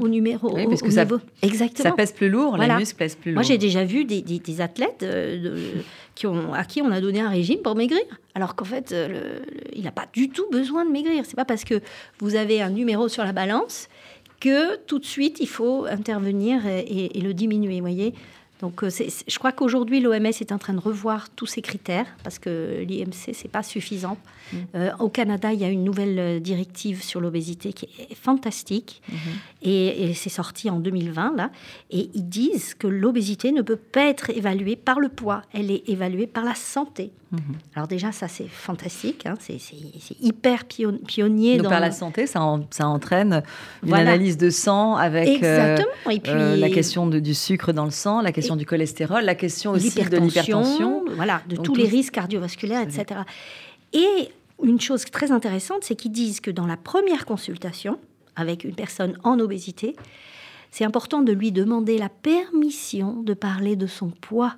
au 0.00 0.08
numéro. 0.08 0.54
Oui, 0.54 0.66
parce 0.68 0.82
que 0.82 0.90
ça, 0.90 1.06
Exactement. 1.42 1.90
ça 1.90 1.94
pèse 1.96 2.12
plus 2.12 2.28
lourd, 2.28 2.56
la 2.56 2.78
muscle 2.78 2.96
pèse 2.96 3.16
plus 3.16 3.32
lourd. 3.32 3.36
Moi, 3.36 3.42
j'ai 3.42 3.58
déjà 3.58 3.84
vu 3.84 4.04
des, 4.04 4.22
des, 4.22 4.60
athlètes 4.60 5.02
euh, 5.02 5.82
qui 6.14 6.26
ont, 6.26 6.52
à 6.52 6.64
qui 6.64 6.82
on 6.82 6.90
a 6.90 7.00
donné 7.00 7.20
un 7.20 7.28
régime 7.28 7.60
pour 7.62 7.74
maigrir, 7.74 8.02
alors 8.34 8.54
qu'en 8.54 8.64
fait, 8.64 8.92
euh, 8.92 9.40
il 9.74 9.84
n'a 9.84 9.92
pas 9.92 10.06
du 10.12 10.28
tout 10.28 10.48
besoin 10.50 10.84
de 10.84 10.90
maigrir. 10.90 11.24
C'est 11.26 11.36
pas 11.36 11.44
parce 11.44 11.64
que 11.64 11.80
vous 12.18 12.34
avez 12.34 12.62
un 12.62 12.70
numéro 12.70 13.08
sur 13.08 13.24
la 13.24 13.32
balance 13.32 13.88
que 14.40 14.76
tout 14.86 14.98
de 14.98 15.04
suite, 15.04 15.38
il 15.40 15.48
faut 15.48 15.86
intervenir 15.86 16.66
et, 16.66 17.18
et 17.18 17.20
le 17.20 17.34
diminuer, 17.34 17.80
voyez 17.80 18.14
donc, 18.60 18.82
euh, 18.82 18.90
je 18.90 19.38
crois 19.38 19.52
qu'aujourd'hui, 19.52 20.00
l'OMS 20.00 20.26
est 20.26 20.52
en 20.52 20.58
train 20.58 20.74
de 20.74 20.80
revoir 20.80 21.30
tous 21.30 21.46
ces 21.46 21.62
critères 21.62 22.06
parce 22.22 22.38
que 22.38 22.84
l'IMC, 22.86 23.32
c'est 23.32 23.50
pas 23.50 23.62
suffisant. 23.62 24.18
Mm. 24.52 24.56
Euh, 24.74 24.90
au 24.98 25.08
Canada, 25.08 25.52
il 25.52 25.60
y 25.60 25.64
a 25.64 25.68
une 25.68 25.84
nouvelle 25.84 26.18
euh, 26.18 26.40
directive 26.40 27.02
sur 27.02 27.20
l'obésité 27.20 27.72
qui 27.72 27.88
est 27.98 28.14
fantastique 28.14 29.00
mm-hmm. 29.10 29.68
et, 29.68 30.14
c'est 30.14 30.30
sorti 30.30 30.68
en 30.68 30.78
2020 30.78 31.36
là. 31.36 31.50
Et 31.90 32.10
ils 32.14 32.28
disent 32.28 32.74
que 32.74 32.86
l'obésité 32.86 33.52
ne 33.52 33.62
peut 33.62 33.76
pas 33.76 34.06
être 34.06 34.30
évaluée 34.30 34.76
par 34.76 35.00
le 35.00 35.08
poids, 35.08 35.42
elle 35.54 35.70
est 35.70 35.88
évaluée 35.88 36.26
par 36.26 36.44
la 36.44 36.54
santé. 36.54 37.12
Mm-hmm. 37.32 37.38
Alors 37.76 37.88
déjà, 37.88 38.12
ça 38.12 38.28
c'est 38.28 38.48
fantastique, 38.48 39.24
hein. 39.24 39.34
c'est 39.40 40.20
hyper 40.20 40.64
pionnier. 40.64 41.56
Donc 41.56 41.64
dans 41.64 41.70
par 41.70 41.80
la 41.80 41.92
santé, 41.92 42.26
ça, 42.26 42.40
ça 42.70 42.88
entraîne 42.88 43.42
une 43.86 43.94
analyse 43.94 44.36
de 44.36 44.50
sang 44.50 44.96
avec 44.96 45.28
Exactement. 45.28 46.10
et 46.10 46.20
puis... 46.20 46.60
la 46.60 46.70
question 46.70 47.06
du 47.06 47.34
sucre 47.34 47.72
dans 47.72 47.84
le 47.84 47.92
sang, 47.92 48.20
la 48.20 48.32
question 48.32 48.49
du 48.56 48.66
cholestérol, 48.66 49.24
la 49.24 49.34
question 49.34 49.72
aussi 49.72 50.02
de 50.02 50.16
l'hypertension. 50.16 51.04
Voilà, 51.16 51.42
de 51.48 51.56
tous 51.56 51.74
les 51.74 51.86
risques 51.86 52.14
cardiovasculaires, 52.14 52.82
etc. 52.82 53.20
Et 53.92 54.30
une 54.62 54.80
chose 54.80 55.04
très 55.04 55.32
intéressante, 55.32 55.78
c'est 55.82 55.96
qu'ils 55.96 56.12
disent 56.12 56.40
que 56.40 56.50
dans 56.50 56.66
la 56.66 56.76
première 56.76 57.26
consultation 57.26 57.98
avec 58.36 58.64
une 58.64 58.74
personne 58.74 59.18
en 59.24 59.38
obésité, 59.40 59.96
c'est 60.70 60.84
important 60.84 61.22
de 61.22 61.32
lui 61.32 61.52
demander 61.52 61.98
la 61.98 62.08
permission 62.08 63.22
de 63.22 63.34
parler 63.34 63.76
de 63.76 63.86
son 63.86 64.08
poids. 64.08 64.54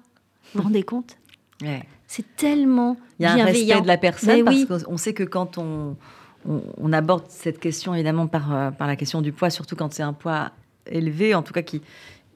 Vous 0.52 0.60
vous 0.60 0.64
rendez 0.64 0.82
compte? 0.82 1.16
C'est 2.08 2.36
tellement 2.36 2.98
Il 3.18 3.22
y 3.22 3.26
a 3.26 3.32
un 3.32 3.44
respect 3.46 3.80
de 3.80 3.86
la 3.86 3.96
personne 3.96 4.44
parce 4.44 4.82
qu'on 4.84 4.98
sait 4.98 5.14
que 5.14 5.22
quand 5.22 5.56
on, 5.56 5.96
on, 6.44 6.92
aborde 6.92 7.24
cette 7.28 7.58
question, 7.58 7.94
évidemment, 7.94 8.26
par, 8.26 8.54
euh, 8.54 8.70
par 8.70 8.86
la 8.86 8.96
question 8.96 9.22
du 9.22 9.32
poids, 9.32 9.48
surtout 9.48 9.76
quand 9.76 9.94
c'est 9.94 10.02
un 10.02 10.12
poids 10.12 10.50
élevé, 10.84 11.34
en 11.34 11.42
tout 11.42 11.54
cas 11.54 11.62
qui, 11.62 11.80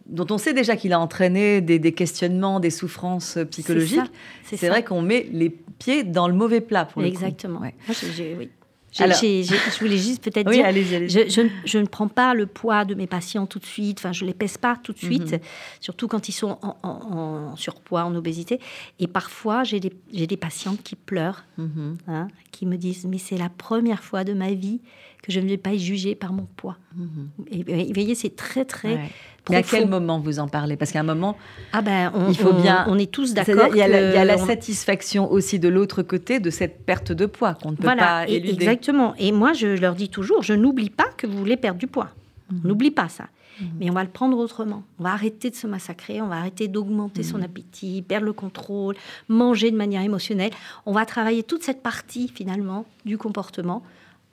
dont 0.09 0.27
on 0.31 0.39
sait 0.39 0.53
déjà 0.53 0.77
qu'il 0.77 0.93
a 0.93 1.01
entraîné 1.01 1.61
des, 1.61 1.93
questionnements, 1.93 2.61
des 2.61 2.71
souffrances 2.71 3.39
psychologiques, 3.51 4.01
c'est 4.45 4.69
vrai 4.69 4.85
qu'on 4.85 5.03
met 5.03 5.29
les 5.33 5.51
pieds 5.51 6.05
dans 6.05 6.29
le 6.29 6.35
mauvais 6.35 6.61
plat 6.61 6.85
pour 6.85 7.03
Exactement. 7.03 7.61
Le 7.61 7.71
coup. 7.71 8.39
oui. 8.39 8.51
je 8.93 9.79
voulais 9.79 9.99
juste 9.99 10.23
peut-être 10.23 10.51
dire, 10.51 10.67
Je, 10.71 11.79
ne 11.79 11.87
prends 11.87 12.09
pas 12.09 12.35
le 12.35 12.47
poids 12.47 12.85
de 12.85 12.95
mes 12.95 13.07
patients 13.07 13.47
tout 13.47 13.59
de 13.59 13.67
suite, 13.67 13.99
enfin, 13.99 14.13
je 14.13 14.25
ne 14.25 14.29
les 14.29 14.35
pèse 14.35 14.59
pas 14.59 14.77
tout 14.83 14.93
de 14.93 14.99
suite, 14.99 15.33
mhm. 15.33 15.41
surtout 15.81 16.09
quand 16.09 16.29
ils 16.29 16.33
sont 16.33 16.59
en, 16.83 17.57
surpoids, 17.57 18.05
en 18.05 18.15
obésité. 18.15 18.61
Et 18.99 19.07
parfois, 19.07 19.65
j'ai 19.65 19.81
des, 19.81 19.93
des, 20.27 20.37
patientes 20.37 20.83
qui 20.83 20.97
pleurent, 20.97 21.45
mhm. 21.59 21.99
hein, 22.09 22.29
qui 22.53 22.65
me 22.67 22.77
disent, 22.77 23.07
mais 23.07 23.19
c'est 23.19 23.39
la 23.39 23.49
première 23.49 24.03
fois 24.03 24.25
de 24.25 24.33
ma 24.33 24.53
vie 24.53 24.81
que 25.27 25.33
je 25.33 25.41
ne 25.41 25.49
vais 25.49 25.57
pas 25.57 25.75
être 25.75 25.81
jugée 25.81 26.15
par 26.15 26.33
mon 26.33 26.47
poids. 26.57 26.79
Mhm. 26.95 27.29
Et, 27.51 27.85
vous 27.85 27.93
voyez, 27.95 28.15
c'est 28.15 28.37
très, 28.37 28.65
très... 28.65 29.11
Mais 29.51 29.57
à 29.57 29.63
quel 29.63 29.89
moment 29.89 30.19
vous 30.19 30.39
en 30.39 30.49
parlez? 30.49 30.77
Parce 30.77 30.91
qu'à 30.91 31.01
un 31.01 31.05
moment, 31.05 31.37
ah 31.73 31.81
ben, 31.81 32.11
on, 32.15 32.29
il 32.29 32.37
faut 32.37 32.53
bien. 32.53 32.85
On 32.89 32.99
est 32.99 33.11
tous 33.11 33.33
d'accord. 33.33 33.69
Il 33.71 33.77
y 33.77 33.83
a 33.83 34.25
la, 34.25 34.39
satisfaction 34.39 35.31
aussi 35.31 35.59
de 35.59 35.69
l'autre 35.69 36.03
côté 36.03 36.41
de 36.41 36.51
cette 36.51 36.85
perte 36.85 37.13
de 37.13 37.27
poids 37.27 37.55
qu'on 37.55 37.71
ne 37.71 37.77
peut 37.77 37.85
pas 37.97 38.27
éluder. 38.29 38.55
Exactement. 38.55 39.15
Et 39.19 39.31
moi, 39.31 39.53
je 39.53 39.69
leur 39.69 39.95
dis 39.95 40.09
toujours, 40.09 40.43
je 40.43 40.53
n'oublie 40.53 40.91
pas 40.91 41.09
que 41.17 41.27
vous 41.27 41.39
voulez 41.39 41.57
perdre 41.57 41.79
du 41.79 41.87
poids. 41.87 42.11
Mhm. 42.51 42.61
N'oublie 42.65 42.91
pas 42.91 43.09
ça. 43.09 43.27
Mhm. 43.61 43.69
Mais 43.81 43.91
on 43.91 43.95
va 43.95 44.03
le 44.03 44.11
prendre 44.11 44.37
autrement. 44.37 44.83
On 44.99 45.05
va 45.05 45.13
arrêter 45.13 45.51
de 45.51 45.55
se 45.55 45.67
massacrer, 45.67 46.21
on 46.21 46.29
va 46.29 46.37
arrêter 46.37 46.67
d'augmenter 46.69 47.23
son 47.23 47.41
appétit, 47.41 48.03
perdre 48.03 48.27
le 48.27 48.33
contrôle, 48.33 48.97
manger 49.29 49.71
de 49.71 49.77
manière 49.77 50.03
émotionnelle. 50.03 50.51
On 50.87 50.93
va 50.93 51.07
travailler 51.07 51.43
toute 51.43 51.63
cette 51.63 51.83
partie 51.83 52.29
finalement 52.29 52.85
du 53.05 53.17
comportement 53.17 53.83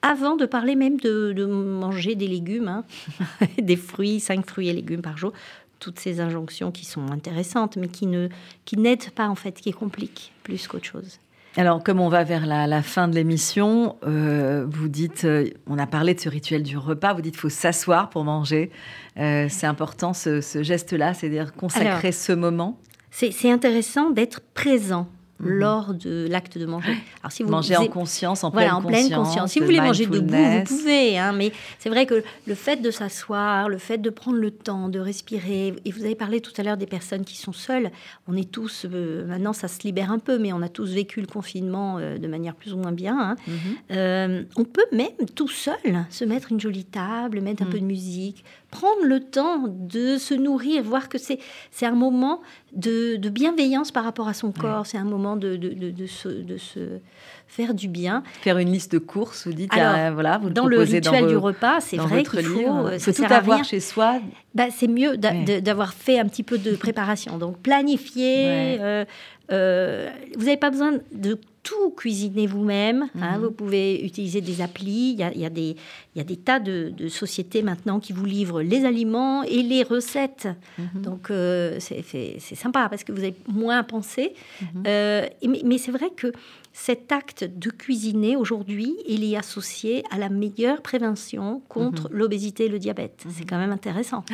avant 0.04 0.36
de 0.36 0.44
parler 0.44 0.76
même 0.76 0.98
de, 1.00 1.44
manger 1.46 2.14
des 2.14 2.28
légumes, 2.28 2.68
hein. 2.68 2.84
des 3.58 3.76
fruits, 3.76 4.20
cinq 4.20 4.46
fruits 4.46 4.68
et 4.68 4.72
légumes 4.72 5.00
par 5.00 5.16
jour, 5.16 5.32
toutes 5.80 5.98
ces 5.98 6.20
injonctions 6.20 6.70
qui 6.70 6.84
sont 6.84 7.10
intéressantes, 7.10 7.76
mais 7.76 7.88
qui 7.88 8.06
ne 8.06 8.28
qui 8.64 8.76
n'aident 8.76 9.10
pas 9.10 9.28
en 9.28 9.34
fait, 9.34 9.60
qui 9.60 9.72
compliquent 9.72 10.32
plus 10.42 10.68
qu'autre 10.68 10.84
chose. 10.84 11.18
Alors, 11.56 11.84
comme 11.84 12.00
on 12.00 12.08
va 12.08 12.24
vers 12.24 12.46
la, 12.46 12.82
fin 12.82 13.06
de 13.06 13.14
l'émission, 13.14 13.96
euh, 14.04 14.66
vous 14.68 14.88
dites, 14.88 15.24
euh, 15.24 15.48
on 15.68 15.78
a 15.78 15.86
parlé 15.86 16.12
de 16.14 16.20
ce 16.20 16.28
rituel 16.28 16.64
du 16.64 16.76
repas, 16.76 17.14
vous 17.14 17.22
dites 17.22 17.34
qu'il 17.34 17.40
faut 17.40 17.48
s'asseoir 17.48 18.10
pour 18.10 18.24
manger. 18.24 18.72
Euh, 19.18 19.46
c'est 19.48 19.66
important 19.66 20.14
ce, 20.14 20.40
geste-là, 20.40 21.14
c'est-à-dire 21.14 21.52
consacrer 21.54 22.10
ce 22.10 22.32
moment. 22.32 22.78
C'est 23.12 23.50
intéressant 23.50 24.10
d'être 24.10 24.40
présent 24.54 25.06
Mhm. 25.40 25.50
lors 25.50 25.94
de 25.94 26.28
l'acte 26.30 26.58
de 26.58 26.66
manger. 26.66 26.94
Alors, 27.22 27.32
si 27.32 27.42
vous 27.42 27.50
manger 27.50 27.76
en 27.76 27.86
conscience, 27.88 28.44
en, 28.44 28.50
pleine, 28.50 28.70
en 28.70 28.82
pleine 28.82 29.10
conscience. 29.10 29.50
Si 29.50 29.58
vous 29.58 29.66
voulez 29.66 29.80
manger 29.80 30.06
debout, 30.06 30.34
vous 30.34 30.64
pouvez. 30.64 31.18
Hein, 31.18 31.32
mais 31.32 31.52
c'est 31.78 31.88
vrai 31.88 32.06
que 32.06 32.22
le 32.46 32.54
fait 32.54 32.76
de 32.76 32.90
s'asseoir, 32.90 33.68
le 33.68 33.78
fait 33.78 33.98
de 33.98 34.10
prendre 34.10 34.38
le 34.38 34.50
temps, 34.50 34.88
de 34.88 35.00
respirer, 35.00 35.74
et 35.84 35.90
vous 35.90 36.04
avez 36.04 36.14
parlé 36.14 36.40
tout 36.40 36.52
à 36.56 36.62
l'heure 36.62 36.76
des 36.76 36.86
personnes 36.86 37.24
qui 37.24 37.36
sont 37.36 37.52
seules. 37.52 37.90
On 38.28 38.36
est 38.36 38.50
tous, 38.50 38.86
euh, 38.92 39.26
maintenant 39.26 39.52
ça 39.52 39.68
se 39.68 39.82
libère 39.82 40.12
un 40.12 40.18
peu, 40.18 40.38
mais 40.38 40.52
on 40.52 40.62
a 40.62 40.68
tous 40.68 40.92
vécu 40.92 41.20
le 41.20 41.26
confinement 41.26 41.98
euh, 41.98 42.18
de 42.18 42.28
manière 42.28 42.54
plus 42.54 42.72
ou 42.72 42.76
moins 42.76 42.92
bien. 42.92 43.18
Hein. 43.18 43.36
Mhm. 43.46 43.56
Euh, 43.90 44.42
on 44.56 44.64
peut 44.64 44.86
même 44.92 45.08
tout 45.34 45.48
seul 45.48 45.74
se 46.10 46.24
mettre 46.24 46.52
une 46.52 46.60
jolie 46.60 46.84
table, 46.84 47.40
mettre 47.40 47.62
un 47.62 47.66
mhm. 47.66 47.72
peu 47.72 47.80
de 47.80 47.84
musique, 47.84 48.44
prendre 48.74 49.04
le 49.04 49.20
temps 49.20 49.66
de 49.68 50.18
se 50.18 50.34
nourrir, 50.34 50.82
voir 50.82 51.08
que 51.08 51.16
c'est 51.16 51.38
un 51.82 51.92
moment 51.92 52.40
de, 52.72 53.16
bienveillance 53.28 53.92
par 53.92 54.02
rapport 54.02 54.26
à 54.26 54.34
son 54.34 54.50
corps, 54.50 54.84
c'est 54.84 54.98
un 54.98 55.04
moment 55.04 55.36
de, 55.36 55.54
de, 55.54 55.90
de, 55.90 56.06
se, 56.06 56.28
de 56.28 56.56
se 56.56 56.98
faire 57.46 57.72
du 57.72 57.86
bien. 57.86 58.24
Faire 58.42 58.58
une 58.58 58.72
liste 58.72 58.90
de 58.92 58.98
courses, 58.98 59.46
vous 59.46 59.52
dites, 59.52 59.72
Alors, 59.72 60.12
voilà, 60.12 60.38
vous 60.38 60.50
dans 60.50 60.66
le 60.66 60.80
rituel 60.80 61.28
du 61.28 61.36
repas, 61.36 61.80
c'est 61.80 61.98
vrai 61.98 62.24
qu'il 62.24 62.42
faut, 62.42 62.86
euh, 62.86 62.98
faut 62.98 63.12
tout 63.12 63.24
avoir 63.30 63.64
chez 63.64 63.78
soi. 63.78 64.20
Bah, 64.54 64.66
c'est 64.76 64.88
mieux 64.88 65.16
d'avoir 65.16 65.94
fait 65.94 66.18
un 66.18 66.26
petit 66.26 66.42
peu 66.42 66.58
de 66.58 66.74
préparation. 66.86 67.38
Donc 67.38 67.58
planifier. 67.58 68.78
Euh, 68.80 69.04
euh, 69.52 70.10
vous 70.36 70.46
n'avez 70.46 70.56
pas 70.56 70.70
besoin 70.70 70.94
de 71.12 71.38
tout 71.64 71.90
cuisiner 71.90 72.46
vous-même. 72.46 73.08
Hein. 73.20 73.38
Mhm. 73.38 73.44
vous 73.44 73.50
pouvez 73.50 74.04
utiliser 74.04 74.40
des 74.40 74.60
applis. 74.60 75.14
Il 75.14 75.18
y 75.18 75.22
a, 75.24 75.32
il 75.32 75.40
y 75.40 75.46
a, 75.46 75.50
des, 75.50 75.76
il 76.14 76.18
y 76.18 76.20
a 76.20 76.24
des 76.24 76.36
tas 76.36 76.60
de, 76.60 76.92
sociétés 77.08 77.62
maintenant 77.62 77.98
qui 77.98 78.12
vous 78.12 78.26
livrent 78.26 78.62
les 78.62 78.84
aliments 78.84 79.42
et 79.42 79.62
les 79.62 79.82
recettes. 79.82 80.46
Mhm. 80.78 81.02
Donc, 81.02 81.30
euh, 81.30 81.78
c'est 81.80 82.38
sympa 82.54 82.88
parce 82.88 83.02
que 83.02 83.10
vous 83.10 83.18
avez 83.18 83.34
moins 83.48 83.78
à 83.78 83.82
penser. 83.82 84.34
Mhm. 84.60 84.84
Euh, 84.86 85.26
mais, 85.64 85.78
c'est 85.78 85.90
vrai 85.90 86.10
que 86.14 86.32
cet 86.72 87.10
acte 87.10 87.44
de 87.44 87.70
cuisiner 87.70 88.36
aujourd'hui, 88.36 88.94
il 89.08 89.24
est 89.24 89.36
associé 89.36 90.04
à 90.10 90.18
la 90.18 90.28
meilleure 90.28 90.82
prévention 90.82 91.62
contre 91.68 92.08
l'obésité 92.12 92.66
et 92.66 92.68
le 92.68 92.78
diabète. 92.78 93.24
C'est 93.30 93.44
quand 93.44 93.58
même 93.58 93.72
intéressant. 93.72 94.24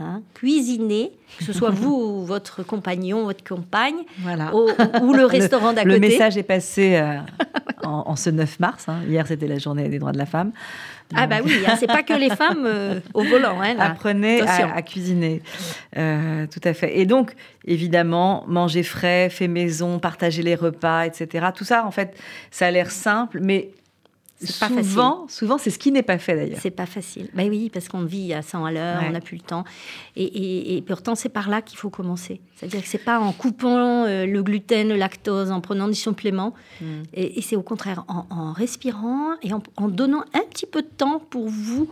Hein, 0.00 0.22
cuisiner, 0.32 1.10
que 1.38 1.44
ce 1.44 1.52
soit 1.52 1.70
vous 1.70 1.92
ou 1.92 2.24
votre 2.24 2.62
compagnon, 2.62 3.24
votre 3.24 3.42
compagne, 3.42 3.96
voilà. 4.20 4.54
ou 4.54 5.12
le 5.12 5.24
restaurant 5.24 5.72
d'à 5.72 5.82
côté. 5.82 5.94
Le 5.94 5.98
message 5.98 6.36
est 6.36 6.44
passé 6.44 6.94
euh, 6.94 7.18
en, 7.82 8.14
ce 8.14 8.30
9 8.30 8.60
mars. 8.60 8.88
Hein. 8.88 9.00
Hier, 9.08 9.26
c'était 9.26 9.48
la 9.48 9.58
journée 9.58 9.88
des 9.88 9.98
droits 9.98 10.12
de 10.12 10.18
la 10.18 10.26
femme. 10.26 10.52
Ah 11.16 11.26
bah 11.26 11.38
oui, 11.44 11.52
hein, 11.66 11.74
c'est 11.80 11.88
pas 11.88 12.04
que 12.04 12.12
les 12.12 12.30
femmes 12.30 12.64
euh, 12.64 13.00
au 13.12 13.24
volant. 13.24 13.60
Apprenez 13.60 14.42
à, 14.42 14.82
cuisiner. 14.82 15.42
Euh, 15.96 16.46
tout 16.46 16.60
à 16.62 16.74
fait. 16.74 16.96
Et 16.96 17.04
donc, 17.04 17.34
évidemment, 17.64 18.44
manger 18.46 18.84
frais, 18.84 19.30
fait 19.30 19.48
maison, 19.48 19.98
partager 19.98 20.42
les 20.42 20.54
repas, 20.54 21.06
etc. 21.06 21.46
Tout 21.56 21.64
ça, 21.64 21.84
en 21.84 21.90
fait, 21.90 22.16
ça 22.52 22.66
a 22.66 22.70
l'air 22.70 22.92
simple, 22.92 23.40
mais 23.42 23.72
souvent, 24.46 25.26
facile. 25.26 25.36
Souvent, 25.36 25.58
c'est 25.58 25.70
ce 25.70 25.78
qui 25.78 25.90
n'est 25.90 26.02
pas 26.02 26.18
fait 26.18 26.36
d'ailleurs. 26.36 26.58
C'est 26.60 26.70
pas 26.70 26.86
facile. 26.86 27.28
Ben 27.34 27.48
oui, 27.48 27.70
parce 27.72 27.88
qu'on 27.88 28.04
vit 28.04 28.32
à 28.32 28.42
100 28.42 28.64
à 28.64 28.72
l'heure, 28.72 29.02
on 29.06 29.10
n'a 29.10 29.20
plus 29.20 29.36
le 29.36 29.42
temps. 29.42 29.64
Et, 30.16 30.82
pourtant, 30.86 31.14
c'est 31.14 31.28
par 31.28 31.48
là 31.48 31.62
qu'il 31.62 31.78
faut 31.78 31.90
commencer. 31.90 32.40
C'est-à-dire 32.56 32.82
que 32.82 32.88
c'est 32.88 33.04
pas 33.04 33.20
en 33.20 33.32
coupant 33.32 34.04
euh, 34.04 34.26
le 34.26 34.42
gluten, 34.42 34.88
le 34.88 34.96
lactose, 34.96 35.50
en 35.50 35.60
prenant 35.60 35.88
des 35.88 35.94
suppléments. 35.94 36.54
Hmm. 36.80 37.02
Et, 37.14 37.42
c'est 37.42 37.56
au 37.56 37.62
contraire 37.62 38.04
en, 38.08 38.52
respirant 38.52 39.34
et 39.42 39.50
en, 39.52 39.88
donnant 39.88 40.24
un 40.34 40.42
petit 40.50 40.66
peu 40.66 40.82
de 40.82 40.88
temps 40.88 41.18
pour 41.18 41.48
vous 41.48 41.88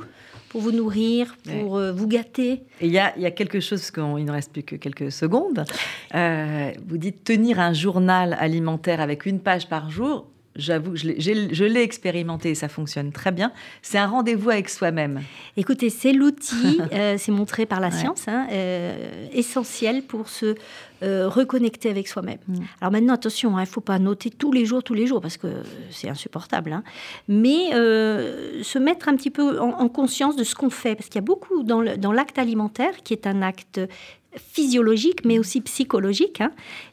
pour 0.49 0.61
vous 0.61 0.71
nourrir, 0.73 1.37
pour 1.45 1.77
euh, 1.77 1.93
vous 1.93 2.07
gâter. 2.07 2.63
Et 2.81 2.87
il 2.87 2.93
y 2.93 2.99
a, 2.99 3.19
y 3.19 3.27
a, 3.27 3.31
quelque 3.33 3.61
chose, 3.61 3.81
parce 3.81 3.91
qu'il 3.91 4.25
ne 4.25 4.31
reste 4.31 4.53
plus 4.53 4.63
que 4.63 4.77
quelques 4.77 5.11
secondes. 5.11 5.65
Euh, 6.15 6.71
vous 6.87 6.99
dites 6.99 7.25
tenir 7.25 7.59
un 7.59 7.73
journal 7.73 8.37
alimentaire 8.39 9.01
avec 9.01 9.27
une 9.27 9.41
page 9.41 9.69
par 9.69 9.91
jour 9.91 10.29
j'avoue, 10.57 10.97
je 10.97 11.65
l'ai 11.65 11.83
expérimenté 11.83 12.51
et 12.51 12.55
ça 12.55 12.69
fonctionne 12.69 13.13
très 13.13 13.33
bien. 13.33 13.53
C'est 13.83 13.99
un 13.99 14.07
rendez-vous 14.07 14.51
avec 14.51 14.69
soi-même. 14.69 15.23
Écoutez, 15.57 15.91
c'est 15.91 16.13
l'outil, 16.13 16.81
euh, 16.93 17.17
c'est 17.19 17.33
montré 17.33 17.67
par 17.67 17.81
la 17.81 17.91
science, 17.91 18.29
hein, 18.29 18.47
euh, 18.51 19.27
essentiel 19.33 20.03
pour 20.03 20.29
se 20.29 20.55
euh, 21.03 21.29
reconnecter 21.29 21.91
avec 21.91 22.09
soi-même. 22.09 22.39
Mm. 22.49 22.55
Alors 22.81 22.93
maintenant, 22.93 23.15
attention, 23.15 23.57
hein, 23.57 23.61
il 23.61 23.69
ne 23.69 23.71
faut 23.71 23.81
pas 23.81 23.99
noter 23.99 24.31
tous 24.31 24.53
les 24.53 24.65
jours, 24.65 24.83
tous 24.83 24.95
les 24.95 25.07
jours, 25.07 25.21
parce 25.21 25.37
que 25.37 25.49
c'est 25.91 26.09
insupportable. 26.09 26.73
Hein. 26.73 26.83
mais 27.29 27.71
se 27.71 28.79
mettre 28.79 29.09
un 29.09 29.17
petit 29.17 29.31
peu 29.31 29.61
en, 29.61 29.89
conscience 29.89 30.37
de 30.37 30.45
ce 30.45 30.55
qu'on 30.55 30.71
fait, 30.71 30.95
parce 30.95 31.09
qu'il 31.09 31.17
y 31.17 31.19
a 31.19 31.23
beaucoup 31.23 31.63
dans 31.63 32.13
l'acte 32.13 32.39
alimentaire, 32.39 32.93
qui 33.05 33.13
est 33.13 33.27
un 33.27 33.43
acte 33.43 33.81
physiologique, 34.39 35.25
mais 35.25 35.39
aussi 35.39 35.61
psychologique. 35.61 36.43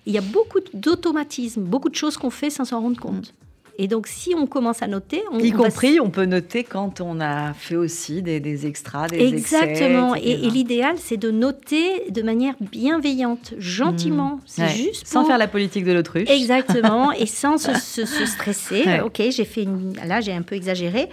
Il 0.05 0.13
y 0.13 0.17
a 0.17 0.21
beaucoup 0.21 0.59
d'automatismes, 0.73 1.63
beaucoup 1.63 1.89
de 1.89 1.95
choses 1.95 2.17
qu'on 2.17 2.29
fait 2.29 2.49
sans 2.49 2.65
s'en 2.65 2.81
rendre 2.81 2.99
compte. 2.99 3.33
Et 3.79 3.87
donc, 3.87 4.07
si 4.07 4.35
on 4.35 4.45
commence 4.45 4.83
à 4.83 4.87
noter, 4.87 5.23
on, 5.31 5.39
y 5.39 5.51
compris, 5.51 5.99
on 5.99 6.11
peut 6.11 6.25
noter 6.25 6.63
quand 6.63 7.01
on 7.01 7.19
a 7.19 7.53
fait 7.53 7.75
aussi 7.75 8.21
des, 8.21 8.39
des 8.39 8.67
extras, 8.67 9.07
des 9.07 9.19
exactement. 9.19 10.13
et, 10.13 10.37
l'idéal, 10.37 10.95
c'est 10.99 11.17
de 11.17 11.31
noter 11.31 12.11
de 12.11 12.21
manière 12.21 12.53
bienveillante, 12.61 13.53
gentiment. 13.57 14.35
Mmh. 14.35 14.41
C'est 14.45 14.69
juste 14.69 15.07
sans 15.07 15.25
faire 15.25 15.39
la 15.39 15.47
politique 15.47 15.85
de 15.85 15.91
l'autruche. 15.91 16.29
Exactement, 16.29 17.11
et 17.11 17.25
sans 17.27 17.57
se, 17.57 18.05
stresser. 18.05 18.99
Ok, 19.03 19.21
j'ai 19.29 19.45
fait 19.45 19.63
une... 19.63 19.95
là, 20.05 20.21
j'ai 20.21 20.33
un 20.33 20.43
peu 20.43 20.55
exagéré. 20.55 21.09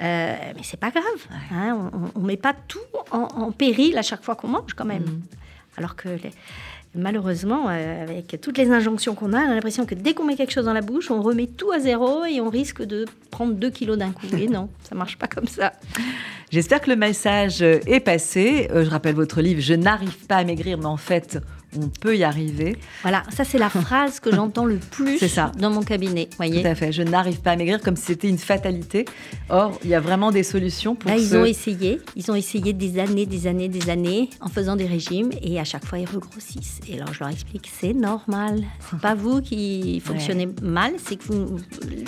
Euh, 0.00 0.34
mais 0.56 0.62
c'est 0.62 0.78
pas 0.78 0.90
grave. 0.90 1.04
Hein, 1.52 1.90
on 2.14 2.20
ne 2.20 2.26
met 2.26 2.36
pas 2.36 2.54
tout 2.68 2.78
en, 3.10 3.50
péril 3.52 3.98
à 3.98 4.02
chaque 4.02 4.22
fois 4.22 4.36
qu'on 4.36 4.48
mange, 4.48 4.74
quand 4.74 4.84
même. 4.84 5.02
Mmh. 5.02 5.22
Alors 5.76 5.96
que 5.96 6.08
les, 6.08 6.30
malheureusement, 6.94 7.66
euh, 7.68 8.02
avec 8.02 8.38
toutes 8.40 8.58
les 8.58 8.70
injonctions 8.70 9.14
qu'on 9.14 9.32
a, 9.32 9.38
on 9.38 9.50
a 9.50 9.54
l'impression 9.54 9.86
que 9.86 9.94
dès 9.94 10.14
qu'on 10.14 10.24
met 10.24 10.36
quelque 10.36 10.52
chose 10.52 10.64
dans 10.64 10.72
la 10.72 10.80
bouche, 10.80 11.10
on 11.10 11.22
remet 11.22 11.46
tout 11.46 11.70
à 11.72 11.78
zéro 11.78 12.24
et 12.24 12.40
on 12.40 12.48
risque 12.48 12.82
de 12.82 13.04
prendre 13.30 13.54
2 13.54 13.70
kilos 13.70 13.98
d'un 13.98 14.10
coup. 14.10 14.26
Et 14.36 14.48
non, 14.48 14.68
ça 14.88 14.94
marche 14.94 15.18
pas 15.18 15.26
comme 15.26 15.46
ça. 15.46 15.72
J'espère 16.50 16.80
que 16.80 16.90
le 16.90 16.96
message 16.96 17.62
est 17.62 18.04
passé. 18.04 18.68
Euh, 18.70 18.84
je 18.84 18.90
rappelle 18.90 19.14
votre 19.14 19.40
livre 19.40 19.60
Je 19.60 19.74
n'arrive 19.74 20.26
pas 20.26 20.36
à 20.36 20.44
maigrir, 20.44 20.78
mais 20.78 20.86
en 20.86 20.96
fait, 20.96 21.38
on 21.80 21.88
peut 21.88 22.16
y 22.16 22.24
arriver. 22.24 22.76
Voilà, 23.02 23.22
ça 23.30 23.44
c'est 23.44 23.58
la 23.58 23.68
phrase 23.68 24.20
que 24.20 24.34
j'entends 24.34 24.64
le 24.64 24.76
plus 24.90 25.18
ça. 25.28 25.52
dans 25.58 25.70
mon 25.70 25.82
cabinet. 25.82 26.28
Voyez 26.36 26.62
Tout 26.62 26.68
à 26.68 26.74
fait. 26.74 26.92
Je 26.92 27.02
n'arrive 27.02 27.40
pas 27.40 27.52
à 27.52 27.56
maigrir 27.56 27.80
comme 27.80 27.96
si 27.96 28.06
c'était 28.06 28.28
une 28.28 28.38
fatalité. 28.38 29.04
Or, 29.48 29.78
il 29.84 29.90
y 29.90 29.94
a 29.94 30.00
vraiment 30.00 30.30
des 30.30 30.42
solutions 30.42 30.94
pour. 30.94 31.10
Là, 31.10 31.16
ils 31.16 31.36
ont 31.36 31.44
essayé. 31.44 32.00
Ils 32.16 32.30
ont 32.30 32.34
essayé 32.34 32.72
des 32.72 32.98
années, 32.98 33.26
des 33.26 33.46
années, 33.46 33.68
des 33.68 33.90
années 33.90 34.30
en 34.40 34.48
faisant 34.48 34.76
des 34.76 34.86
régimes 34.86 35.30
et 35.42 35.58
à 35.60 35.64
chaque 35.64 35.84
fois 35.84 35.98
ils 35.98 36.08
regrossissent. 36.08 36.80
Et 36.88 36.96
alors 36.96 37.12
je 37.12 37.20
leur 37.20 37.28
explique 37.30 37.70
c'est 37.80 37.94
normal. 37.94 38.62
C'est 38.90 39.00
pas 39.00 39.14
vous 39.14 39.40
qui 39.40 40.00
fonctionnez 40.00 40.48
mal, 40.62 40.92
c'est 41.04 41.16
que 41.16 41.32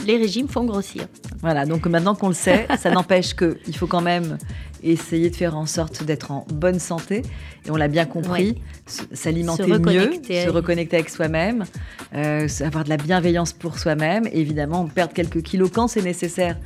les 0.06 0.16
régimes 0.16 0.48
font 0.48 0.64
grossir. 0.64 1.06
Voilà. 1.40 1.66
Donc 1.66 1.86
maintenant 1.86 2.14
qu'on 2.14 2.28
le 2.28 2.34
sait, 2.34 2.66
ça 2.78 2.90
n'empêche 2.90 3.34
qu'il 3.34 3.76
faut 3.76 3.86
quand 3.86 4.00
même 4.00 4.38
essayer 4.82 5.30
de 5.30 5.36
faire 5.36 5.56
en 5.56 5.66
sorte 5.66 6.04
d'être 6.04 6.30
en 6.30 6.46
bonne 6.52 6.78
santé. 6.78 7.22
Et 7.66 7.70
on 7.70 7.76
l'a 7.76 7.88
bien 7.88 8.06
compris, 8.06 8.60
s'alimenter 9.12 9.66
mieux, 9.66 10.12
se 10.22 10.48
reconnecter 10.48 10.96
avec 10.96 11.10
soi-même, 11.10 11.64
euh, 12.14 12.48
avoir 12.60 12.84
de 12.84 12.88
la 12.88 12.96
bienveillance 12.96 13.52
pour 13.52 13.78
soi-même, 13.78 14.28
évidemment 14.32 14.86
perdre 14.86 15.12
quelques 15.12 15.42
kilos 15.42 15.70
quand 15.72 15.88
c'est 15.88 16.02
nécessaire 16.02 16.56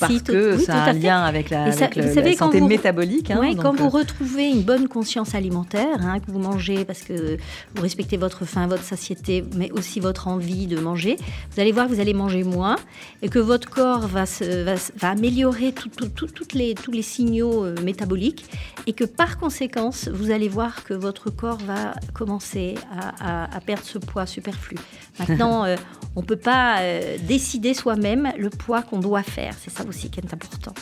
parce 0.00 0.22
que 0.22 0.58
ça 0.58 0.84
a 0.84 0.90
un 0.90 0.92
lien 0.92 1.22
avec 1.22 1.50
la, 1.50 1.72
santé 1.72 2.60
métabolique. 2.60 3.30
Hein, 3.30 3.54
quand 3.60 3.74
vous 3.74 3.86
euh, 3.86 3.88
retrouvez 3.88 4.48
une 4.48 4.62
bonne 4.62 4.88
conscience 4.88 5.34
alimentaire, 5.34 5.98
hein, 6.00 6.20
que 6.20 6.30
vous 6.30 6.38
mangez 6.38 6.84
parce 6.84 7.02
que 7.02 7.36
vous 7.74 7.82
respectez 7.82 8.16
votre 8.16 8.44
faim, 8.44 8.66
votre 8.66 8.82
satiété, 8.82 9.44
mais 9.56 9.70
aussi 9.72 10.00
votre 10.00 10.28
envie 10.28 10.66
de 10.66 10.78
manger, 10.78 11.16
vous 11.52 11.60
allez 11.60 11.72
voir 11.72 11.86
que 11.88 11.94
vous 11.94 12.00
allez 12.00 12.14
manger 12.14 12.44
moins 12.44 12.76
et 13.22 13.28
que 13.28 13.38
votre 13.38 13.70
corps 13.70 14.06
va, 14.06 14.24
va, 14.24 15.08
améliorer 15.08 15.72
toutes 15.72 16.54
les, 16.54 16.74
tous 16.74 16.90
les 16.90 17.02
signaux 17.02 17.64
euh, 17.64 17.74
métaboliques 17.82 18.46
et 18.86 18.92
que 18.92 19.04
par 19.04 19.38
conséquence, 19.38 20.08
vous 20.12 20.30
allez 20.30 20.48
voir 20.48 20.84
que 20.84 20.94
votre 20.94 21.30
corps 21.30 21.58
va 21.58 21.94
commencer 22.12 22.74
à, 23.20 23.60
perdre 23.64 23.84
ce 23.84 23.98
poids 23.98 24.26
superflu. 24.26 24.76
Maintenant, 25.18 25.64
euh, 25.64 25.76
on 26.16 26.20
ne 26.20 26.26
peut 26.26 26.36
pas 26.36 26.80
décider 27.26 27.74
soi-même 27.74 28.32
le 28.38 28.50
poids 28.50 28.82
qu'on 28.82 28.98
doit 28.98 29.22
faire. 29.22 29.54
C'est 29.60 29.70
ça 29.70 29.83
aussi 29.88 30.10
qui 30.10 30.20
est 30.20 30.32
important. 30.32 30.74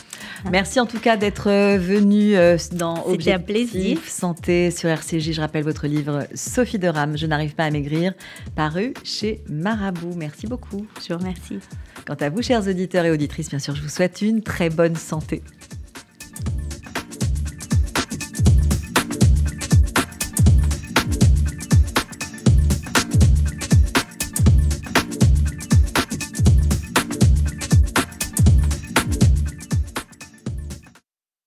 Merci 0.51 0.79
en 0.79 0.85
tout 0.85 0.99
cas 0.99 1.17
d'être 1.17 1.49
euh, 1.49 1.77
venu 1.77 2.35
euh, 2.35 2.57
dans 2.73 3.05
Objectif 3.05 3.33
un 3.33 3.39
plaisir. 3.39 3.99
Santé 4.07 4.71
sur 4.71 4.89
RCJ. 4.89 5.31
Je 5.31 5.41
rappelle 5.41 5.63
votre 5.63 5.87
livre 5.87 6.27
Sophie 6.33 6.79
de 6.79 6.87
Rame, 6.87 7.17
Je 7.17 7.25
n'arrive 7.25 7.55
pas 7.55 7.65
à 7.65 7.71
maigrir, 7.71 8.13
paru 8.55 8.93
chez 9.03 9.41
Marabout. 9.49 10.13
Merci 10.15 10.47
beaucoup. 10.47 10.85
Je 11.07 11.13
vous 11.13 11.19
remercie. 11.19 11.59
Quant 12.05 12.17
à 12.19 12.29
vous, 12.29 12.41
chers 12.41 12.67
auditeurs 12.67 13.05
et 13.05 13.11
auditrices, 13.11 13.49
bien 13.49 13.59
sûr, 13.59 13.75
je 13.75 13.81
vous 13.81 13.89
souhaite 13.89 14.21
une 14.21 14.41
très 14.41 14.69
bonne 14.69 14.95
santé. 14.95 15.41